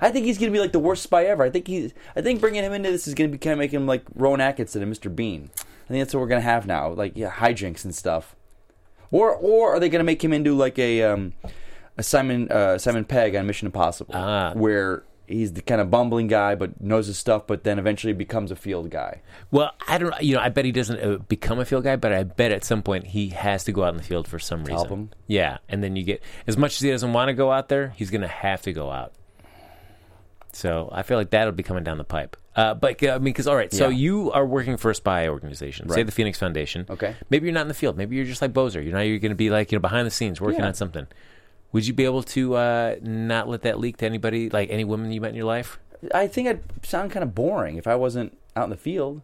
I 0.00 0.11
think 0.11 0.26
he's 0.26 0.38
gonna 0.38 0.52
be 0.52 0.61
like 0.61 0.72
the 0.72 0.78
worst 0.78 1.02
spy 1.02 1.24
ever. 1.24 1.42
I 1.42 1.50
think 1.50 1.66
he's. 1.66 1.92
I 2.14 2.20
think 2.20 2.40
bringing 2.40 2.62
him 2.62 2.72
into 2.72 2.90
this 2.90 3.08
is 3.08 3.14
gonna 3.14 3.30
be 3.30 3.38
kind 3.38 3.52
of 3.52 3.58
making 3.58 3.80
him 3.80 3.87
like 3.87 4.02
Rowan 4.14 4.40
Atkinson 4.40 4.82
and 4.82 4.92
Mr. 4.94 5.14
Bean. 5.14 5.50
I 5.56 5.88
think 5.88 6.04
that's 6.04 6.14
what 6.14 6.20
we're 6.20 6.28
gonna 6.28 6.40
have 6.42 6.66
now, 6.66 6.90
like 6.90 7.16
yeah, 7.16 7.30
hijinks 7.30 7.84
and 7.84 7.94
stuff. 7.94 8.37
Or 9.11 9.35
or 9.35 9.75
are 9.75 9.81
they 9.81 9.88
gonna 9.88 10.05
make 10.05 10.23
him 10.23 10.33
into 10.33 10.55
like 10.55 10.79
a 10.79 11.03
um, 11.03 11.33
a 11.97 12.03
Simon 12.03 12.51
uh, 12.51 12.79
Simon 12.79 13.05
Pegg 13.05 13.35
on 13.37 13.47
Mission 13.47 13.66
Impossible, 13.66 14.14
Ah. 14.14 14.53
where 14.55 15.05
he's 15.27 15.53
the 15.53 15.61
kind 15.61 15.79
of 15.81 15.90
bumbling 15.90 16.27
guy 16.27 16.55
but 16.55 16.81
knows 16.81 17.07
his 17.07 17.18
stuff, 17.18 17.47
but 17.47 17.62
then 17.64 17.79
eventually 17.79 18.14
becomes 18.14 18.51
a 18.51 18.57
field 18.57 18.88
guy. 18.90 19.21
Well, 19.51 19.73
I 19.87 19.99
don't. 19.99 20.14
You 20.23 20.37
know, 20.37 20.40
I 20.42 20.49
bet 20.51 20.64
he 20.64 20.73
doesn't 20.73 21.01
uh, 21.01 21.18
become 21.29 21.59
a 21.59 21.64
field 21.64 21.85
guy, 21.85 21.97
but 21.97 22.12
I 22.12 22.23
bet 22.23 22.53
at 22.53 22.64
some 22.64 22.83
point 22.83 23.07
he 23.07 23.29
has 23.31 23.64
to 23.64 23.73
go 23.73 23.85
out 23.85 23.90
in 23.90 23.97
the 23.97 24.03
field 24.03 24.27
for 24.29 24.38
some 24.38 24.61
reason. 24.61 24.75
help 24.75 24.88
him? 24.88 25.11
Yeah, 25.27 25.59
and 25.68 25.83
then 25.83 25.97
you 25.97 26.03
get 26.05 26.23
as 26.47 26.57
much 26.57 26.73
as 26.77 26.81
he 26.81 26.90
doesn't 26.90 27.12
want 27.12 27.29
to 27.29 27.35
go 27.35 27.51
out 27.53 27.68
there, 27.68 27.94
he's 27.97 28.11
going 28.11 28.23
to 28.23 28.27
have 28.29 28.62
to 28.62 28.73
go 28.73 28.90
out. 28.90 29.12
So 30.53 30.88
I 30.92 31.03
feel 31.03 31.18
like 31.18 31.31
that'll 31.31 31.53
be 31.53 31.62
coming 31.62 31.85
down 31.85 31.99
the 31.99 32.05
pipe. 32.05 32.37
Uh, 32.59 32.75
but 32.75 33.01
uh, 33.05 33.11
I 33.11 33.18
mean, 33.18 33.25
because 33.33 33.47
all 33.47 33.55
right, 33.55 33.73
so 33.73 33.88
Yeah. 33.88 33.97
you 33.97 34.33
are 34.33 34.44
working 34.44 34.77
for 34.77 34.90
a 34.90 34.94
spy 34.94 35.29
organization, 35.29 35.88
say 35.88 35.97
Right. 35.97 36.07
the 36.07 36.12
Phoenix 36.12 36.38
Foundation. 36.38 36.87
Okay. 36.90 37.14
Maybe 37.31 37.47
you're 37.47 37.55
not 37.55 37.62
in 37.62 37.68
the 37.68 37.75
field. 37.83 37.97
Maybe 37.97 38.16
you're 38.16 38.25
just 38.25 38.42
like 38.42 38.53
Bozer. 38.53 38.85
You 38.85 38.90
know, 38.92 39.01
you're 39.01 39.21
going 39.21 39.31
to 39.31 39.37
be 39.37 39.49
like 39.51 39.71
you 39.71 39.77
know 39.79 39.81
behind 39.81 40.07
the 40.07 40.11
scenes 40.11 40.40
working 40.40 40.61
Yeah. 40.61 40.66
on 40.66 40.75
something. 40.75 41.07
Would 41.73 41.87
you 41.87 41.92
be 41.94 42.05
able 42.05 42.23
to 42.25 42.55
uh, 42.57 42.97
not 43.01 43.49
let 43.49 43.62
that 43.62 43.79
leak 43.79 43.99
to 43.99 44.07
anybody, 44.07 44.51
like 44.51 44.71
any 44.71 44.85
woman 44.85 45.12
you 45.12 45.21
met 45.21 45.29
in 45.31 45.37
your 45.37 45.44
life? 45.44 45.79
I 46.12 46.27
think 46.27 46.49
I'd 46.49 46.61
sound 46.85 47.11
kind 47.12 47.23
of 47.23 47.35
boring 47.35 47.77
if 47.77 47.87
I 47.87 47.94
wasn't 47.94 48.37
out 48.57 48.64
in 48.64 48.71
the 48.71 48.77
field. 48.77 49.21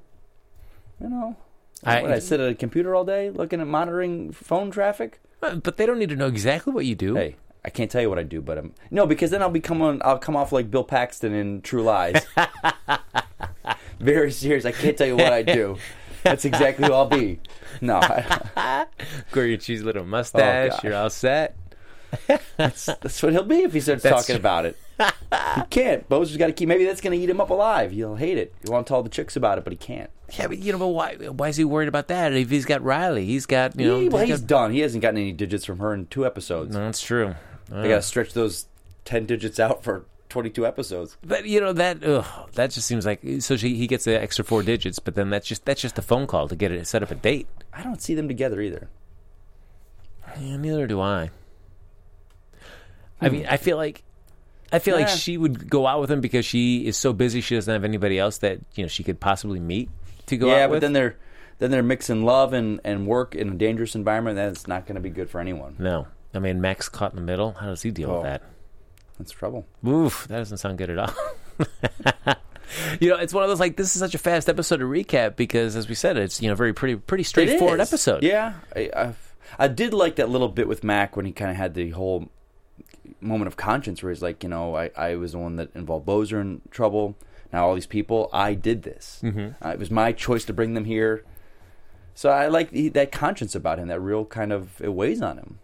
You 1.00 1.08
know, 1.08 1.36
I- 1.82 2.00
I, 2.02 2.12
I 2.14 2.18
sit 2.30 2.38
at 2.40 2.48
a 2.50 2.54
computer 2.54 2.94
all 2.94 3.04
day 3.04 3.30
looking 3.30 3.60
at 3.60 3.66
monitoring 3.66 4.30
phone 4.32 4.70
traffic. 4.70 5.20
Uh, 5.42 5.56
But 5.56 5.76
they 5.76 5.86
don't 5.86 5.98
need 5.98 6.10
to 6.10 6.16
know 6.16 6.28
exactly 6.28 6.72
what 6.72 6.84
you 6.86 6.94
do. 6.94 7.14
Hey, 7.16 7.36
I 7.64 7.70
can't 7.70 7.90
tell 7.90 8.02
you 8.02 8.10
what 8.10 8.18
I 8.18 8.22
do, 8.24 8.40
but 8.42 8.58
I'm 8.58 8.74
no 8.90 9.06
because 9.06 9.30
then 9.30 9.40
I'll 9.42 9.48
become 9.50 9.80
on, 9.80 10.00
I'll 10.04 10.18
come 10.18 10.36
off 10.36 10.52
like 10.52 10.70
Bill 10.70 10.84
Paxton 10.84 11.32
in 11.32 11.62
True 11.62 11.82
Lies. 11.82 12.26
Very 13.98 14.30
serious. 14.32 14.64
I 14.64 14.72
can't 14.72 14.96
tell 14.98 15.06
you 15.06 15.16
what 15.16 15.32
I 15.32 15.42
do. 15.42 15.78
That's 16.24 16.44
exactly 16.44 16.86
who 16.86 16.92
I'll 16.92 17.06
be. 17.06 17.40
No, 17.80 18.00
your 19.34 19.56
cheesy 19.56 19.84
little 19.84 20.02
oh, 20.02 20.06
mustache. 20.06 20.70
gosh. 20.72 20.84
you're 20.84 20.94
all 20.94 21.10
set. 21.10 21.56
that's 22.56 23.22
what 23.22 23.32
he'll 23.32 23.42
be 23.42 23.62
if 23.62 23.72
he 23.72 23.80
starts 23.80 24.02
That's 24.02 24.14
talking 24.22 24.34
true. 24.36 24.40
about 24.40 24.66
it. 24.66 24.76
he 24.98 25.62
can't. 25.70 26.08
Bozer's 26.08 26.36
got 26.36 26.46
to 26.46 26.52
keep. 26.52 26.68
Maybe 26.68 26.84
that's 26.84 27.00
going 27.00 27.16
to 27.18 27.22
eat 27.22 27.28
him 27.28 27.40
up 27.40 27.50
alive. 27.50 27.90
He'll 27.90 28.16
hate 28.16 28.38
it. 28.38 28.54
He 28.64 28.70
won't 28.70 28.86
tell 28.86 29.02
the 29.02 29.08
chicks 29.08 29.36
about 29.36 29.58
it, 29.58 29.64
but 29.64 29.72
he 29.72 29.76
can't. 29.76 30.10
Yeah, 30.38 30.46
but 30.46 30.58
you 30.58 30.72
know, 30.72 30.78
but 30.78 30.88
why? 30.88 31.14
Why 31.16 31.48
is 31.48 31.56
he 31.56 31.64
worried 31.64 31.88
about 31.88 32.08
that? 32.08 32.32
If 32.32 32.50
he's 32.50 32.64
got 32.64 32.82
Riley, 32.82 33.26
he's 33.26 33.46
got 33.46 33.78
you 33.78 33.86
know. 33.86 34.00
He- 34.00 34.08
well, 34.08 34.20
he's 34.22 34.30
he's 34.30 34.40
got- 34.40 34.48
done. 34.48 34.72
He 34.72 34.80
hasn't 34.80 35.02
gotten 35.02 35.18
any 35.18 35.32
digits 35.32 35.64
from 35.64 35.78
her 35.78 35.92
in 35.92 36.06
two 36.06 36.24
episodes. 36.24 36.72
no, 36.74 36.80
that's 36.80 37.02
true. 37.02 37.34
They 37.68 37.88
got 37.88 37.96
to 37.96 38.02
stretch 38.02 38.32
those 38.32 38.66
ten 39.04 39.26
digits 39.26 39.58
out 39.58 39.82
for 39.82 40.04
twenty-two 40.28 40.66
episodes. 40.66 41.16
But 41.24 41.46
you 41.46 41.60
know 41.60 41.72
that 41.72 42.04
ugh, 42.04 42.50
that 42.54 42.70
just 42.70 42.86
seems 42.86 43.06
like 43.06 43.20
so 43.40 43.56
she, 43.56 43.76
he 43.76 43.86
gets 43.86 44.04
the 44.04 44.20
extra 44.20 44.44
four 44.44 44.62
digits, 44.62 44.98
but 44.98 45.14
then 45.14 45.30
that's 45.30 45.46
just 45.46 45.64
that's 45.64 45.80
just 45.80 45.98
a 45.98 46.02
phone 46.02 46.26
call 46.26 46.48
to 46.48 46.56
get 46.56 46.72
it 46.72 46.86
set 46.86 47.02
up 47.02 47.10
a 47.10 47.14
date. 47.14 47.46
I 47.72 47.82
don't 47.82 48.02
see 48.02 48.14
them 48.14 48.28
together 48.28 48.60
either. 48.60 48.88
Yeah, 50.40 50.56
neither 50.56 50.86
do 50.86 51.00
I. 51.00 51.30
I 53.20 53.28
mean, 53.28 53.44
hmm. 53.44 53.52
I 53.52 53.56
feel 53.56 53.76
like 53.76 54.02
I 54.72 54.80
feel 54.80 54.96
like 54.96 55.08
she 55.08 55.36
would 55.36 55.70
go 55.70 55.86
out 55.86 56.00
with 56.00 56.10
him 56.10 56.20
because 56.20 56.44
she 56.44 56.86
is 56.86 56.96
so 56.96 57.12
busy 57.12 57.40
she 57.40 57.54
doesn't 57.54 57.72
have 57.72 57.84
anybody 57.84 58.18
else 58.18 58.38
that 58.38 58.58
you 58.74 58.82
know 58.82 58.88
she 58.88 59.04
could 59.04 59.20
possibly 59.20 59.60
meet 59.60 59.88
to 60.26 60.36
go 60.36 60.48
yeah, 60.48 60.64
out 60.64 60.66
but 60.66 60.70
with. 60.70 60.80
then 60.82 60.92
they're 60.92 61.16
then 61.58 61.70
they're 61.70 61.82
mixing 61.82 62.24
love 62.24 62.52
and, 62.52 62.80
and 62.82 63.06
work 63.06 63.34
in 63.34 63.50
a 63.50 63.54
dangerous 63.54 63.94
environment. 63.94 64.36
That's 64.36 64.66
not 64.66 64.86
going 64.86 64.96
to 64.96 65.00
be 65.00 65.10
good 65.10 65.30
for 65.30 65.40
anyone. 65.40 65.76
no, 65.78 66.08
I 66.34 66.38
mean 66.40 66.60
Max 66.60 66.88
caught 66.88 67.12
in 67.12 67.16
the 67.16 67.22
middle. 67.22 67.52
How 67.52 67.66
does 67.66 67.82
he 67.82 67.90
deal 67.90 68.10
Oh. 68.10 68.14
with 68.16 68.24
that? 68.24 68.42
That's 69.18 69.30
trouble. 69.30 69.66
Oof, 69.86 70.26
that 70.28 70.38
doesn't 70.38 70.58
sound 70.58 70.78
good 70.78 70.90
at 70.90 70.98
all. 70.98 71.14
you 73.00 73.08
know, 73.10 73.16
it's 73.16 73.32
one 73.32 73.44
of 73.44 73.48
those 73.48 73.60
like 73.60 73.76
this 73.76 73.94
is 73.94 74.00
such 74.00 74.14
a 74.14 74.18
fast 74.18 74.48
episode 74.48 74.78
to 74.78 74.84
recap 74.84 75.36
because, 75.36 75.76
as 75.76 75.88
we 75.88 75.94
said, 75.94 76.16
it's 76.16 76.42
you 76.42 76.48
know 76.48 76.54
very 76.54 76.72
pretty 76.72 76.96
pretty 76.96 77.24
straightforward 77.24 77.80
episode. 77.80 78.22
Yeah, 78.22 78.54
I, 78.74 78.90
I, 78.96 79.14
I 79.58 79.68
did 79.68 79.94
like 79.94 80.16
that 80.16 80.28
little 80.28 80.48
bit 80.48 80.66
with 80.66 80.82
Mac 80.82 81.16
when 81.16 81.26
he 81.26 81.32
kind 81.32 81.50
of 81.50 81.56
had 81.56 81.74
the 81.74 81.90
whole 81.90 82.28
moment 83.20 83.46
of 83.46 83.56
conscience 83.56 84.02
where 84.02 84.10
he's 84.12 84.22
like, 84.22 84.42
you 84.42 84.48
know, 84.48 84.76
I, 84.76 84.90
I 84.96 85.14
was 85.16 85.32
the 85.32 85.38
one 85.38 85.56
that 85.56 85.70
involved 85.74 86.06
Bozer 86.06 86.40
in 86.40 86.60
trouble. 86.70 87.16
Now 87.52 87.68
all 87.68 87.74
these 87.74 87.86
people, 87.86 88.28
I 88.32 88.54
did 88.54 88.82
this. 88.82 89.20
Mm-hmm. 89.22 89.64
Uh, 89.64 89.70
it 89.70 89.78
was 89.78 89.90
my 89.90 90.12
choice 90.12 90.44
to 90.46 90.52
bring 90.52 90.74
them 90.74 90.84
here. 90.86 91.24
So 92.14 92.30
I 92.30 92.48
like 92.48 92.70
the, 92.70 92.88
that 92.90 93.12
conscience 93.12 93.54
about 93.54 93.78
him. 93.78 93.88
That 93.88 94.00
real 94.00 94.24
kind 94.24 94.52
of 94.52 94.80
it 94.82 94.92
weighs 94.92 95.22
on 95.22 95.36
him. 95.38 95.58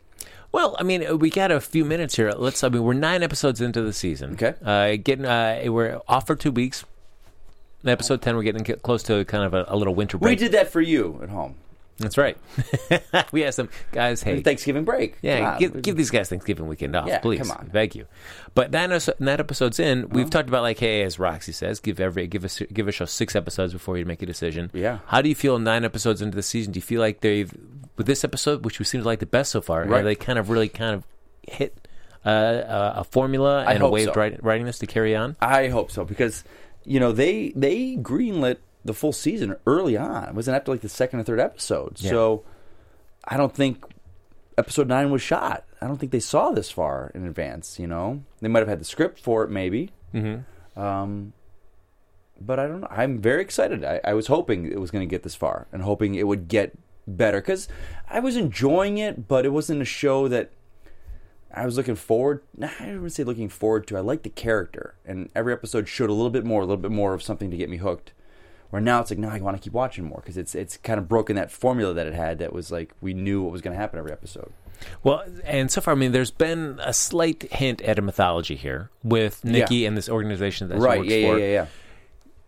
Well, 0.53 0.75
I 0.79 0.83
mean, 0.83 1.19
we 1.19 1.31
got 1.31 1.51
a 1.51 1.61
few 1.61 1.85
minutes 1.85 2.17
here. 2.17 2.33
Let's. 2.33 2.65
I 2.65 2.69
mean, 2.69 2.83
we're 2.83 2.93
nine 2.95 3.23
episodes 3.23 3.61
into 3.61 3.83
the 3.83 3.93
season. 3.93 4.33
Okay. 4.33 4.55
Uh, 4.65 4.97
getting. 5.03 5.25
Uh, 5.25 5.63
we're 5.67 6.01
off 6.09 6.27
for 6.27 6.35
two 6.35 6.51
weeks. 6.51 6.85
Episode 7.85 8.21
ten, 8.21 8.37
we're 8.37 8.43
getting 8.43 8.65
close 8.79 9.03
to 9.05 9.25
kind 9.25 9.45
of 9.45 9.55
a, 9.55 9.65
a 9.69 9.77
little 9.77 9.95
winter 9.95 10.19
break. 10.19 10.33
We 10.33 10.37
did 10.37 10.53
that 10.53 10.71
for 10.71 10.81
you 10.81 11.21
at 11.23 11.31
home. 11.31 11.55
That's 12.01 12.17
right. 12.19 12.37
we 13.33 13.45
asked 13.45 13.59
them, 13.59 13.69
guys. 13.93 14.23
Hey, 14.23 14.41
Thanksgiving 14.41 14.85
break. 14.85 15.19
Yeah, 15.23 15.59
give, 15.59 15.81
give 15.83 15.97
these 15.97 16.11
guys 16.11 16.29
Thanksgiving 16.29 16.67
weekend 16.67 16.97
off, 16.97 17.07
Yeah, 17.07 17.19
please. 17.19 17.41
come 17.41 17.51
on. 17.51 17.57
Uh-huh. 17.59 17.69
Thank 17.73 17.95
you. 17.95 18.07
But 18.55 18.73
that, 18.73 19.21
nine 19.21 19.39
episodes 19.39 19.79
in, 19.79 20.09
we've 20.09 20.31
talked 20.31 20.49
about 20.49 20.63
like, 20.63 20.79
hey, 20.79 21.03
as 21.03 21.19
Roxy 21.19 21.53
says, 21.53 21.79
give 21.79 22.01
every 22.01 22.27
give 22.27 22.45
us 22.45 22.61
give 22.73 22.89
a 22.89 22.93
show 22.93 23.05
six 23.05 23.37
episodes 23.37 23.73
before 23.73 23.99
you 23.99 24.05
make 24.05 24.23
a 24.23 24.27
decision. 24.27 24.71
Yeah. 24.73 24.99
How 25.07 25.23
do 25.23 25.29
you 25.29 25.35
feel 25.35 25.59
nine 25.59 25.85
episodes 25.85 26.23
into 26.23 26.35
the 26.37 26.43
season? 26.43 26.73
Do 26.73 26.79
you 26.79 26.83
feel 26.83 27.01
like 27.01 27.21
they've 27.21 27.53
with 27.97 28.07
this 28.07 28.25
episode, 28.25 28.65
which 28.65 28.79
we 28.79 28.85
seem 28.87 29.03
to 29.03 29.07
like 29.07 29.19
the 29.21 29.27
best 29.27 29.51
so 29.53 29.61
far, 29.61 29.85
Right. 29.85 30.03
they 30.03 30.15
kind 30.15 30.39
of 30.39 30.49
really 30.49 30.69
kind 30.71 30.95
of 30.95 31.05
hit 31.47 31.87
uh, 32.25 32.93
a 32.97 33.05
formula 33.05 33.65
and 33.67 33.83
a 33.83 33.89
way 33.91 34.05
so. 34.05 34.11
of 34.11 34.17
writing, 34.17 34.39
writing 34.43 34.67
this 34.67 34.79
to 34.79 34.87
carry 34.87 35.15
on? 35.15 35.37
I 35.41 35.69
hope 35.69 35.91
so 35.91 36.05
because 36.05 36.45
you 36.85 36.99
know 36.99 37.13
they 37.13 37.53
they 37.55 37.97
greenlit 37.97 38.57
the 38.85 38.95
full 38.95 39.13
season 39.13 39.57
early 39.67 39.97
on. 39.97 40.29
It 40.29 40.35
wasn't 40.35 40.57
after 40.57 40.73
like 40.73 40.81
the 40.81 40.89
second 40.89 41.21
or 41.21 41.23
third 41.25 41.41
episode. 41.41 42.01
Yeah. 42.01 42.11
So 42.11 42.45
I 43.25 43.37
don't 43.37 43.55
think 43.55 43.85
episode 44.57 44.89
nine 44.89 45.11
was 45.11 45.23
shot. 45.23 45.65
I 45.81 45.87
don't 45.87 45.99
think 45.99 46.13
they 46.13 46.21
saw 46.21 46.51
this 46.51 46.71
far 46.71 47.11
in 47.15 47.27
advance. 47.27 47.79
You 47.79 47.87
know, 47.87 48.23
they 48.41 48.49
might 48.49 48.61
have 48.61 48.69
had 48.69 48.81
the 48.81 48.85
script 48.85 49.19
for 49.19 49.45
it, 49.45 49.51
maybe. 49.51 49.91
Mm-hmm. 50.15 50.81
Um, 50.81 51.33
but 52.41 52.59
I 52.59 52.67
don't 52.67 52.81
know. 52.81 52.89
I'm 52.91 53.19
very 53.19 53.43
excited. 53.43 53.85
I, 53.85 54.01
I 54.05 54.15
was 54.15 54.29
hoping 54.29 54.71
it 54.71 54.81
was 54.81 54.91
going 54.91 55.07
to 55.07 55.11
get 55.11 55.23
this 55.23 55.35
far 55.35 55.67
and 55.73 55.83
hoping 55.83 56.15
it 56.15 56.27
would 56.27 56.49
get 56.49 56.77
better 57.07 57.41
because 57.41 57.69
I 58.09 58.21
was 58.21 58.37
enjoying 58.37 58.99
it, 58.99 59.29
but 59.29 59.45
it 59.45 59.51
wasn't 59.51 59.83
a 59.83 59.87
show 59.87 60.29
that 60.29 60.51
I 61.53 61.67
was 61.67 61.77
looking 61.77 61.97
forward. 61.97 62.43
nah, 62.57 62.71
I 62.79 62.87
wouldn't 62.93 63.13
say 63.13 63.25
looking 63.25 63.49
forward 63.49 63.87
to. 63.89 63.97
I 63.97 64.01
liked 64.01 64.23
the 64.23 64.31
character, 64.31 64.95
and 65.05 65.29
every 65.35 65.53
episode 65.53 65.89
showed 65.89 66.11
a 66.11 66.15
little 66.15 66.31
bit 66.31 66.45
more, 66.45 66.63
a 66.63 66.67
little 66.67 66.81
bit 66.81 66.93
more 66.93 67.13
of 67.13 67.23
something 67.23 67.51
to 67.51 67.57
get 67.57 67.69
me 67.69 67.79
hooked. 67.79 68.13
Where 68.71 68.81
now 68.81 69.01
it's 69.01 69.11
like, 69.11 69.19
no, 69.19 69.29
I 69.29 69.39
want 69.41 69.57
to 69.57 69.63
keep 69.63 69.73
watching 69.73 70.05
more 70.05 70.21
because 70.21 70.37
it's 70.37 70.55
it's 70.55 70.77
kind 70.77 70.99
of 70.99 71.09
broken 71.09 71.37
that 71.37 71.51
formula 71.51 71.93
that 71.95 72.07
it 72.07 72.15
had. 72.15 72.39
That 72.39 72.53
was 72.53 72.71
like 72.71 72.93
we 73.01 73.15
knew 73.15 73.43
what 73.43 73.53
was 73.53 73.61
going 73.63 73.75
to 73.75 73.81
happen 73.81 73.99
every 73.99 74.13
episode. 74.13 74.53
Well, 75.03 75.23
and 75.45 75.71
so 75.71 75.81
far, 75.83 75.93
I 75.93 75.97
mean, 75.97 76.13
there's 76.13 76.31
been 76.31 76.81
a 76.83 76.95
slight 76.95 77.43
hint 77.53 77.83
at 77.83 77.99
a 77.99 78.03
mythology 78.03 78.55
here 78.57 78.91
with 79.05 79.45
Nikki 79.45 79.85
and 79.85 79.97
this 79.97 80.09
organization 80.09 80.69
that 80.69 80.77
she 80.77 80.81
works 80.81 81.09
Yeah, 81.09 81.17
yeah, 81.17 81.29
for. 81.33 81.39
yeah, 81.39 81.47
yeah. 81.47 81.67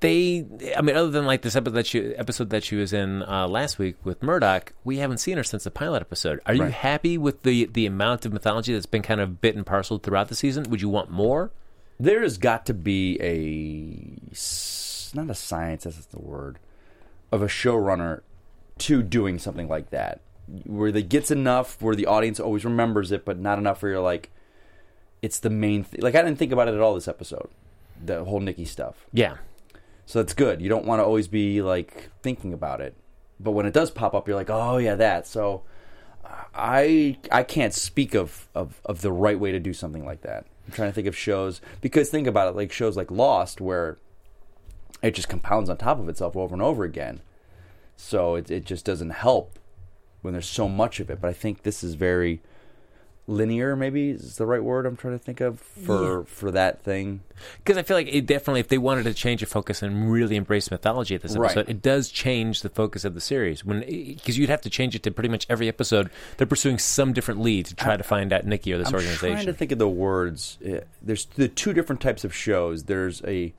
they 0.00 0.46
i 0.76 0.80
mean 0.82 0.96
other 0.96 1.10
than 1.10 1.26
like 1.26 1.42
this 1.42 1.54
episode 1.56 1.74
that 1.74 1.86
she 1.86 2.00
episode 2.16 2.50
that 2.50 2.64
she 2.64 2.74
was 2.76 2.92
in 2.92 3.22
uh, 3.24 3.46
last 3.46 3.78
week 3.78 3.94
with 4.02 4.20
murdoc 4.20 4.72
we 4.82 4.96
haven't 4.96 5.18
seen 5.18 5.36
her 5.36 5.44
since 5.44 5.62
the 5.64 5.70
pilot 5.70 6.00
episode 6.00 6.40
are 6.46 6.54
you 6.54 6.64
happy 6.64 7.16
with 7.18 7.42
the 7.44 7.66
the 7.66 7.86
amount 7.86 8.26
of 8.26 8.32
mythology 8.32 8.72
that's 8.72 8.86
been 8.86 9.02
kind 9.02 9.20
of 9.20 9.40
bit 9.40 9.54
and 9.54 9.64
parceled 9.66 10.02
throughout 10.02 10.28
the 10.28 10.34
season 10.34 10.64
would 10.70 10.80
you 10.82 10.88
want 10.88 11.08
more 11.10 11.52
there 12.00 12.22
has 12.22 12.36
got 12.38 12.66
to 12.66 12.74
be 12.74 13.16
a 13.20 14.34
s- 15.12 15.14
not 15.14 15.30
a 15.30 15.34
science 15.34 15.84
that's 15.84 16.06
the 16.06 16.20
word 16.20 16.58
of 17.30 17.42
a 17.42 17.46
showrunner 17.46 18.22
to 18.78 19.02
doing 19.02 19.38
something 19.38 19.68
like 19.68 19.90
that. 19.90 20.20
Where 20.64 20.90
they 20.90 21.02
gets 21.02 21.30
enough 21.30 21.80
where 21.80 21.94
the 21.94 22.06
audience 22.06 22.40
always 22.40 22.64
remembers 22.64 23.12
it 23.12 23.24
but 23.24 23.38
not 23.38 23.58
enough 23.58 23.82
where 23.82 23.92
you're 23.92 24.00
like 24.00 24.30
it's 25.22 25.38
the 25.38 25.48
main 25.48 25.84
thing 25.84 26.00
like 26.02 26.16
i 26.16 26.20
didn't 26.22 26.36
think 26.36 26.50
about 26.50 26.66
it 26.66 26.74
at 26.74 26.80
all 26.80 26.94
this 26.94 27.06
episode 27.06 27.48
the 28.04 28.24
whole 28.24 28.40
nikki 28.40 28.64
stuff. 28.64 29.06
Yeah. 29.12 29.36
So 30.04 30.20
that's 30.20 30.34
good. 30.34 30.60
You 30.60 30.68
don't 30.68 30.84
want 30.84 30.98
to 30.98 31.04
always 31.04 31.28
be 31.28 31.62
like 31.62 32.10
thinking 32.22 32.52
about 32.52 32.80
it. 32.80 32.96
But 33.38 33.52
when 33.52 33.66
it 33.66 33.72
does 33.72 33.90
pop 33.92 34.14
up 34.14 34.26
you're 34.26 34.36
like 34.36 34.50
oh 34.50 34.78
yeah 34.78 34.96
that. 34.96 35.26
So 35.28 35.62
I 36.54 37.16
I 37.30 37.44
can't 37.44 37.72
speak 37.72 38.14
of, 38.14 38.48
of, 38.54 38.80
of 38.84 39.00
the 39.00 39.12
right 39.12 39.38
way 39.38 39.52
to 39.52 39.60
do 39.60 39.72
something 39.72 40.04
like 40.04 40.22
that. 40.22 40.46
I'm 40.66 40.72
trying 40.72 40.90
to 40.90 40.94
think 40.94 41.06
of 41.06 41.16
shows 41.16 41.60
because 41.80 42.08
think 42.08 42.26
about 42.26 42.48
it, 42.48 42.56
like 42.56 42.72
shows 42.72 42.96
like 42.96 43.10
Lost, 43.10 43.60
where 43.60 43.98
it 45.02 45.14
just 45.14 45.28
compounds 45.28 45.68
on 45.68 45.76
top 45.76 45.98
of 45.98 46.08
itself 46.08 46.36
over 46.36 46.54
and 46.54 46.62
over 46.62 46.84
again. 46.84 47.20
So 47.96 48.34
it 48.36 48.50
it 48.50 48.64
just 48.64 48.84
doesn't 48.84 49.10
help 49.10 49.58
when 50.22 50.32
there's 50.32 50.48
so 50.48 50.68
much 50.68 51.00
of 51.00 51.10
it. 51.10 51.20
But 51.20 51.28
I 51.28 51.32
think 51.32 51.62
this 51.62 51.82
is 51.84 51.94
very 51.94 52.40
linear. 53.28 53.76
Maybe 53.76 54.10
is 54.10 54.36
the 54.36 54.46
right 54.46 54.62
word 54.62 54.84
I'm 54.84 54.96
trying 54.96 55.16
to 55.16 55.24
think 55.24 55.40
of 55.40 55.60
for 55.60 56.24
for 56.24 56.50
that 56.50 56.82
thing. 56.82 57.20
because 57.58 57.78
i 57.78 57.82
feel 57.82 57.96
like 57.96 58.08
it 58.12 58.26
definitely 58.26 58.58
if 58.60 58.66
they 58.68 58.78
wanted 58.78 59.04
to 59.04 59.14
change 59.14 59.40
the 59.40 59.46
focus 59.46 59.80
and 59.82 60.10
really 60.10 60.34
embrace 60.36 60.70
mythology 60.72 61.14
at 61.14 61.22
this 61.22 61.36
Right. 61.36 61.50
episode 61.52 61.68
it 61.70 61.82
does 61.82 62.08
change 62.08 62.62
the 62.62 62.68
focus 62.68 63.04
of 63.04 63.14
the 63.14 63.20
series 63.20 63.64
when 63.64 63.80
because 63.80 64.38
you'd 64.38 64.48
have 64.50 64.60
to 64.62 64.70
change 64.70 64.94
it 64.96 65.02
to 65.04 65.10
pretty 65.12 65.28
much 65.28 65.46
every 65.48 65.68
episode 65.68 66.10
they're 66.36 66.46
pursuing 66.48 66.78
some 66.78 67.12
different 67.12 67.40
lead 67.40 67.66
to 67.66 67.76
try 67.76 67.96
to 67.96 68.02
find 68.02 68.32
out 68.32 68.44
nikki 68.44 68.72
or 68.72 68.78
this 68.78 68.92
organization. 68.92 69.28
I'm 69.28 69.34
trying 69.36 69.46
to 69.46 69.52
think 69.54 69.70
of 69.72 69.78
the 69.78 69.88
words. 69.88 70.58
Uh, 70.66 70.80
There's 71.00 71.26
the 71.26 71.46
two 71.48 71.72
different 71.72 72.00
types 72.00 72.24
of 72.24 72.34
shows. 72.34 72.84
There's 72.84 73.22
a, 73.24 73.52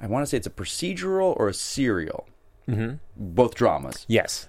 I 0.00 0.06
want 0.06 0.22
to 0.22 0.26
say 0.26 0.36
it's 0.36 0.46
a 0.46 0.50
procedural 0.50 1.38
or 1.38 1.48
a 1.48 1.54
serial. 1.54 2.26
Mm-hmm. 2.68 2.96
Both 3.16 3.54
dramas. 3.54 4.04
yes 4.08 4.48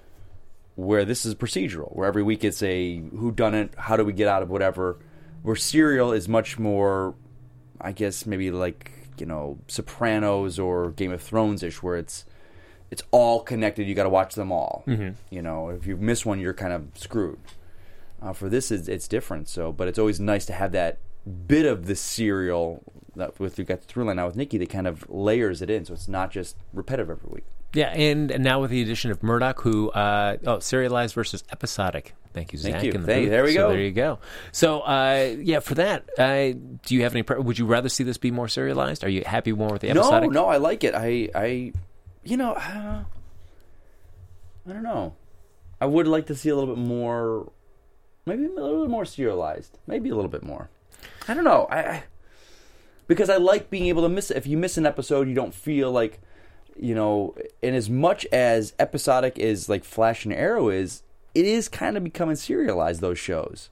Where 0.75 1.05
this 1.05 1.25
is 1.25 1.33
procedural, 1.35 1.95
where 1.95 2.07
every 2.07 2.23
week 2.23 2.43
it's 2.43 2.61
a 2.61 2.97
who 2.97 3.31
done 3.31 3.55
it, 3.55 3.73
how 3.77 3.97
do 3.97 4.05
we 4.05 4.13
get 4.13 4.27
out 4.27 4.43
of 4.43 4.49
whatever. 4.49 4.99
Where 5.41 5.55
serial 5.55 6.11
is 6.11 6.27
much 6.29 6.59
more, 6.59 7.15
I 7.79 7.91
guess 7.93 8.25
maybe 8.25 8.51
like 8.51 8.91
you 9.17 9.25
know 9.25 9.59
Sopranos 9.67 10.59
or 10.59 10.91
Game 10.91 11.11
of 11.11 11.21
Thrones 11.21 11.63
ish, 11.63 11.81
where 11.81 11.97
it's 11.97 12.25
it's 12.91 13.01
all 13.11 13.41
connected. 13.41 13.87
You 13.87 13.95
got 13.95 14.03
to 14.03 14.09
watch 14.09 14.35
them 14.35 14.51
all. 14.51 14.83
Mm-hmm. 14.85 15.11
You 15.29 15.41
know, 15.41 15.69
if 15.69 15.87
you 15.87 15.97
miss 15.97 16.25
one, 16.25 16.39
you're 16.39 16.53
kind 16.53 16.73
of 16.73 16.89
screwed. 16.95 17.39
Uh, 18.21 18.33
for 18.33 18.49
this, 18.49 18.69
it's, 18.69 18.87
it's 18.87 19.07
different. 19.07 19.47
So, 19.47 19.71
but 19.71 19.87
it's 19.87 19.97
always 19.97 20.19
nice 20.19 20.45
to 20.45 20.53
have 20.53 20.73
that 20.73 20.99
bit 21.47 21.65
of 21.65 21.87
the 21.87 21.95
serial 21.95 22.83
that 23.15 23.39
with 23.39 23.58
you 23.60 23.65
got 23.65 23.82
the 23.82 23.88
through 23.88 24.06
line 24.06 24.15
now 24.17 24.28
with 24.28 24.36
Nikki 24.36 24.58
that 24.60 24.69
kind 24.69 24.88
of 24.88 25.10
layers 25.10 25.62
it 25.62 25.69
in, 25.69 25.86
so 25.86 25.93
it's 25.93 26.08
not 26.08 26.32
just 26.32 26.56
repetitive 26.74 27.10
every 27.10 27.30
week. 27.32 27.45
Yeah, 27.74 27.89
and 27.93 28.28
now 28.39 28.60
with 28.62 28.71
the 28.71 28.82
addition 28.82 29.12
of 29.12 29.21
Murdoc, 29.24 29.62
who 29.62 29.91
uh, 29.91 30.38
oh 30.45 30.60
serialized 30.60 31.15
versus 31.15 31.43
episodic. 31.52 32.13
Thank 32.34 32.52
you, 32.54 32.60
Thank 32.60 32.76
Zach. 32.76 32.84
you. 32.84 32.91
the 32.93 33.00
Thank- 33.00 33.30
there 33.30 33.43
we 33.43 33.54
So 33.54 33.60
go. 33.62 33.69
There 33.69 33.80
you 33.82 33.91
go. 33.91 34.19
So 34.52 34.82
uh, 34.82 35.36
yeah, 35.39 35.60
for 35.60 35.76
that, 35.76 36.10
uh, 36.17 36.52
do 36.86 36.95
you 36.95 37.04
have 37.04 37.13
any? 37.13 37.24
Pre- 37.24 37.39
would 37.39 37.58
you 37.60 37.65
rather 37.65 37.88
see 37.89 38.04
this 38.04 38.17
be 38.17 38.32
more 38.32 38.47
serialized? 38.47 39.04
Are 39.04 39.10
you 39.10 39.24
happy 39.26 39.52
more 39.54 39.69
with 39.69 39.82
the 39.82 39.89
episodic? 39.89 40.32
No, 40.32 40.43
no, 40.43 40.47
I 40.47 40.58
like 40.58 40.84
it. 40.84 40.93
I, 40.95 41.30
I, 41.36 41.74
you 42.24 42.38
know, 42.38 42.54
uh, 42.54 43.04
I 44.67 44.74
don't 44.74 44.84
know. 44.84 45.15
I 45.80 45.86
would 45.86 46.08
like 46.08 46.28
to 46.28 46.36
see 46.36 46.50
a 46.50 46.56
little 46.56 46.74
bit 46.76 46.82
more, 46.84 47.52
maybe 48.26 48.45
a 48.45 48.50
little 48.50 48.84
bit 48.84 48.91
more 48.91 49.06
serialized. 49.06 49.80
Maybe 49.88 50.10
a 50.10 50.15
little 50.15 50.30
bit 50.30 50.43
more. 50.43 50.69
I 51.28 51.34
don't 51.34 51.43
know. 51.43 51.67
I, 51.71 51.80
I 51.80 52.04
because 53.12 53.30
I 53.30 53.36
like 53.36 53.69
being 53.69 53.88
able 53.88 54.04
to 54.04 54.08
miss 54.08 54.32
it. 54.32 54.38
If 54.38 54.47
you 54.47 54.56
miss 54.56 54.78
an 54.78 54.86
episode, 54.86 55.28
you 55.28 55.36
don't 55.36 55.54
feel 55.54 55.91
like, 55.91 56.21
you 56.80 56.95
know, 56.95 57.36
and 57.62 57.76
as 57.76 57.89
much 57.89 58.26
as 58.28 58.74
episodic 58.80 59.38
as 59.38 59.67
like 59.67 59.84
Flash 59.84 60.24
and 60.24 60.34
Arrow 60.34 60.69
is, 60.69 61.04
it 61.36 61.45
is 61.45 61.67
kind 61.67 61.97
of 61.97 62.06
becoming 62.06 62.38
serialized. 62.38 63.02
Those 63.02 63.19
shows, 63.19 63.69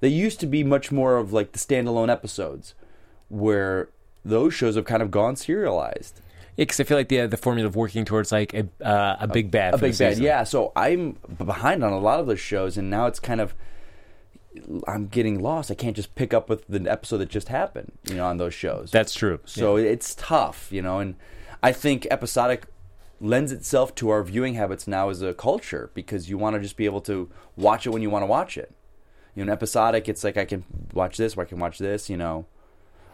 they 0.00 0.08
used 0.08 0.40
to 0.40 0.46
be 0.46 0.64
much 0.64 0.90
more 0.90 1.16
of 1.16 1.32
like 1.32 1.52
the 1.52 1.60
standalone 1.60 2.10
episodes, 2.10 2.74
where 3.28 3.88
those 4.24 4.52
shows 4.52 4.74
have 4.74 4.84
kind 4.84 5.00
of 5.00 5.12
gone 5.12 5.36
serialized. 5.36 6.20
Yeah, 6.56 6.64
because 6.64 6.80
I 6.80 6.82
feel 6.82 6.96
like 6.96 7.08
the 7.08 7.26
the 7.28 7.36
formula 7.36 7.68
of 7.68 7.76
working 7.76 8.04
towards 8.04 8.32
like 8.32 8.52
a 8.52 8.66
uh, 8.84 9.18
a 9.20 9.28
big 9.28 9.52
bad, 9.52 9.74
a 9.74 9.78
big 9.78 9.96
bad. 9.96 10.18
Yeah, 10.18 10.42
so 10.42 10.72
I'm 10.74 11.18
behind 11.38 11.84
on 11.84 11.92
a 11.92 12.00
lot 12.00 12.18
of 12.18 12.26
those 12.26 12.40
shows, 12.40 12.76
and 12.76 12.90
now 12.90 13.06
it's 13.06 13.20
kind 13.20 13.40
of 13.40 13.54
I'm 14.86 15.06
getting 15.08 15.40
lost. 15.40 15.70
I 15.70 15.74
can't 15.74 15.96
just 15.96 16.14
pick 16.14 16.34
up 16.34 16.48
with 16.48 16.66
the 16.68 16.90
episode 16.90 17.18
that 17.18 17.28
just 17.28 17.48
happened, 17.48 17.92
you 18.08 18.16
know, 18.16 18.26
on 18.26 18.36
those 18.36 18.54
shows. 18.54 18.90
that's 18.90 19.14
true. 19.14 19.40
so 19.44 19.76
it's 19.76 20.14
tough, 20.14 20.68
you 20.70 20.82
know, 20.82 20.98
and 20.98 21.16
I 21.62 21.72
think 21.72 22.06
episodic 22.10 22.66
lends 23.20 23.52
itself 23.52 23.94
to 23.94 24.10
our 24.10 24.22
viewing 24.24 24.54
habits 24.54 24.86
now 24.86 25.08
as 25.08 25.22
a 25.22 25.32
culture 25.32 25.90
because 25.94 26.28
you 26.28 26.36
want 26.36 26.54
to 26.54 26.60
just 26.60 26.76
be 26.76 26.84
able 26.84 27.00
to 27.02 27.30
watch 27.56 27.86
it 27.86 27.90
when 27.90 28.02
you 28.02 28.10
want 28.10 28.22
to 28.22 28.26
watch 28.26 28.58
it. 28.58 28.74
You 29.34 29.44
know, 29.44 29.52
episodic, 29.52 30.08
it's 30.08 30.24
like 30.24 30.36
I 30.36 30.44
can 30.44 30.64
watch 30.92 31.16
this, 31.16 31.36
or 31.36 31.42
I 31.42 31.44
can 31.44 31.58
watch 31.58 31.78
this, 31.78 32.10
you 32.10 32.16
know, 32.16 32.46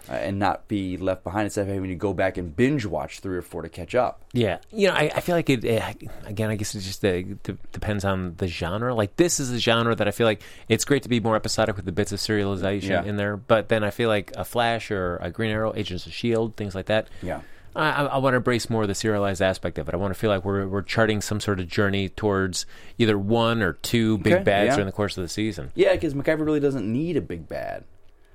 uh, 0.09 0.13
and 0.13 0.39
not 0.39 0.69
be 0.69 0.97
left 0.97 1.25
behind 1.25 1.45
instead 1.45 1.63
of 1.63 1.75
having 1.75 1.89
to 1.91 1.95
go 1.95 2.13
back 2.13 2.37
and 2.37 2.55
binge 2.55 2.85
watch 2.87 3.21
three 3.21 3.37
or 3.37 3.43
four 3.43 3.63
to 3.63 3.69
catch 3.69 3.95
up. 3.95 4.25
Yeah, 4.33 4.59
you 4.73 4.89
know, 4.89 4.95
I, 4.95 5.11
I 5.15 5.21
feel 5.21 5.35
like 5.35 5.51
it. 5.51 5.65
Uh, 5.65 5.93
again, 6.25 6.51
I 6.51 6.57
guess 6.57 6.75
it 6.75 6.81
just 6.81 7.05
uh, 7.05 7.23
d- 7.23 7.57
depends 7.73 8.05
on 8.05 8.35
the 8.37 8.47
genre. 8.47 8.95
Like 8.95 9.17
this 9.17 9.41
is 9.41 9.51
a 9.51 9.59
genre 9.59 9.95
that 9.95 10.07
I 10.09 10.11
feel 10.11 10.27
like 10.27 10.43
it's 10.69 10.85
great 10.85 11.03
to 11.05 11.09
be 11.09 11.21
more 11.21 11.37
episodic 11.37 11.77
with 11.77 11.85
the 11.85 11.93
bits 11.93 12.13
of 12.13 12.19
serialization 12.21 12.89
Yeah. 12.91 13.05
in 13.05 13.17
there. 13.17 13.37
But 13.37 13.69
then 13.69 13.85
I 13.85 13.91
feel 13.91 14.09
like 14.09 14.33
a 14.37 14.45
Flash 14.45 14.91
or 14.91 15.17
a 15.19 15.31
Green 15.31 15.51
Arrow, 15.51 15.73
Agents 15.75 16.07
of 16.07 16.13
Shield, 16.13 16.57
things 16.57 16.75
like 16.75 16.87
that. 16.87 17.09
Yeah. 17.23 17.41
I, 17.77 18.07
I, 18.07 18.17
want 18.19 18.33
to 18.33 18.39
embrace 18.39 18.69
more 18.71 18.83
of 18.83 18.89
the 18.89 18.95
serialized 18.95 19.41
aspect 19.41 19.79
of 19.79 19.89
it. 19.89 19.95
I 19.95 19.99
want 19.99 20.13
to 20.13 20.19
feel 20.19 20.31
like 20.31 20.45
we're 20.45 20.67
we're 20.67 20.83
charting 20.83 21.21
some 21.21 21.39
sort 21.39 21.61
of 21.61 21.69
journey 21.69 22.09
towards 22.09 22.67
either 22.97 23.17
one 23.17 23.63
or 23.63 23.75
two 23.75 24.19
big 24.19 24.33
Okay, 24.33 24.43
bads 24.43 24.69
yeah. 24.69 24.75
during 24.75 24.87
the 24.87 24.93
course 24.93 25.17
of 25.17 25.23
the 25.23 25.29
season. 25.29 25.71
Yeah, 25.77 25.93
because 25.93 26.13
MacGyver 26.15 26.45
really 26.45 26.59
doesn't 26.61 26.91
need 26.91 27.17
a 27.17 27.21
big 27.21 27.47
bad 27.47 27.85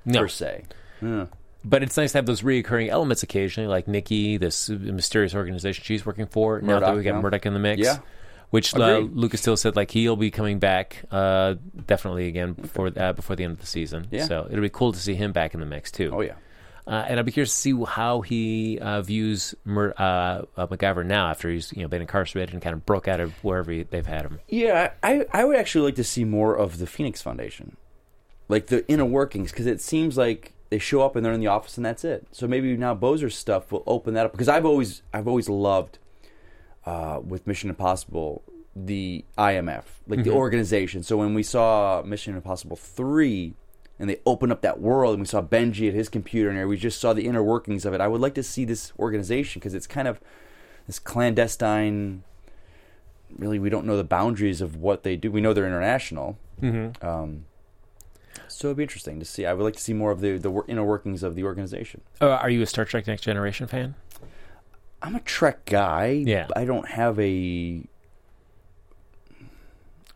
No, 0.06 0.20
per 0.20 0.28
se. 0.28 0.64
Yeah. 1.02 1.26
But 1.64 1.82
it's 1.82 1.96
nice 1.96 2.12
to 2.12 2.18
have 2.18 2.26
those 2.26 2.42
reoccurring 2.42 2.88
elements 2.88 3.22
occasionally, 3.22 3.68
like 3.68 3.88
Nikki, 3.88 4.36
this 4.36 4.68
mysterious 4.68 5.34
organization 5.34 5.82
she's 5.84 6.04
working 6.04 6.26
for. 6.26 6.60
now 6.60 6.80
that 6.80 6.94
we 6.94 7.02
got 7.02 7.14
yeah. 7.14 7.20
Murdoc 7.20 7.46
in 7.46 7.54
the 7.54 7.58
mix. 7.60 7.80
Yeah. 7.80 7.98
which 8.50 8.74
uh. 8.74 8.98
Lucas 8.98 9.40
Till 9.40 9.56
said 9.56 9.74
like 9.74 9.90
he'll 9.90 10.16
be 10.16 10.30
coming 10.30 10.58
back 10.58 11.04
uh, 11.10 11.54
definitely 11.86 12.28
again 12.28 12.52
before 12.52 12.92
uh, 12.96 13.12
before 13.12 13.34
the 13.34 13.44
end 13.44 13.54
of 13.54 13.60
the 13.60 13.66
season. 13.66 14.06
Yeah. 14.10 14.26
So 14.26 14.46
it'll 14.48 14.62
be 14.62 14.68
cool 14.68 14.92
to 14.92 14.98
see 14.98 15.14
him 15.14 15.32
back 15.32 15.54
in 15.54 15.60
the 15.60 15.66
mix 15.66 15.90
too. 15.90 16.10
Oh 16.12 16.20
yeah. 16.20 16.34
Uh, 16.86 17.04
and 17.08 17.18
I'd 17.18 17.24
be 17.24 17.32
curious 17.32 17.50
to 17.50 17.56
see 17.56 17.84
how 17.86 18.20
he 18.20 18.78
uh, 18.78 19.00
views 19.00 19.54
Mur- 19.64 19.94
uh, 19.96 20.42
uh, 20.56 20.66
MacGyver 20.66 21.04
now 21.04 21.30
after 21.30 21.50
he's 21.50 21.72
you 21.72 21.82
know 21.82 21.88
been 21.88 22.02
incarcerated 22.02 22.52
and 22.52 22.62
kind 22.62 22.74
of 22.74 22.84
broke 22.84 23.08
out 23.08 23.20
of 23.20 23.32
wherever 23.42 23.72
he, 23.72 23.84
they've 23.84 24.06
had 24.06 24.22
him. 24.22 24.38
Yeah, 24.48 24.92
I 25.02 25.24
I 25.32 25.44
would 25.44 25.56
actually 25.56 25.86
like 25.86 25.96
to 25.96 26.04
see 26.04 26.24
more 26.24 26.54
of 26.54 26.78
the 26.78 26.86
Phoenix 26.86 27.22
Foundation, 27.22 27.76
like 28.48 28.66
the 28.66 28.86
inner 28.86 29.06
workings, 29.06 29.50
because 29.50 29.66
it 29.66 29.80
seems 29.80 30.18
like 30.18 30.52
they 30.74 30.80
show 30.80 31.02
up 31.02 31.14
and 31.14 31.24
they're 31.24 31.32
in 31.32 31.38
the 31.38 31.46
office 31.46 31.76
and 31.76 31.86
that's 31.86 32.02
it. 32.02 32.26
So 32.32 32.48
maybe 32.48 32.76
now 32.76 32.96
Bozer's 32.96 33.36
stuff 33.36 33.70
will 33.70 33.84
open 33.86 34.14
that 34.14 34.26
up 34.26 34.32
because 34.32 34.48
I've 34.48 34.66
always 34.66 35.02
I've 35.12 35.28
always 35.28 35.48
loved 35.48 35.98
uh, 36.84 37.20
with 37.24 37.46
Mission 37.46 37.70
Impossible 37.70 38.42
the 38.74 39.24
IMF, 39.38 39.84
like 40.08 40.24
the 40.24 40.32
organization. 40.32 41.04
So 41.04 41.16
when 41.16 41.32
we 41.32 41.44
saw 41.44 42.02
Mission 42.02 42.34
Impossible 42.34 42.76
three. 42.76 43.54
And 43.96 44.10
they 44.10 44.20
opened 44.26 44.50
up 44.50 44.60
that 44.62 44.80
world, 44.80 45.12
and 45.12 45.20
we 45.22 45.26
saw 45.26 45.40
Benji 45.40 45.86
at 45.86 45.94
his 45.94 46.08
computer, 46.08 46.50
and 46.50 46.68
we 46.68 46.76
just 46.76 47.00
saw 47.00 47.12
the 47.12 47.26
inner 47.26 47.44
workings 47.44 47.86
of 47.86 47.94
it. 47.94 48.00
I 48.00 48.08
would 48.08 48.20
like 48.20 48.34
to 48.34 48.42
see 48.42 48.64
this 48.64 48.92
organization 48.98 49.60
because 49.60 49.72
it's 49.72 49.86
kind 49.86 50.08
of 50.08 50.20
this 50.88 50.98
clandestine 50.98 52.24
really 53.38 53.60
we 53.60 53.70
don't 53.70 53.86
know 53.86 53.96
the 53.96 54.02
boundaries 54.02 54.60
of 54.60 54.74
what 54.74 55.04
they 55.04 55.14
do. 55.14 55.30
We 55.30 55.40
know 55.40 55.52
they're 55.52 55.66
international. 55.66 56.38
Mm-hmm. 56.60 57.06
Um, 57.06 57.44
so 58.54 58.68
it'd 58.68 58.76
be 58.76 58.82
interesting 58.82 59.18
to 59.18 59.24
see. 59.24 59.46
I 59.46 59.52
would 59.52 59.64
like 59.64 59.74
to 59.76 59.82
see 59.82 59.92
more 59.92 60.10
of 60.10 60.20
the 60.20 60.38
the 60.38 60.62
inner 60.68 60.84
workings 60.84 61.22
of 61.22 61.34
the 61.34 61.44
organization. 61.44 62.00
Uh, 62.20 62.30
are 62.30 62.50
you 62.50 62.62
a 62.62 62.66
Star 62.66 62.84
Trek 62.84 63.06
Next 63.06 63.22
Generation 63.22 63.66
fan? 63.66 63.94
I'm 65.02 65.14
a 65.14 65.20
Trek 65.20 65.66
guy. 65.66 66.06
Yeah. 66.06 66.48
I 66.56 66.64
don't 66.64 66.88
have 66.88 67.18
a, 67.20 67.84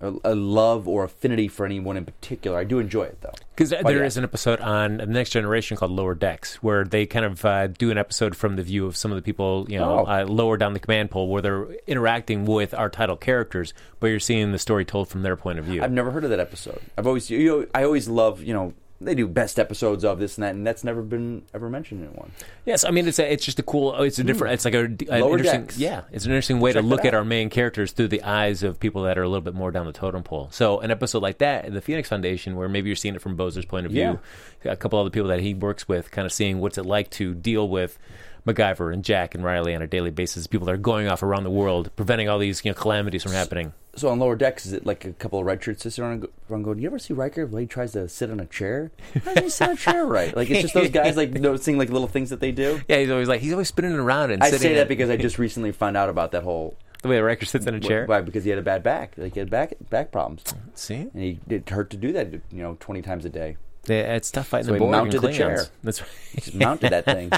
a 0.01 0.15
a 0.25 0.35
love 0.35 0.87
or 0.87 1.05
affinity 1.05 1.49
for 1.49 1.67
anyone 1.67 1.97
in 1.97 2.05
particular. 2.05 2.59
I 2.59 2.65
do 2.65 2.79
enjoy 2.79 3.05
it 3.05 3.21
though. 3.21 3.33
Because 3.55 3.71
there 3.71 4.05
is 4.05 4.15
yeah. 4.17 4.21
an 4.21 4.25
episode 4.25 4.61
on 4.61 4.99
the 4.99 5.07
Next 5.07 5.31
Generation 5.31 5.77
called 5.77 5.91
Lower 5.91 6.15
Decks, 6.15 6.63
where 6.63 6.85
they 6.85 7.07
kind 7.07 7.25
of 7.25 7.45
uh, 7.45 7.67
do 7.67 7.91
an 7.91 7.99
episode 7.99 8.37
from 8.37 8.55
the 8.55 8.63
view 8.63 8.87
of 8.87 8.97
some 8.97 9.11
of 9.11 9.17
the 9.17 9.23
people, 9.23 9.67
you 9.69 9.79
know, 9.79 10.01
Oh. 10.01 10.05
uh, 10.07 10.25
lower 10.25 10.57
down 10.57 10.73
the 10.75 10.79
command 10.79 11.11
pole, 11.11 11.29
where 11.29 11.43
they're 11.43 11.67
interacting 11.89 12.45
with 12.45 12.73
our 12.75 12.89
title 12.89 13.17
characters, 13.17 13.75
but 13.99 14.07
you're 14.09 14.21
seeing 14.21 14.53
the 14.53 14.59
story 14.59 14.85
told 14.85 15.09
from 15.09 15.23
their 15.23 15.37
point 15.37 15.59
of 15.59 15.65
view. 15.65 15.83
I've 15.83 15.91
never 15.91 16.13
heard 16.13 16.23
of 16.23 16.31
that 16.31 16.41
episode. 16.41 16.81
I've 16.97 17.07
always 17.09 17.29
you 17.31 17.45
know 17.47 17.67
I 17.75 17.83
always 17.83 18.09
love 18.09 18.43
you 18.43 18.55
know 18.55 18.75
they 19.01 19.15
do 19.15 19.29
best 19.29 19.59
episodes 19.59 20.05
of 20.05 20.19
this 20.19 20.37
and 20.37 20.45
that 20.45 20.55
and 20.55 20.67
that's 20.67 20.83
never 20.83 21.03
been 21.03 21.43
ever 21.55 21.71
mentioned 21.71 22.05
in 22.05 22.11
one. 22.11 22.33
Yes, 22.65 22.85
I 22.85 22.91
mean 22.91 23.07
it's 23.07 23.19
a, 23.19 23.33
it's 23.33 23.45
just 23.45 23.59
a 23.59 23.63
cool. 23.63 23.95
oh, 23.97 24.03
It's 24.03 24.19
a 24.19 24.23
hmm. 24.23 24.27
different. 24.27 24.55
It's 24.55 24.65
like 24.65 24.75
a, 24.75 24.85
an 24.85 24.99
Lower 25.09 25.39
interesting. 25.39 25.63
Decks. 25.63 25.79
Yeah, 25.79 26.03
it's 26.11 26.25
an 26.25 26.33
interesting 26.33 26.59
way 26.59 26.73
Check 26.73 26.83
to 26.83 26.89
look 26.89 27.05
at 27.05 27.15
our 27.15 27.25
main 27.25 27.49
characters 27.49 27.93
through 27.93 28.09
the 28.09 28.23
eyes 28.23 28.63
of 28.63 28.81
people 28.81 29.03
that 29.05 29.17
are 29.17 29.23
a 29.23 29.29
little 29.29 29.43
bit 29.43 29.55
more 29.55 29.71
down 29.71 29.87
the 29.87 29.93
totem 29.93 30.23
pole. 30.23 30.49
So 30.51 30.81
an 30.81 30.91
episode 30.91 31.23
like 31.23 31.39
that, 31.39 31.65
in 31.65 31.75
the 31.75 31.81
Phoenix 31.81 32.09
Foundation, 32.09 32.57
where 32.57 32.69
maybe 32.69 32.89
you're 32.89 32.97
seeing 32.97 33.15
it 33.15 33.23
from 33.23 33.37
Bozer's 33.37 33.65
point 33.65 33.87
of 33.87 33.93
view, 33.93 34.19
a 34.65 34.77
couple 34.77 34.99
other 34.99 35.11
people 35.11 35.29
that 35.29 35.41
he 35.41 35.55
works 35.55 35.87
with, 35.87 36.11
kind 36.11 36.27
of 36.27 36.33
seeing 36.33 36.59
what's 36.59 36.79
it 36.79 36.87
like 36.87 37.11
to 37.11 37.35
deal 37.35 37.69
with. 37.69 37.99
MacGyver 38.47 38.93
and 38.93 39.05
Jack 39.05 39.35
and 39.35 39.45
Riley 39.45 39.75
on 39.75 39.83
a 39.83 39.87
daily 39.87 40.11
basis. 40.11 40.47
People 40.47 40.67
that 40.67 40.73
are 40.73 40.79
going 40.79 41.09
off 41.09 41.23
around 41.23 41.45
the 41.45 41.51
world, 41.51 41.91
preventing 41.97 42.29
all 42.29 42.39
these 42.39 42.65
you 42.65 42.71
know 42.71 42.75
calamities 42.75 43.23
from 43.23 43.33
happening. 43.33 43.73
So 43.97 44.09
on 44.11 44.19
lower 44.21 44.37
decks, 44.37 44.65
is 44.65 44.73
it 44.73 44.87
like 44.87 45.05
a 45.05 45.13
couple 45.13 45.41
of 45.41 45.47
red 45.47 45.63
shirts 45.63 45.83
sitting 45.83 46.05
around, 46.05 46.29
going? 46.49 46.79
You 46.79 46.87
ever 46.87 46.99
see 46.99 47.15
Riker 47.15 47.47
when 47.47 47.63
he 47.63 47.67
tries 47.67 47.93
to 47.93 48.09
sit 48.09 48.31
on 48.31 48.39
a 48.39 48.47
chair? 48.47 48.93
How 49.25 49.35
does 49.35 49.45
he 49.45 49.51
sit 49.51 49.69
on 49.69 49.75
a 49.75 49.77
chair 49.77 50.07
right? 50.07 50.37
Like 50.37 50.51
it's 50.51 50.63
just 50.63 50.75
those 50.75 50.91
guys 50.91 51.17
like 51.17 51.31
noticing 51.33 51.79
like 51.79 51.91
little 51.91 52.07
things 52.09 52.31
that 52.31 52.41
they 52.41 52.53
do. 52.53 52.81
Yeah, 52.89 52.99
he's 52.99 53.11
always 53.11 53.29
like 53.29 53.41
he's 53.41 53.53
always 53.53 53.69
spinning 53.69 53.95
around 53.95 54.31
and 54.31 54.43
I 54.43 54.51
say 54.51 54.75
that 54.75 54.89
because 54.89 55.11
I 55.11 55.17
just 55.19 55.39
recently 55.39 55.73
found 55.73 55.97
out 55.97 56.09
about 56.09 56.33
that 56.33 56.45
whole 56.45 56.77
the 57.03 57.09
way 57.09 57.19
a 57.19 57.23
Riker 57.25 57.47
sits 57.47 57.67
in 57.67 57.75
a 57.75 57.81
chair. 57.81 58.07
Why? 58.07 58.21
Because 58.21 58.45
he 58.45 58.51
had 58.51 58.59
a 58.59 58.63
bad 58.63 58.83
back. 58.83 59.15
Like 59.17 59.35
he 59.35 59.41
had 59.41 59.51
back 59.51 59.75
back 59.91 60.11
problems, 60.11 60.43
See, 60.75 60.95
and 60.95 61.11
he 61.15 61.39
it 61.49 61.69
hurt 61.69 61.91
to 61.91 61.97
do 61.97 62.13
that. 62.13 62.33
You 62.33 62.41
know, 62.53 62.77
twenty 62.81 63.03
times 63.03 63.25
a 63.25 63.29
day. 63.29 63.57
yeah, 63.87 64.17
it's 64.17 64.31
tough 64.31 64.49
fighting 64.49 64.67
So 64.67 64.73
the 64.73 64.79
he 64.79 64.81
Borg 64.81 64.95
and 64.95 65.05
mounted 65.05 65.21
the 65.23 65.33
chair. 65.33 65.67
That's 65.83 66.01
right. 66.01 66.11
He 66.35 66.41
just 66.41 66.55
mounted 66.55 66.91
that 66.91 67.05
thing. 67.05 67.31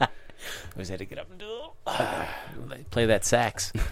Always 0.74 0.88
had 0.88 0.98
to 0.98 1.04
get 1.04 1.18
up 1.18 1.30
and 1.30 1.38
do 1.38 2.76
play 2.90 3.06
that 3.06 3.24
sax. 3.24 3.72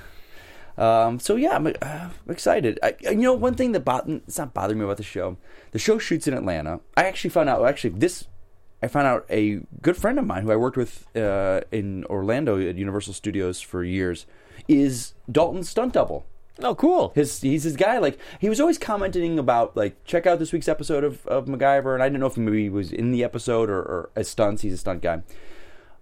Um, 0.78 1.18
so 1.20 1.36
yeah, 1.36 1.56
I'm, 1.56 1.66
uh, 1.80 2.10
excited. 2.28 2.78
I, 2.82 2.94
you 3.00 3.14
know, 3.14 3.32
one 3.32 3.54
thing 3.54 3.72
that 3.72 3.80
bo- 3.80 4.20
it's 4.26 4.36
not 4.36 4.52
bothering 4.52 4.78
me 4.78 4.84
about 4.84 4.98
the 4.98 5.02
show. 5.02 5.38
The 5.70 5.78
show 5.78 5.98
shoots 5.98 6.28
in 6.28 6.34
Atlanta. 6.34 6.80
I 6.96 7.04
actually 7.04 7.30
found 7.30 7.48
out. 7.48 7.66
Actually, 7.66 7.94
this 7.98 8.26
I 8.82 8.88
found 8.88 9.06
out 9.06 9.24
a 9.30 9.60
good 9.80 9.96
friend 9.96 10.18
of 10.18 10.26
mine 10.26 10.42
who 10.42 10.52
I 10.52 10.56
worked 10.56 10.76
with 10.76 11.06
uh, 11.16 11.62
in 11.72 12.04
Orlando 12.04 12.60
at 12.60 12.76
Universal 12.76 13.14
Studios 13.14 13.60
for 13.60 13.82
years 13.82 14.26
is 14.68 15.14
Dalton's 15.30 15.68
stunt 15.68 15.94
double. 15.94 16.26
Oh, 16.62 16.74
cool. 16.74 17.12
His 17.14 17.40
he's 17.40 17.64
his 17.64 17.76
guy. 17.76 17.98
Like 17.98 18.18
he 18.40 18.48
was 18.48 18.60
always 18.60 18.78
commenting 18.78 19.38
about 19.38 19.76
like 19.76 20.04
check 20.04 20.26
out 20.26 20.38
this 20.38 20.52
week's 20.52 20.68
episode 20.68 21.04
of, 21.04 21.26
of 21.26 21.46
MacGyver, 21.46 21.94
and 21.94 22.02
I 22.02 22.08
didn't 22.08 22.20
know 22.20 22.26
if 22.26 22.36
maybe 22.36 22.64
he 22.64 22.68
was 22.68 22.92
in 22.92 23.12
the 23.12 23.24
episode 23.24 23.68
or, 23.70 23.78
or 23.78 24.10
as 24.14 24.28
stunts. 24.28 24.62
He's 24.62 24.74
a 24.74 24.78
stunt 24.78 25.02
guy. 25.02 25.22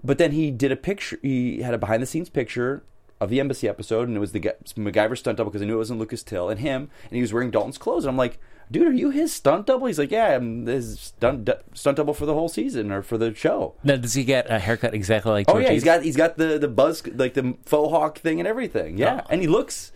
But 0.05 0.19
then 0.19 0.33
he 0.33 0.51
did 0.51 0.71
a 0.71 0.77
picture. 0.77 1.19
He 1.23 1.63
had 1.63 1.73
a 1.75 1.79
behind 1.79 2.03
the 2.03 2.07
scenes 2.07 2.29
picture 2.29 2.83
of 3.21 3.31
the 3.31 3.41
embassy 3.41 3.69
episode, 3.69 4.07
and 4.09 4.17
it 4.17 4.21
was 4.21 4.33
the 4.33 4.41
MacGyver 4.41 5.17
stunt 5.17 5.39
double 5.39 5.51
because 5.51 5.63
I 5.63 5.67
knew 5.67 5.75
it 5.75 5.79
wasn't 5.79 6.01
Lucas 6.01 6.23
Till 6.23 6.49
and 6.51 6.61
him, 6.61 6.91
and 7.05 7.13
he 7.17 7.21
was 7.23 7.33
wearing 7.33 7.51
Dalton's 7.51 7.79
clothes. 7.79 8.05
And 8.05 8.11
I'm 8.11 8.17
like, 8.19 8.39
dude, 8.71 8.87
are 8.89 8.93
you 8.93 9.11
his 9.11 9.33
stunt 9.33 9.67
double? 9.67 9.87
He's 9.87 9.99
like, 9.99 10.11
yeah, 10.11 10.35
I'm 10.37 10.67
his 10.67 11.01
stunt 11.01 11.49
stunt 11.73 11.97
double 11.97 12.13
for 12.13 12.27
the 12.27 12.35
whole 12.35 12.49
season 12.51 12.93
or 12.93 13.01
for 13.03 13.17
the 13.17 13.35
show. 13.35 13.75
Now, 13.83 13.97
does 13.97 14.15
he 14.15 14.25
get 14.25 14.51
a 14.51 14.59
haircut 14.59 14.93
exactly 14.95 15.33
like? 15.33 15.47
Oh 15.49 15.57
yeah, 15.59 15.71
he's 15.71 15.85
got 15.85 16.03
he's 16.03 16.17
got 16.17 16.37
the 16.37 16.59
the 16.59 16.69
buzz 16.69 17.07
like 17.07 17.33
the 17.35 17.57
faux 17.65 17.91
hawk 17.91 18.19
thing 18.19 18.41
and 18.41 18.47
everything. 18.49 18.99
Yeah, 18.99 19.21
Oh. 19.25 19.27
and 19.31 19.41
he 19.41 19.47
looks. 19.47 19.93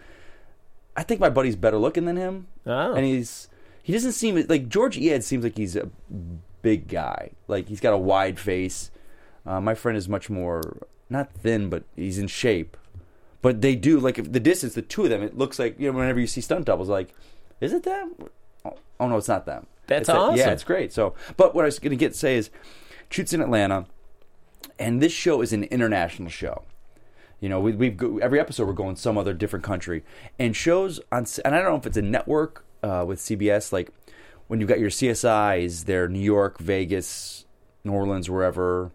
I 0.97 1.03
think 1.03 1.21
my 1.21 1.29
buddy's 1.31 1.57
better 1.57 1.79
looking 1.79 2.07
than 2.07 2.17
him, 2.17 2.47
Oh. 2.67 2.95
and 2.95 3.05
he's 3.05 3.49
he 3.83 3.93
doesn't 3.93 4.13
seem 4.13 4.43
like 4.49 4.69
George 4.69 4.97
Eads 4.97 5.27
seems 5.27 5.45
like 5.45 5.57
he's 5.59 5.77
a 5.77 5.89
big 6.63 6.89
guy. 6.89 7.33
Like 7.47 7.69
he's 7.69 7.81
got 7.81 7.93
a 7.93 7.99
wide 7.99 8.39
face. 8.39 8.91
Uh, 9.49 9.61
my 9.61 9.75
friend 9.75 9.97
is 9.97 10.09
much 10.09 10.29
more 10.29 10.61
not 11.09 11.33
thin, 11.33 11.71
but 11.71 11.85
he's 11.97 12.19
in 12.19 12.27
shape. 12.27 12.77
But 13.41 13.63
they 13.63 13.75
do 13.77 13.99
like 13.99 14.19
if 14.19 14.31
the 14.33 14.41
distance, 14.41 14.75
the 14.75 14.83
two 14.83 15.05
of 15.05 15.11
them, 15.11 15.23
it 15.23 15.39
looks 15.39 15.59
like 15.59 15.79
you 15.81 15.91
know 15.91 15.97
whenever 15.99 16.21
you 16.21 16.27
see 16.27 16.41
stunt 16.43 16.67
doubles, 16.67 16.89
like 16.89 17.15
is 17.61 17.73
it 17.73 17.83
them? 17.85 18.13
Oh, 18.65 18.75
oh 19.01 19.09
no, 19.09 19.17
it's 19.17 19.29
not 19.29 19.47
them. 19.47 19.67
That's 19.87 20.01
It's 20.01 20.07
that- 20.09 20.17
awesome. 20.17 20.37
yeah, 20.37 20.51
it's 20.51 20.65
great. 20.65 20.93
So, 20.93 21.15
but 21.37 21.55
what 21.55 21.63
I 21.65 21.67
was 21.67 21.79
going 21.79 21.91
to 21.91 21.97
get 21.97 22.15
say 22.15 22.37
is, 22.37 22.51
shoots 23.11 23.33
in 23.33 23.41
Atlanta, 23.41 23.87
and 24.79 25.01
this 25.01 25.13
show 25.13 25.41
is 25.41 25.53
an 25.55 25.65
international 25.65 26.29
show. 26.29 26.63
You 27.41 27.49
know, 27.49 27.61
we, 27.61 27.73
we've 27.73 27.97
go, 27.97 28.19
every 28.19 28.39
episode 28.41 28.67
we're 28.67 28.73
going 28.75 28.97
some 28.97 29.17
other 29.17 29.33
different 29.33 29.65
country, 29.65 30.05
and 30.39 30.55
shows 30.55 31.01
on. 31.11 31.25
And 31.45 31.55
I 31.55 31.61
don't 31.63 31.71
know 31.71 31.77
if 31.79 31.87
it's 31.87 31.97
a 31.97 32.03
network 32.03 32.65
uh, 32.83 33.05
with 33.07 33.19
CBS, 33.21 33.73
like 33.73 33.91
when 34.49 34.61
you've 34.61 34.69
got 34.69 34.81
your 34.81 34.91
CSIs, 34.91 35.85
they're 35.87 36.09
New 36.09 36.21
York, 36.21 36.59
Vegas, 36.59 37.45
New 37.85 37.93
Orleans, 37.93 38.29
wherever, 38.29 38.91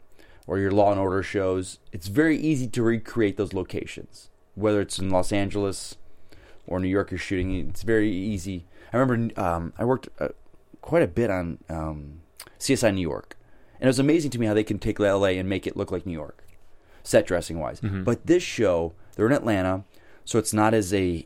or 0.48 0.60
your 0.60 0.72
Law 0.72 0.92
and 0.92 1.00
Order 1.00 1.24
shows. 1.24 1.80
It's 1.92 2.08
very 2.08 2.38
easy 2.38 2.68
to 2.68 2.84
recreate 2.84 3.38
those 3.38 3.54
locations, 3.54 4.30
whether 4.56 4.82
it's 4.82 5.00
in 5.00 5.10
Los 5.10 5.32
Angeles 5.32 5.96
or 6.68 6.80
New 6.80 6.88
York. 6.88 7.12
You're 7.12 7.18
shooting. 7.18 7.54
It's 7.70 7.84
very 7.84 8.12
easy. 8.12 8.66
I 8.92 8.98
remember 8.98 9.40
um, 9.42 9.74
I 9.78 9.86
worked 9.86 10.10
uh, 10.20 10.30
quite 10.82 11.04
a 11.04 11.08
bit 11.08 11.30
on 11.32 11.60
um, 11.70 12.22
CSI 12.60 12.94
New 12.94 13.02
York, 13.02 13.38
and 13.76 13.84
it 13.84 13.88
was 13.88 14.00
amazing 14.00 14.32
to 14.32 14.40
me 14.40 14.46
how 14.46 14.54
they 14.54 14.64
can 14.64 14.80
take 14.80 15.00
LA 15.00 15.30
and 15.30 15.50
make 15.50 15.66
it 15.66 15.76
look 15.76 15.92
like 15.92 16.06
New 16.06 16.14
York, 16.14 16.44
set 17.04 17.26
dressing 17.26 17.60
wise. 17.60 17.80
But 18.04 18.28
this 18.28 18.44
show, 18.44 18.94
they're 19.16 19.26
in 19.26 19.32
Atlanta, 19.32 19.84
so 20.26 20.38
it's 20.38 20.54
not 20.54 20.74
as 20.74 20.94
a, 20.94 21.26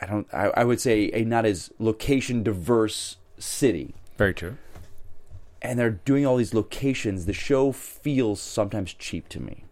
I 0.00 0.06
don't, 0.06 0.26
I, 0.32 0.50
I 0.56 0.64
would 0.64 0.80
say 0.80 1.10
a 1.12 1.24
not 1.24 1.44
as 1.44 1.72
location 1.78 2.42
diverse 2.42 3.16
city 3.38 3.94
Very 4.16 4.34
true. 4.34 4.56
And 5.62 5.78
they're 5.78 5.90
doing 5.90 6.24
all 6.26 6.36
these 6.36 6.54
locations, 6.54 7.26
the 7.26 7.32
show 7.32 7.72
feels 7.72 8.40
sometimes 8.40 8.94
cheap 8.94 9.28
to 9.30 9.40
me. 9.40 9.64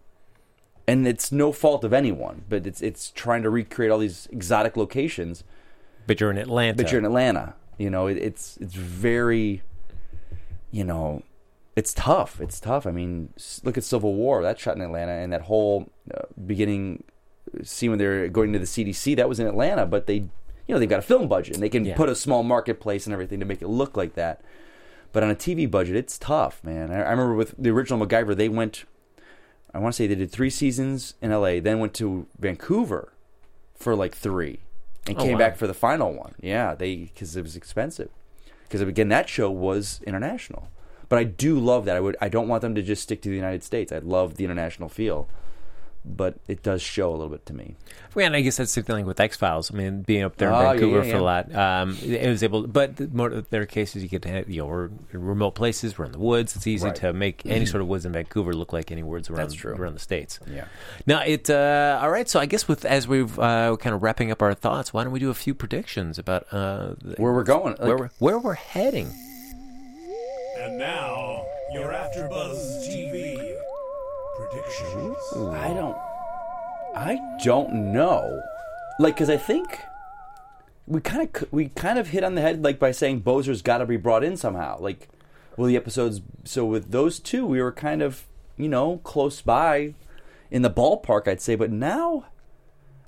And 0.87 1.05
it's 1.07 1.31
no 1.31 1.51
fault 1.51 1.83
of 1.83 1.91
anyone, 1.93 2.43
but 2.47 2.65
it's 2.65 2.81
it's 2.81 3.11
trying 3.11 3.43
to 3.43 3.49
recreate 3.49 3.91
all 3.91 3.99
these 3.99 4.27
exotic 4.31 4.77
locations, 4.77 5.43
But 6.05 6.19
you're 6.21 6.31
in 6.31 6.37
Atlanta. 6.37 6.77
but 6.77 6.91
you're 6.91 6.99
in 6.99 7.05
Atlanta. 7.05 7.55
You 7.77 7.89
know, 7.89 8.07
it, 8.07 8.17
it's 8.17 8.57
it's 8.57 8.73
very, 8.73 9.61
you 10.71 10.83
know, 10.85 11.23
it's 11.75 11.93
tough. 11.93 12.39
It's 12.39 12.59
tough. 12.59 12.87
I 12.87 12.91
mean, 12.91 13.33
look 13.63 13.77
at 13.77 13.83
Civil 13.83 14.13
War. 14.13 14.41
That 14.41 14.59
shot 14.59 14.75
in 14.77 14.81
Atlanta, 14.81 15.11
and 15.11 15.31
that 15.33 15.41
whole 15.43 15.89
uh, 16.13 16.21
beginning 16.45 17.03
scene 17.63 17.89
when 17.91 17.99
they're 17.99 18.27
going 18.29 18.53
to 18.53 18.59
the 18.59 18.65
CDC. 18.65 19.15
That 19.17 19.27
was 19.27 19.39
in 19.41 19.47
Atlanta, 19.47 19.85
but 19.85 20.07
they, 20.07 20.15
you 20.15 20.29
know, 20.69 20.79
they've 20.79 20.89
got 20.89 20.99
a 20.99 21.03
film 21.03 21.27
budget 21.27 21.55
and 21.55 21.63
they 21.63 21.69
can 21.69 21.83
Yeah. 21.85 21.95
put 21.95 22.07
a 22.09 22.15
small 22.15 22.43
marketplace 22.43 23.05
and 23.05 23.13
everything 23.13 23.39
to 23.41 23.45
make 23.45 23.61
it 23.61 23.67
look 23.67 23.95
like 23.97 24.15
that. 24.15 24.41
But 25.13 25.23
on 25.23 25.29
a 25.31 25.35
TV 25.35 25.69
budget, 25.69 25.95
it's 25.95 26.17
tough, 26.17 26.63
man. 26.63 26.91
I, 26.91 26.97
I 27.03 27.09
remember 27.11 27.33
with 27.33 27.55
the 27.57 27.69
original 27.69 28.05
MacGyver, 28.05 28.35
they 28.35 28.49
went. 28.49 28.85
I 29.73 29.79
want 29.79 29.93
to 29.93 29.97
say 29.97 30.07
they 30.07 30.15
did 30.15 30.31
three 30.31 30.49
seasons 30.49 31.13
in 31.21 31.31
LA, 31.31 31.59
then 31.59 31.79
went 31.79 31.93
to 31.95 32.27
Vancouver 32.39 33.13
for 33.75 33.95
like 33.95 34.15
three, 34.15 34.59
and 35.05 35.17
Oh, 35.17 35.21
came 35.23 35.33
wow. 35.33 35.37
back 35.39 35.57
for 35.57 35.67
the 35.67 35.73
final 35.73 36.13
one. 36.13 36.33
Yeah, 36.41 36.73
they 36.75 36.95
because 36.95 37.35
it 37.35 37.41
was 37.43 37.55
expensive. 37.55 38.09
Because 38.63 38.81
again, 38.81 39.09
that 39.09 39.29
show 39.29 39.49
was 39.51 40.01
international. 40.05 40.69
But 41.09 41.19
I 41.19 41.23
do 41.23 41.57
love 41.57 41.85
that. 41.85 41.95
I 41.95 41.99
would. 42.01 42.17
I 42.19 42.27
don't 42.29 42.47
want 42.49 42.61
them 42.61 42.75
to 42.75 42.81
just 42.81 43.03
stick 43.03 43.21
to 43.21 43.29
the 43.29 43.35
United 43.35 43.63
States. 43.63 43.91
I 43.91 43.99
love 43.99 44.35
the 44.35 44.43
international 44.43 44.89
feel. 44.89 45.29
But 46.15 46.35
it 46.47 46.63
does 46.63 46.81
show 46.81 47.09
a 47.09 47.11
little 47.11 47.29
bit 47.29 47.45
to 47.47 47.53
me. 47.53 47.75
Well, 48.15 48.25
and 48.25 48.35
I 48.35 48.41
guess 48.41 48.57
that's 48.57 48.73
the 48.73 48.81
thing 48.81 49.05
with 49.05 49.19
X 49.19 49.35
Files. 49.37 49.71
I 49.71 49.75
mean, 49.75 50.01
being 50.01 50.23
up 50.23 50.37
there 50.37 50.49
in 50.49 50.55
Oh, 50.55 50.61
yeah, 50.61 50.71
Vancouver 50.71 51.03
yeah, 51.05 51.11
for 51.11 51.17
a 51.17 51.21
lot, 51.23 51.53
um, 51.55 51.97
it 52.01 52.27
was 52.27 52.41
able. 52.43 52.65
But 52.67 52.95
the 52.95 53.07
more 53.09 53.29
there 53.29 53.61
are 53.61 53.65
cases 53.65 54.01
you 54.01 54.09
get 54.09 54.21
to 54.23 54.29
have, 54.29 54.49
you 54.49 54.61
know, 54.61 54.67
we're 54.67 54.85
in 54.85 55.21
remote 55.25 55.51
places. 55.51 55.97
We're 55.97 56.05
in 56.05 56.11
the 56.13 56.19
woods. 56.19 56.55
It's 56.55 56.65
easy 56.67 56.85
Right. 56.87 56.95
to 56.97 57.13
make 57.13 57.45
any 57.45 57.65
sort 57.65 57.81
of 57.81 57.87
woods 57.87 58.05
in 58.05 58.13
Vancouver 58.13 58.53
look 58.53 58.73
like 58.73 58.91
any 58.91 59.03
woods 59.03 59.29
around 59.29 59.37
That's 59.49 59.53
true. 59.53 59.73
around 59.75 59.93
the 59.93 59.99
states. 59.99 60.39
Yeah. 60.49 60.65
Now 61.05 61.21
it. 61.21 61.49
Uh, 61.49 61.99
all 62.01 62.09
right. 62.09 62.27
So 62.27 62.39
I 62.39 62.45
guess 62.47 62.67
with 62.67 62.85
as 62.85 63.07
we've 63.07 63.37
uh, 63.37 63.75
kind 63.79 63.93
of 63.95 64.01
wrapping 64.01 64.31
up 64.31 64.41
our 64.41 64.53
thoughts, 64.53 64.93
why 64.93 65.03
don't 65.03 65.13
we 65.13 65.19
do 65.19 65.29
a 65.29 65.33
few 65.35 65.53
predictions 65.53 66.17
about 66.17 66.47
uh, 66.51 66.95
Where 67.17 67.33
we're 67.33 67.43
going? 67.43 67.73
Like, 67.73 67.81
where 67.81 67.97
we're, 67.97 68.09
where 68.19 68.39
we're 68.39 68.53
heading? 68.53 69.13
And 70.59 70.77
now, 70.79 71.45
you're 71.73 71.93
after 71.93 72.27
Buzz 72.27 72.57
TV 72.87 73.26
predictions. 74.49 75.17
I 75.53 75.73
don't. 75.73 75.97
I 76.95 77.19
don't 77.43 77.91
know. 77.93 78.41
Like, 78.99 79.15
because 79.15 79.29
I 79.29 79.37
think 79.37 79.79
we 80.87 81.01
kind 81.01 81.29
of 81.35 81.51
we 81.51 81.69
kind 81.69 81.99
of 81.99 82.07
hit 82.09 82.23
on 82.23 82.35
the 82.35 82.41
head 82.41 82.63
like 82.63 82.79
by 82.79 82.91
saying 82.91 83.21
Bozer's 83.21 83.61
got 83.61 83.79
to 83.79 83.85
be 83.85 83.97
brought 83.97 84.23
in 84.23 84.37
somehow. 84.37 84.79
Like, 84.79 85.09
will 85.55 85.67
the 85.67 85.75
episodes? 85.75 86.21
So 86.43 86.65
with 86.65 86.91
those 86.91 87.19
two, 87.19 87.45
we 87.45 87.61
were 87.61 87.71
kind 87.71 88.01
of 88.01 88.25
you 88.57 88.69
know 88.69 88.97
close 89.03 89.41
by 89.41 89.93
in 90.49 90.61
the 90.61 90.71
ballpark, 90.71 91.27
I'd 91.27 91.41
say. 91.41 91.55
But 91.55 91.71
now, 91.71 92.25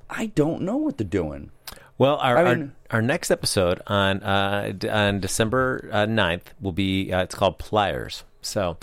I 0.10 0.28
don't 0.28 0.62
know 0.62 0.78
what 0.78 0.98
they're 0.98 1.08
doing. 1.08 1.52
Well, 1.98 2.16
our 2.18 2.38
I 2.38 2.44
our, 2.44 2.56
mean- 2.56 2.74
our 2.92 3.02
next 3.02 3.32
episode 3.32 3.82
on 3.88 4.22
uh, 4.24 4.74
on 4.92 5.20
December 5.20 5.90
uh, 5.92 6.06
9th 6.06 6.44
will 6.62 6.72
be 6.72 7.12
uh, 7.12 7.24
it's 7.24 7.36
called 7.36 7.58
Pliers. 7.60 8.24
So, 8.42 8.78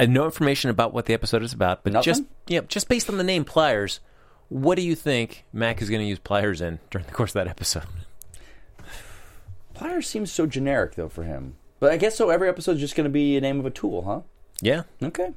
uh, 0.00 0.06
no 0.06 0.24
information 0.24 0.70
about 0.70 0.92
what 0.92 1.06
the 1.06 1.14
episode 1.14 1.42
is 1.42 1.52
about, 1.52 1.84
but 1.84 2.02
just 2.02 2.24
yeah, 2.46 2.60
just 2.68 2.88
based 2.88 3.08
on 3.08 3.18
the 3.18 3.24
name 3.24 3.44
Pliers, 3.44 4.00
what 4.48 4.76
do 4.76 4.82
you 4.82 4.94
think 4.94 5.44
Mac 5.52 5.82
is 5.82 5.90
going 5.90 6.00
to 6.00 6.06
use 6.06 6.18
pliers 6.18 6.60
in 6.60 6.78
during 6.90 7.06
the 7.06 7.12
course 7.12 7.30
of 7.30 7.34
that 7.34 7.48
episode? 7.48 7.84
Pliers 9.74 10.06
seems 10.06 10.32
so 10.32 10.46
generic 10.46 10.94
though 10.94 11.08
for 11.08 11.24
him. 11.24 11.56
But 11.80 11.92
I 11.92 11.96
guess 11.96 12.16
so. 12.16 12.30
Every 12.30 12.48
episode 12.48 12.72
is 12.72 12.80
just 12.80 12.96
going 12.96 13.04
to 13.04 13.10
be 13.10 13.36
a 13.36 13.40
name 13.40 13.60
of 13.60 13.66
a 13.66 13.70
tool, 13.70 14.02
huh? 14.02 14.20
Yeah, 14.62 14.84
Okay. 15.02 15.32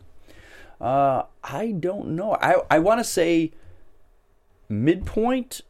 Uh, 0.79 1.23
I 1.43 1.71
don't 1.71 2.09
know. 2.09 2.35
I 2.35 2.61
I 2.71 2.79
want 2.79 3.01
to 3.01 3.03
say 3.03 3.51
midpoint. 4.69 5.61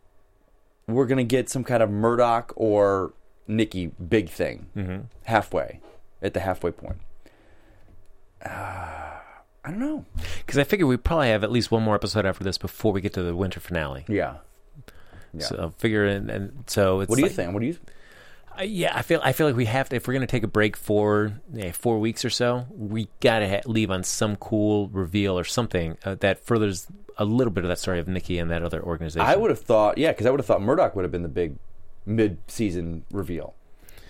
We're 0.88 1.08
gonna 1.08 1.24
get 1.24 1.50
some 1.50 1.64
kind 1.64 1.82
of 1.82 1.90
Murdoc 1.90 2.54
or 2.56 3.14
Nikki 3.48 3.88
big 3.88 4.30
thing 4.30 4.68
mm-hmm. 4.76 5.00
halfway 5.24 5.80
at 6.22 6.36
the 6.36 6.42
halfway 6.42 6.72
point. 6.72 6.98
Uh, 8.46 8.50
I 8.50 9.72
don't 9.72 9.80
know. 9.80 10.06
because 10.46 10.58
I 10.58 10.64
figure 10.64 10.88
we 10.88 10.98
probably 10.98 11.28
have 11.30 11.44
at 11.44 11.52
least 11.52 11.72
one 11.72 11.84
more 11.84 11.96
episode 11.96 12.26
after 12.26 12.44
this 12.44 12.58
before 12.58 12.92
we 12.94 13.02
get 13.02 13.14
to 13.14 13.24
the 13.24 13.36
winter 13.36 13.60
finale. 13.60 14.06
Yeah. 14.08 14.38
Yeah. 15.34 15.46
So 15.46 15.72
I 15.76 15.80
figure, 15.80 16.06
and, 16.06 16.30
and 16.32 16.64
so 16.68 17.02
it's 17.02 17.10
what 17.10 17.18
do 17.18 17.22
you 17.22 17.28
like- 17.28 17.36
think? 17.36 17.54
What 17.54 17.60
do 17.60 17.68
you? 17.68 17.78
Uh, 18.58 18.64
yeah, 18.64 18.92
I 18.98 19.04
feel 19.04 19.22
I 19.24 19.32
feel 19.32 19.46
like 19.48 19.56
we 19.56 19.66
have 19.66 19.90
to 19.90 19.96
if 19.96 20.08
we're 20.08 20.14
going 20.16 20.26
to 20.26 20.32
take 20.32 20.44
a 20.44 20.48
break 20.48 20.76
for 20.76 21.40
four 21.74 22.00
weeks 22.00 22.26
or 22.26 22.30
so, 22.30 22.66
we 22.72 23.08
got 23.20 23.40
to 23.40 23.48
ha- 23.50 23.62
leave 23.66 23.92
on 23.92 24.04
some 24.04 24.36
cool 24.38 24.90
reveal 24.90 25.38
or 25.38 25.44
something 25.44 25.98
uh, 26.04 26.16
that 26.22 26.44
furthers 26.46 26.88
a 27.18 27.26
little 27.26 27.52
bit 27.54 27.64
of 27.64 27.68
that 27.70 27.78
story 27.80 28.00
of 28.00 28.08
Nikki 28.08 28.38
and 28.40 28.50
that 28.52 28.64
other 28.64 28.82
organization. 28.84 29.26
I 29.28 29.36
would 29.36 29.50
have 29.50 29.60
thought, 29.62 29.98
yeah, 29.98 30.12
because 30.12 30.26
I 30.26 30.32
would 30.32 30.40
have 30.40 30.48
thought 30.48 30.62
Murdoc 30.62 30.96
would 30.96 31.04
have 31.04 31.12
been 31.12 31.22
the 31.22 31.30
big 31.30 31.56
mid-season 32.06 33.06
reveal, 33.12 33.54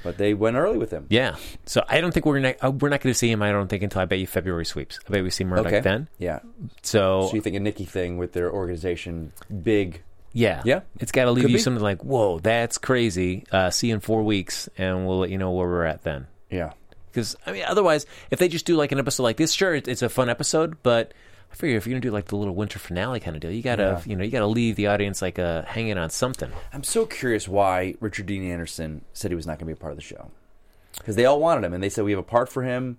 but 0.03 0.17
they 0.17 0.33
went 0.33 0.55
early 0.57 0.77
with 0.77 0.91
him. 0.91 1.05
Yeah, 1.09 1.35
so 1.65 1.83
I 1.87 2.01
don't 2.01 2.11
think 2.13 2.25
we're 2.25 2.39
gonna 2.41 2.55
uh, 2.61 2.71
we're 2.71 2.89
not 2.89 3.01
going 3.01 3.11
to 3.13 3.17
see 3.17 3.29
him. 3.31 3.41
I 3.41 3.51
don't 3.51 3.67
think 3.67 3.83
until 3.83 4.01
I 4.01 4.05
bet 4.05 4.19
you 4.19 4.27
February 4.27 4.65
sweeps. 4.65 4.99
I 5.07 5.11
bet 5.11 5.23
we 5.23 5.29
see 5.29 5.43
Murdoc 5.43 5.67
Okay. 5.67 5.79
then. 5.81 6.07
Yeah. 6.17 6.39
So, 6.83 7.27
So 7.29 7.35
you 7.35 7.41
think 7.41 7.55
a 7.55 7.59
Nikki 7.59 7.85
thing 7.85 8.17
with 8.17 8.33
their 8.33 8.51
organization 8.51 9.31
big? 9.63 10.01
yeah, 10.33 10.61
Yeah. 10.65 10.81
it's 10.99 11.11
got 11.11 11.25
to 11.25 11.31
leave 11.31 11.43
Could 11.43 11.51
you 11.51 11.57
be. 11.57 11.61
something 11.61 11.83
like, 11.83 12.03
"Whoa, 12.03 12.39
that's 12.39 12.77
crazy." 12.77 13.45
Uh, 13.51 13.69
see 13.71 13.87
you 13.87 13.95
in 13.95 13.99
four 13.99 14.23
weeks, 14.23 14.69
and 14.77 15.07
we'll 15.07 15.19
let 15.19 15.29
you 15.31 15.37
know 15.37 15.51
where 15.51 15.67
we're 15.67 15.85
at 15.85 16.03
then. 16.03 16.27
Yeah. 16.49 16.71
Because 17.11 17.35
I 17.45 17.51
mean, 17.51 17.63
otherwise, 17.67 18.05
if 18.29 18.37
they 18.37 18.47
just 18.47 18.65
do 18.65 18.75
like 18.75 18.91
an 18.91 18.99
episode 18.99 19.23
like 19.23 19.37
this, 19.37 19.51
sure, 19.51 19.73
it, 19.73 19.87
it's 19.87 20.03
a 20.03 20.09
fun 20.09 20.29
episode. 20.29 20.77
But 20.83 21.13
I 21.51 21.55
figure 21.55 21.77
if 21.77 21.85
you're 21.87 21.93
gonna 21.93 22.01
do 22.01 22.11
like 22.11 22.25
the 22.25 22.35
little 22.35 22.55
winter 22.55 22.79
finale 22.79 23.19
kind 23.19 23.35
of 23.35 23.41
deal, 23.41 23.51
you 23.51 23.61
gotta, 23.63 23.83
Yeah. 23.83 24.01
you 24.05 24.15
know, 24.15 24.23
you 24.23 24.31
gotta 24.31 24.47
leave 24.47 24.75
the 24.75 24.87
audience 24.87 25.21
like 25.21 25.39
uh, 25.39 25.63
hanging 25.63 25.97
on 25.97 26.09
something. 26.09 26.51
I'm 26.73 26.83
so 26.83 27.05
curious 27.05 27.47
why 27.47 27.95
Richard 27.99 28.27
Dean 28.27 28.43
Anderson 28.49 29.03
said 29.13 29.31
he 29.31 29.35
was 29.35 29.47
not 29.47 29.53
going 29.53 29.59
to 29.61 29.65
be 29.65 29.71
a 29.73 29.75
part 29.75 29.91
of 29.91 29.97
the 29.97 30.03
show. 30.03 30.31
Because 30.97 31.15
they 31.15 31.25
all 31.25 31.39
wanted 31.39 31.63
him, 31.65 31.73
and 31.73 31.81
they 31.83 31.89
said 31.89 32.03
we 32.03 32.11
have 32.11 32.19
a 32.19 32.23
part 32.23 32.49
for 32.49 32.63
him. 32.63 32.97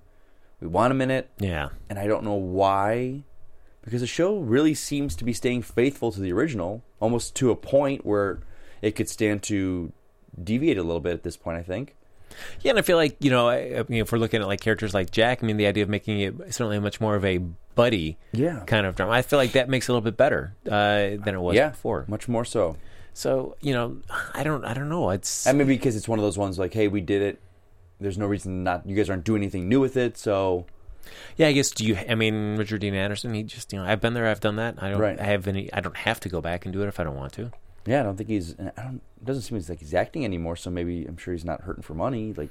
We 0.61 0.67
want 0.69 0.91
him 0.91 1.01
in 1.01 1.11
it, 1.11 1.31
Yeah, 1.39 1.71
and 1.89 1.99
I 1.99 2.07
don't 2.07 2.25
know 2.25 2.35
why. 2.35 3.23
Because 3.83 4.01
the 4.03 4.07
show 4.07 4.39
really 4.39 4.75
seems 4.75 5.17
to 5.17 5.25
be 5.25 5.33
staying 5.33 5.63
faithful 5.63 6.13
to 6.13 6.21
the 6.21 6.33
original, 6.33 6.83
almost 7.01 7.35
to 7.37 7.51
a 7.51 7.57
point 7.57 8.05
where 8.05 8.41
it 8.83 8.93
could 8.93 9.09
stand 9.09 9.43
to 9.45 9.93
deviate 10.43 10.77
a 10.77 10.83
little 10.83 11.01
bit 11.01 11.15
at 11.15 11.23
this 11.23 11.37
point. 11.37 11.57
I 11.59 11.63
think. 11.63 11.97
Yeah, 12.63 12.71
and 12.71 12.79
I 12.79 12.83
feel 12.83 12.97
like 12.97 13.17
you 13.21 13.31
know, 13.31 13.49
I, 13.49 13.79
I 13.79 13.85
mean, 13.89 14.01
if 14.03 14.13
we're 14.13 14.19
looking 14.19 14.41
at 14.41 14.47
like 14.47 14.61
characters 14.61 14.95
like 14.95 15.11
Jack, 15.11 15.43
I 15.43 15.47
mean, 15.47 15.57
the 15.57 15.67
idea 15.67 15.83
of 15.83 15.89
making 15.89 16.21
it 16.21 16.35
certainly 16.55 16.79
much 16.79 17.01
more 17.01 17.15
of 17.17 17.25
a 17.25 17.39
buddy 17.75 18.19
Yeah. 18.33 18.61
kind 18.67 18.87
of 18.87 18.97
drama, 18.97 19.13
I 19.13 19.23
feel 19.23 19.39
like 19.39 19.53
that 19.53 19.69
makes 19.69 19.89
it 19.89 19.93
a 19.93 19.95
little 19.95 20.05
bit 20.05 20.17
better 20.17 20.55
uh, 20.67 20.71
than 21.25 21.29
it 21.35 21.41
was 21.41 21.55
yeah, 21.57 21.69
before. 21.71 22.05
much 22.09 22.29
more 22.29 22.45
so. 22.45 22.77
So 23.15 23.57
you 23.61 23.73
know, 23.73 23.99
I 24.35 24.43
don't, 24.43 24.65
I 24.65 24.75
don't 24.75 24.89
know. 24.89 25.11
It's 25.11 25.47
And 25.47 25.59
maybe 25.59 25.75
because 25.77 25.97
it's 25.97 26.09
one 26.09 26.19
of 26.19 26.23
those 26.23 26.39
ones 26.39 26.59
like, 26.59 26.73
hey, 26.75 26.89
we 26.89 27.01
did 27.01 27.23
it. 27.23 27.41
There's 28.01 28.17
no 28.19 28.27
reason 28.27 28.65
not. 28.65 28.87
You 28.87 28.97
guys 28.97 29.11
aren't 29.11 29.25
doing 29.25 29.43
anything 29.43 29.69
new 29.69 29.81
with 29.81 29.97
it, 29.97 30.17
so 30.17 30.65
Yeah, 31.37 31.49
I 31.49 31.53
guess. 31.53 31.71
Do 31.71 31.85
you? 31.85 31.99
I 32.09 32.15
mean, 32.15 32.57
Richard 32.57 32.81
Dean 32.81 32.95
Anderson. 32.95 33.35
He 33.35 33.43
just, 33.43 33.73
you 33.73 33.79
know, 33.79 33.85
I've 33.85 34.01
been 34.01 34.15
there. 34.15 34.27
I've 34.27 34.41
done 34.41 34.57
that. 34.57 34.77
I 34.83 34.91
don't 34.91 35.01
Right. 35.01 35.21
have 35.21 35.47
any. 35.49 35.71
I 35.73 35.81
don't 35.81 35.97
have 35.97 36.19
to 36.21 36.29
go 36.31 36.41
back 36.41 36.65
and 36.65 36.73
do 36.73 36.83
it 36.83 36.89
if 36.89 36.99
I 37.01 37.05
don't 37.05 37.17
want 37.17 37.33
to. 37.35 37.51
Yeah. 37.87 38.01
I 38.01 38.03
don't 38.03 38.17
think 38.17 38.29
he's. 38.29 38.55
I 38.59 38.83
don't. 38.83 39.01
It 39.21 39.25
doesn't 39.25 39.43
seem 39.43 39.59
like 39.69 39.79
he's 39.81 39.95
acting 39.95 40.25
anymore. 40.25 40.57
So 40.57 40.71
maybe 40.71 41.05
I'm 41.07 41.17
sure 41.17 41.35
he's 41.35 41.45
not 41.45 41.63
hurting 41.63 41.83
for 41.83 41.95
money. 41.95 42.33
Like 42.33 42.51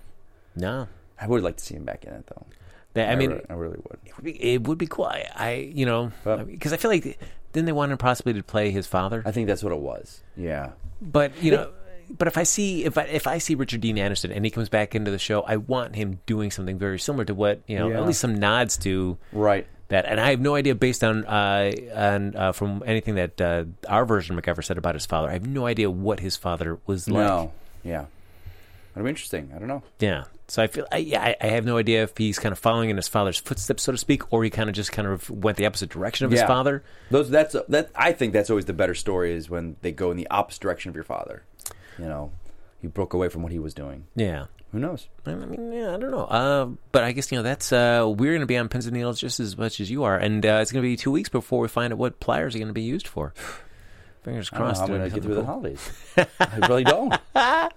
No, 0.55 0.87
I 1.19 1.27
would 1.27 1.43
like 1.43 1.57
to 1.57 1.63
see 1.63 1.75
him 1.75 1.83
back 1.85 2.05
in 2.05 2.13
it 2.13 2.27
though. 2.27 2.45
that, 2.93 3.09
I 3.11 3.15
mean, 3.15 3.31
re- 3.31 3.41
I 3.49 3.53
really 3.53 3.77
would. 3.77 3.99
it 4.05 4.15
would 4.15 4.23
be, 4.25 4.43
it 4.53 4.67
would 4.67 4.77
be 4.77 4.87
cool. 4.87 5.05
I, 5.05 5.25
I 5.35 5.51
you 5.73 5.85
know, 5.85 6.11
because 6.47 6.73
I 6.73 6.77
feel 6.77 6.91
like 6.91 7.19
then 7.53 7.65
they 7.65 7.71
wanted 7.71 7.93
him 7.93 7.97
possibly 7.97 8.33
to 8.33 8.43
play 8.43 8.69
his 8.71 8.85
father, 8.87 9.23
I 9.25 9.31
think 9.31 9.47
that's 9.47 9.63
what 9.63 9.73
it 9.73 9.79
was. 9.79 10.21
Yeah. 10.35 10.71
but 11.01 11.41
you 11.43 11.51
know. 11.51 11.71
But 12.11 12.27
if 12.27 12.39
I 12.39 12.43
see 12.43 12.85
if 12.85 12.97
I 12.97 13.03
if 13.03 13.27
I 13.27 13.37
see 13.37 13.53
Richard 13.53 13.81
Dean 13.81 13.99
Anderson 13.99 14.31
and 14.31 14.43
he 14.43 14.49
comes 14.49 14.67
back 14.67 14.95
into 14.95 15.11
the 15.11 15.19
show, 15.19 15.41
I 15.43 15.57
want 15.57 15.95
him 15.95 16.19
doing 16.25 16.49
something 16.49 16.79
very 16.79 16.97
similar 16.97 17.23
to 17.25 17.35
what 17.35 17.61
you 17.67 17.77
know, 17.77 17.89
Yeah. 17.89 17.99
at 17.99 18.07
least 18.07 18.19
some 18.19 18.33
nods 18.39 18.77
to 18.77 19.19
Right. 19.31 19.67
That. 19.89 20.05
And 20.05 20.19
I 20.19 20.29
have 20.29 20.39
no 20.39 20.55
idea, 20.55 20.75
based 20.75 21.03
on 21.03 21.25
uh, 21.25 21.71
on 21.93 22.35
uh, 22.35 22.51
from 22.51 22.83
anything 22.85 23.15
that 23.15 23.41
uh, 23.41 23.65
our 23.87 24.05
version 24.05 24.37
of 24.37 24.43
MacGyver 24.43 24.63
said 24.63 24.77
about 24.77 24.95
his 24.95 25.05
father, 25.05 25.29
I 25.29 25.33
have 25.33 25.47
no 25.47 25.65
idea 25.65 25.89
what 25.89 26.19
his 26.19 26.37
father 26.37 26.79
was 26.85 27.09
like. 27.09 27.25
No. 27.25 27.51
Yeah. 27.83 28.05
That'd 28.93 29.05
be 29.05 29.09
interesting. 29.09 29.51
I 29.55 29.59
don't 29.59 29.67
know. 29.67 29.83
Yeah. 29.99 30.25
So 30.47 30.63
I 30.63 30.67
feel 30.67 30.87
I, 30.91 30.97
yeah, 30.97 31.21
I, 31.21 31.35
I 31.41 31.47
have 31.47 31.63
no 31.63 31.77
idea 31.77 32.03
if 32.03 32.17
he's 32.17 32.39
kind 32.39 32.51
of 32.51 32.59
following 32.59 32.89
in 32.89 32.95
his 32.95 33.07
father's 33.07 33.37
footsteps, 33.37 33.83
so 33.83 33.91
to 33.91 33.97
speak, 33.97 34.33
or 34.33 34.43
he 34.43 34.49
kind 34.49 34.67
of 34.67 34.75
just 34.75 34.91
kind 34.91 35.07
of 35.07 35.29
went 35.29 35.57
the 35.57 35.65
opposite 35.65 35.89
direction 35.89 36.25
of 36.25 36.31
his 36.31 36.41
father. 36.41 36.83
Those. 37.11 37.29
That's 37.29 37.55
that. 37.67 37.91
I 37.95 38.11
think 38.13 38.33
that's 38.33 38.49
always 38.49 38.65
the 38.65 38.73
better 38.73 38.95
story 38.95 39.33
is 39.33 39.49
when 39.49 39.75
they 39.81 39.91
go 39.91 40.11
in 40.11 40.17
the 40.17 40.27
opposite 40.29 40.61
direction 40.61 40.89
of 40.89 40.95
your 40.95 41.03
father. 41.03 41.43
You 41.97 42.05
know, 42.05 42.31
he 42.81 42.87
broke 42.87 43.13
away 43.13 43.29
from 43.29 43.43
what 43.43 43.51
he 43.51 43.59
was 43.59 43.73
doing. 43.73 44.05
Yeah. 44.15 44.45
Who 44.71 44.79
knows? 44.79 45.07
I 45.25 45.33
mean, 45.33 45.71
yeah, 45.71 45.95
I 45.95 45.97
don't 45.97 46.11
know. 46.11 46.25
Uh, 46.25 46.69
but 46.91 47.03
I 47.03 47.11
guess 47.11 47.31
you 47.31 47.37
know 47.37 47.43
that's 47.43 47.71
uh, 47.71 48.03
we're 48.05 48.31
going 48.31 48.41
to 48.41 48.45
be 48.45 48.57
on 48.57 48.69
pins 48.69 48.85
and 48.85 48.95
needles 48.95 49.19
just 49.19 49.39
as 49.39 49.57
much 49.57 49.79
as 49.79 49.89
you 49.89 50.03
are, 50.03 50.15
and 50.17 50.45
uh, 50.45 50.59
it's 50.61 50.71
going 50.71 50.83
to 50.83 50.87
be 50.87 50.95
two 50.95 51.11
weeks 51.11 51.29
before 51.29 51.59
we 51.61 51.67
find 51.67 51.91
out 51.91 51.97
what 51.97 52.19
pliers 52.19 52.53
are 52.55 52.59
going 52.59 52.67
to 52.67 52.73
be 52.73 52.83
used 52.83 53.07
for. 53.07 53.33
Fingers 54.23 54.49
I 54.53 54.57
don't 54.57 54.59
know 54.59 54.65
crossed. 54.73 54.79
how 54.81 54.85
I'm 54.85 54.99
going 54.99 55.09
to 55.09 55.15
get 55.15 55.23
through 55.23 55.35
the 55.35 55.45
holidays. 55.45 55.91
I 56.39 56.67
really 56.67 56.83
don't. 56.83 57.13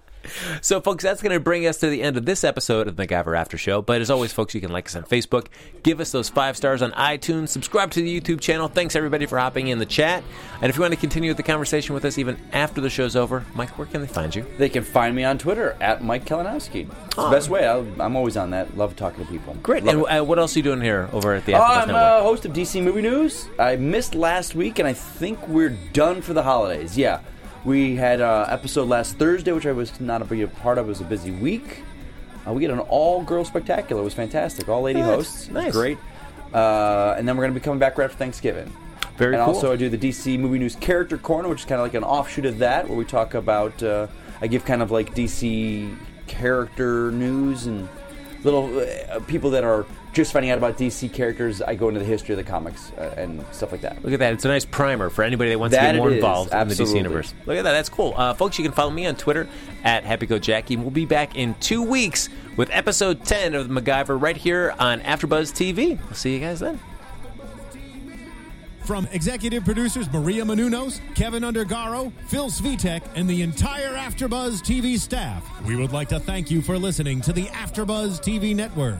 So, 0.61 0.79
folks, 0.81 1.03
that's 1.03 1.21
going 1.21 1.33
to 1.33 1.39
bring 1.39 1.65
us 1.67 1.77
to 1.79 1.89
the 1.89 2.01
end 2.01 2.17
of 2.17 2.25
this 2.25 2.43
episode 2.43 2.87
of 2.87 2.95
the 2.95 3.07
MacGyver 3.07 3.37
After 3.37 3.57
Show. 3.57 3.81
But 3.81 4.01
as 4.01 4.09
always, 4.09 4.31
folks, 4.33 4.53
you 4.55 4.61
can 4.61 4.71
like 4.71 4.87
us 4.87 4.95
on 4.95 5.03
Facebook, 5.03 5.47
give 5.83 5.99
us 5.99 6.11
those 6.11 6.29
five 6.29 6.55
stars 6.57 6.81
on 6.81 6.91
iTunes, 6.93 7.49
subscribe 7.49 7.91
to 7.91 8.01
the 8.01 8.21
YouTube 8.21 8.39
channel. 8.41 8.67
Thanks 8.67 8.95
everybody 8.95 9.25
for 9.25 9.37
hopping 9.37 9.67
in 9.67 9.79
the 9.79 9.85
chat. 9.85 10.23
And 10.61 10.69
if 10.69 10.75
you 10.77 10.81
want 10.81 10.93
to 10.93 10.99
continue 10.99 11.33
the 11.33 11.43
conversation 11.43 11.93
with 11.93 12.05
us 12.05 12.17
even 12.17 12.37
after 12.53 12.79
the 12.81 12.89
show's 12.89 13.15
over, 13.15 13.43
Mike, 13.55 13.77
where 13.77 13.87
can 13.87 14.01
they 14.01 14.07
find 14.07 14.33
you? 14.33 14.45
They 14.57 14.69
can 14.69 14.83
find 14.83 15.15
me 15.15 15.23
on 15.23 15.37
Twitter 15.37 15.75
at 15.81 16.03
Mike 16.03 16.25
Kalinowski. 16.25 16.89
It's 16.89 17.17
Oh. 17.17 17.29
the 17.29 17.35
best 17.35 17.49
way. 17.49 17.67
I'll, 17.67 17.85
I'm 18.01 18.15
always 18.15 18.37
on 18.37 18.49
that. 18.51 18.75
Love 18.77 18.95
talking 18.95 19.23
to 19.25 19.31
people. 19.31 19.53
Great. 19.61 19.83
Love 19.83 20.05
And 20.09 20.21
uh, 20.21 20.23
what 20.23 20.39
else 20.39 20.55
are 20.55 20.59
you 20.59 20.63
doing 20.63 20.81
here 20.81 21.09
over 21.13 21.33
at 21.33 21.45
the 21.45 21.53
Oh, 21.53 21.59
AfterBuzz 21.59 21.81
I'm 21.81 21.87
Network? 21.89 21.95
a 22.03 22.23
host 22.23 22.45
of 22.45 22.53
DC 22.53 22.83
Movie 22.83 23.01
News. 23.01 23.47
I 23.59 23.75
missed 23.75 24.15
last 24.15 24.55
week, 24.55 24.79
and 24.79 24.87
I 24.87 24.93
think 24.93 25.47
we're 25.47 25.77
done 25.91 26.21
for 26.21 26.33
the 26.33 26.41
holidays. 26.43 26.97
Yeah, 26.97 27.19
we 27.65 27.95
had 27.95 28.21
an 28.21 28.49
episode 28.49 28.87
last 28.89 29.17
Thursday, 29.17 29.51
which 29.51 29.65
I 29.65 29.71
was 29.71 29.99
not 29.99 30.21
a 30.21 30.25
big 30.25 30.53
part 30.57 30.77
of. 30.77 30.85
It 30.85 30.89
was 30.89 31.01
a 31.01 31.05
busy 31.05 31.31
week. 31.31 31.83
Uh, 32.47 32.53
we 32.53 32.63
had 32.63 32.71
an 32.71 32.79
all-girl 32.79 33.45
spectacular. 33.45 34.01
It 34.01 34.05
was 34.05 34.13
fantastic. 34.13 34.67
All-lady 34.67 34.99
Nice. 34.99 35.09
hosts. 35.15 35.49
Nice. 35.49 35.71
Great. 35.71 35.97
Uh, 36.53 37.15
and 37.17 37.27
then 37.27 37.37
we're 37.37 37.43
going 37.43 37.53
to 37.53 37.59
be 37.59 37.63
coming 37.63 37.79
back 37.79 37.97
right 37.97 38.05
after 38.05 38.17
Thanksgiving. 38.17 38.71
Very 39.17 39.35
and 39.35 39.45
cool. 39.45 39.55
also, 39.55 39.71
I 39.71 39.75
do 39.75 39.89
the 39.89 39.97
DC 39.97 40.37
Movie 40.39 40.59
News 40.59 40.75
Character 40.75 41.17
Corner, 41.17 41.47
which 41.47 41.59
is 41.61 41.65
kind 41.65 41.79
of 41.79 41.85
like 41.87 41.93
an 41.93 42.03
offshoot 42.03 42.45
of 42.45 42.57
that, 42.59 42.87
where 42.89 42.97
we 42.97 43.05
talk 43.05 43.33
about. 43.35 43.81
Uh, 43.81 44.07
I 44.41 44.47
give 44.47 44.65
kind 44.65 44.81
of 44.81 44.91
like 44.91 45.13
DC 45.15 45.95
character 46.27 47.11
news 47.11 47.67
and 47.67 47.87
little 48.43 48.77
uh, 48.79 49.19
people 49.21 49.51
that 49.51 49.63
are 49.63 49.85
just 50.13 50.31
finding 50.31 50.51
out 50.51 50.57
about 50.57 50.77
DC 50.77 51.11
characters. 51.11 51.61
I 51.61 51.75
go 51.75 51.87
into 51.87 51.99
the 51.99 52.05
history 52.05 52.33
of 52.33 52.37
the 52.37 52.49
comics 52.49 52.91
uh, 52.91 53.15
and 53.17 53.43
stuff 53.51 53.71
like 53.71 53.81
that. 53.81 54.03
Look 54.03 54.13
at 54.13 54.19
that. 54.19 54.33
It's 54.33 54.45
a 54.45 54.47
nice 54.47 54.63
primer 54.63 55.09
for 55.09 55.23
anybody 55.23 55.49
that 55.49 55.59
wants 55.59 55.75
to 55.75 55.81
get 55.81 55.95
more 55.95 56.09
it 56.09 56.13
is. 56.13 56.17
involved 56.17 56.53
in 56.53 56.67
the 56.67 56.75
DC 56.75 56.95
universe. 56.95 57.33
Look 57.45 57.57
at 57.57 57.63
that. 57.63 57.71
That's 57.71 57.89
cool. 57.89 58.13
Uh, 58.15 58.33
folks, 58.33 58.57
you 58.57 58.63
can 58.63 58.71
follow 58.73 58.91
me 58.91 59.05
on 59.07 59.15
Twitter 59.15 59.47
at 59.83 60.03
HappyGoJackie. 60.03 60.77
We'll 60.77 60.91
be 60.91 61.05
back 61.05 61.35
in 61.35 61.55
two 61.55 61.81
weeks 61.81 62.29
with 62.55 62.69
episode 62.71 63.25
10 63.25 63.55
of 63.55 63.67
MacGyver 63.67 64.21
right 64.21 64.37
here 64.37 64.75
on 64.79 65.01
AfterBuzz 65.01 65.51
TV. 65.51 65.99
I'll 66.07 66.13
see 66.13 66.33
you 66.33 66.39
guys 66.39 66.59
then. 66.59 66.79
From 68.85 69.07
executive 69.13 69.63
producers 69.63 70.11
Maria 70.11 70.43
Menounos, 70.43 70.99
Kevin 71.15 71.43
Undergaro, 71.43 72.11
Phil 72.27 72.49
Svitek, 72.49 73.01
and 73.15 73.29
the 73.29 73.41
entire 73.41 73.95
AfterBuzz 73.95 74.61
TV 74.61 74.99
staff, 74.99 75.49
we 75.65 75.77
would 75.77 75.93
like 75.93 76.09
to 76.09 76.19
thank 76.19 76.51
you 76.51 76.61
for 76.61 76.77
listening 76.77 77.21
to 77.21 77.31
the 77.31 77.45
AfterBuzz 77.45 78.19
TV 78.19 78.53
network. 78.53 78.99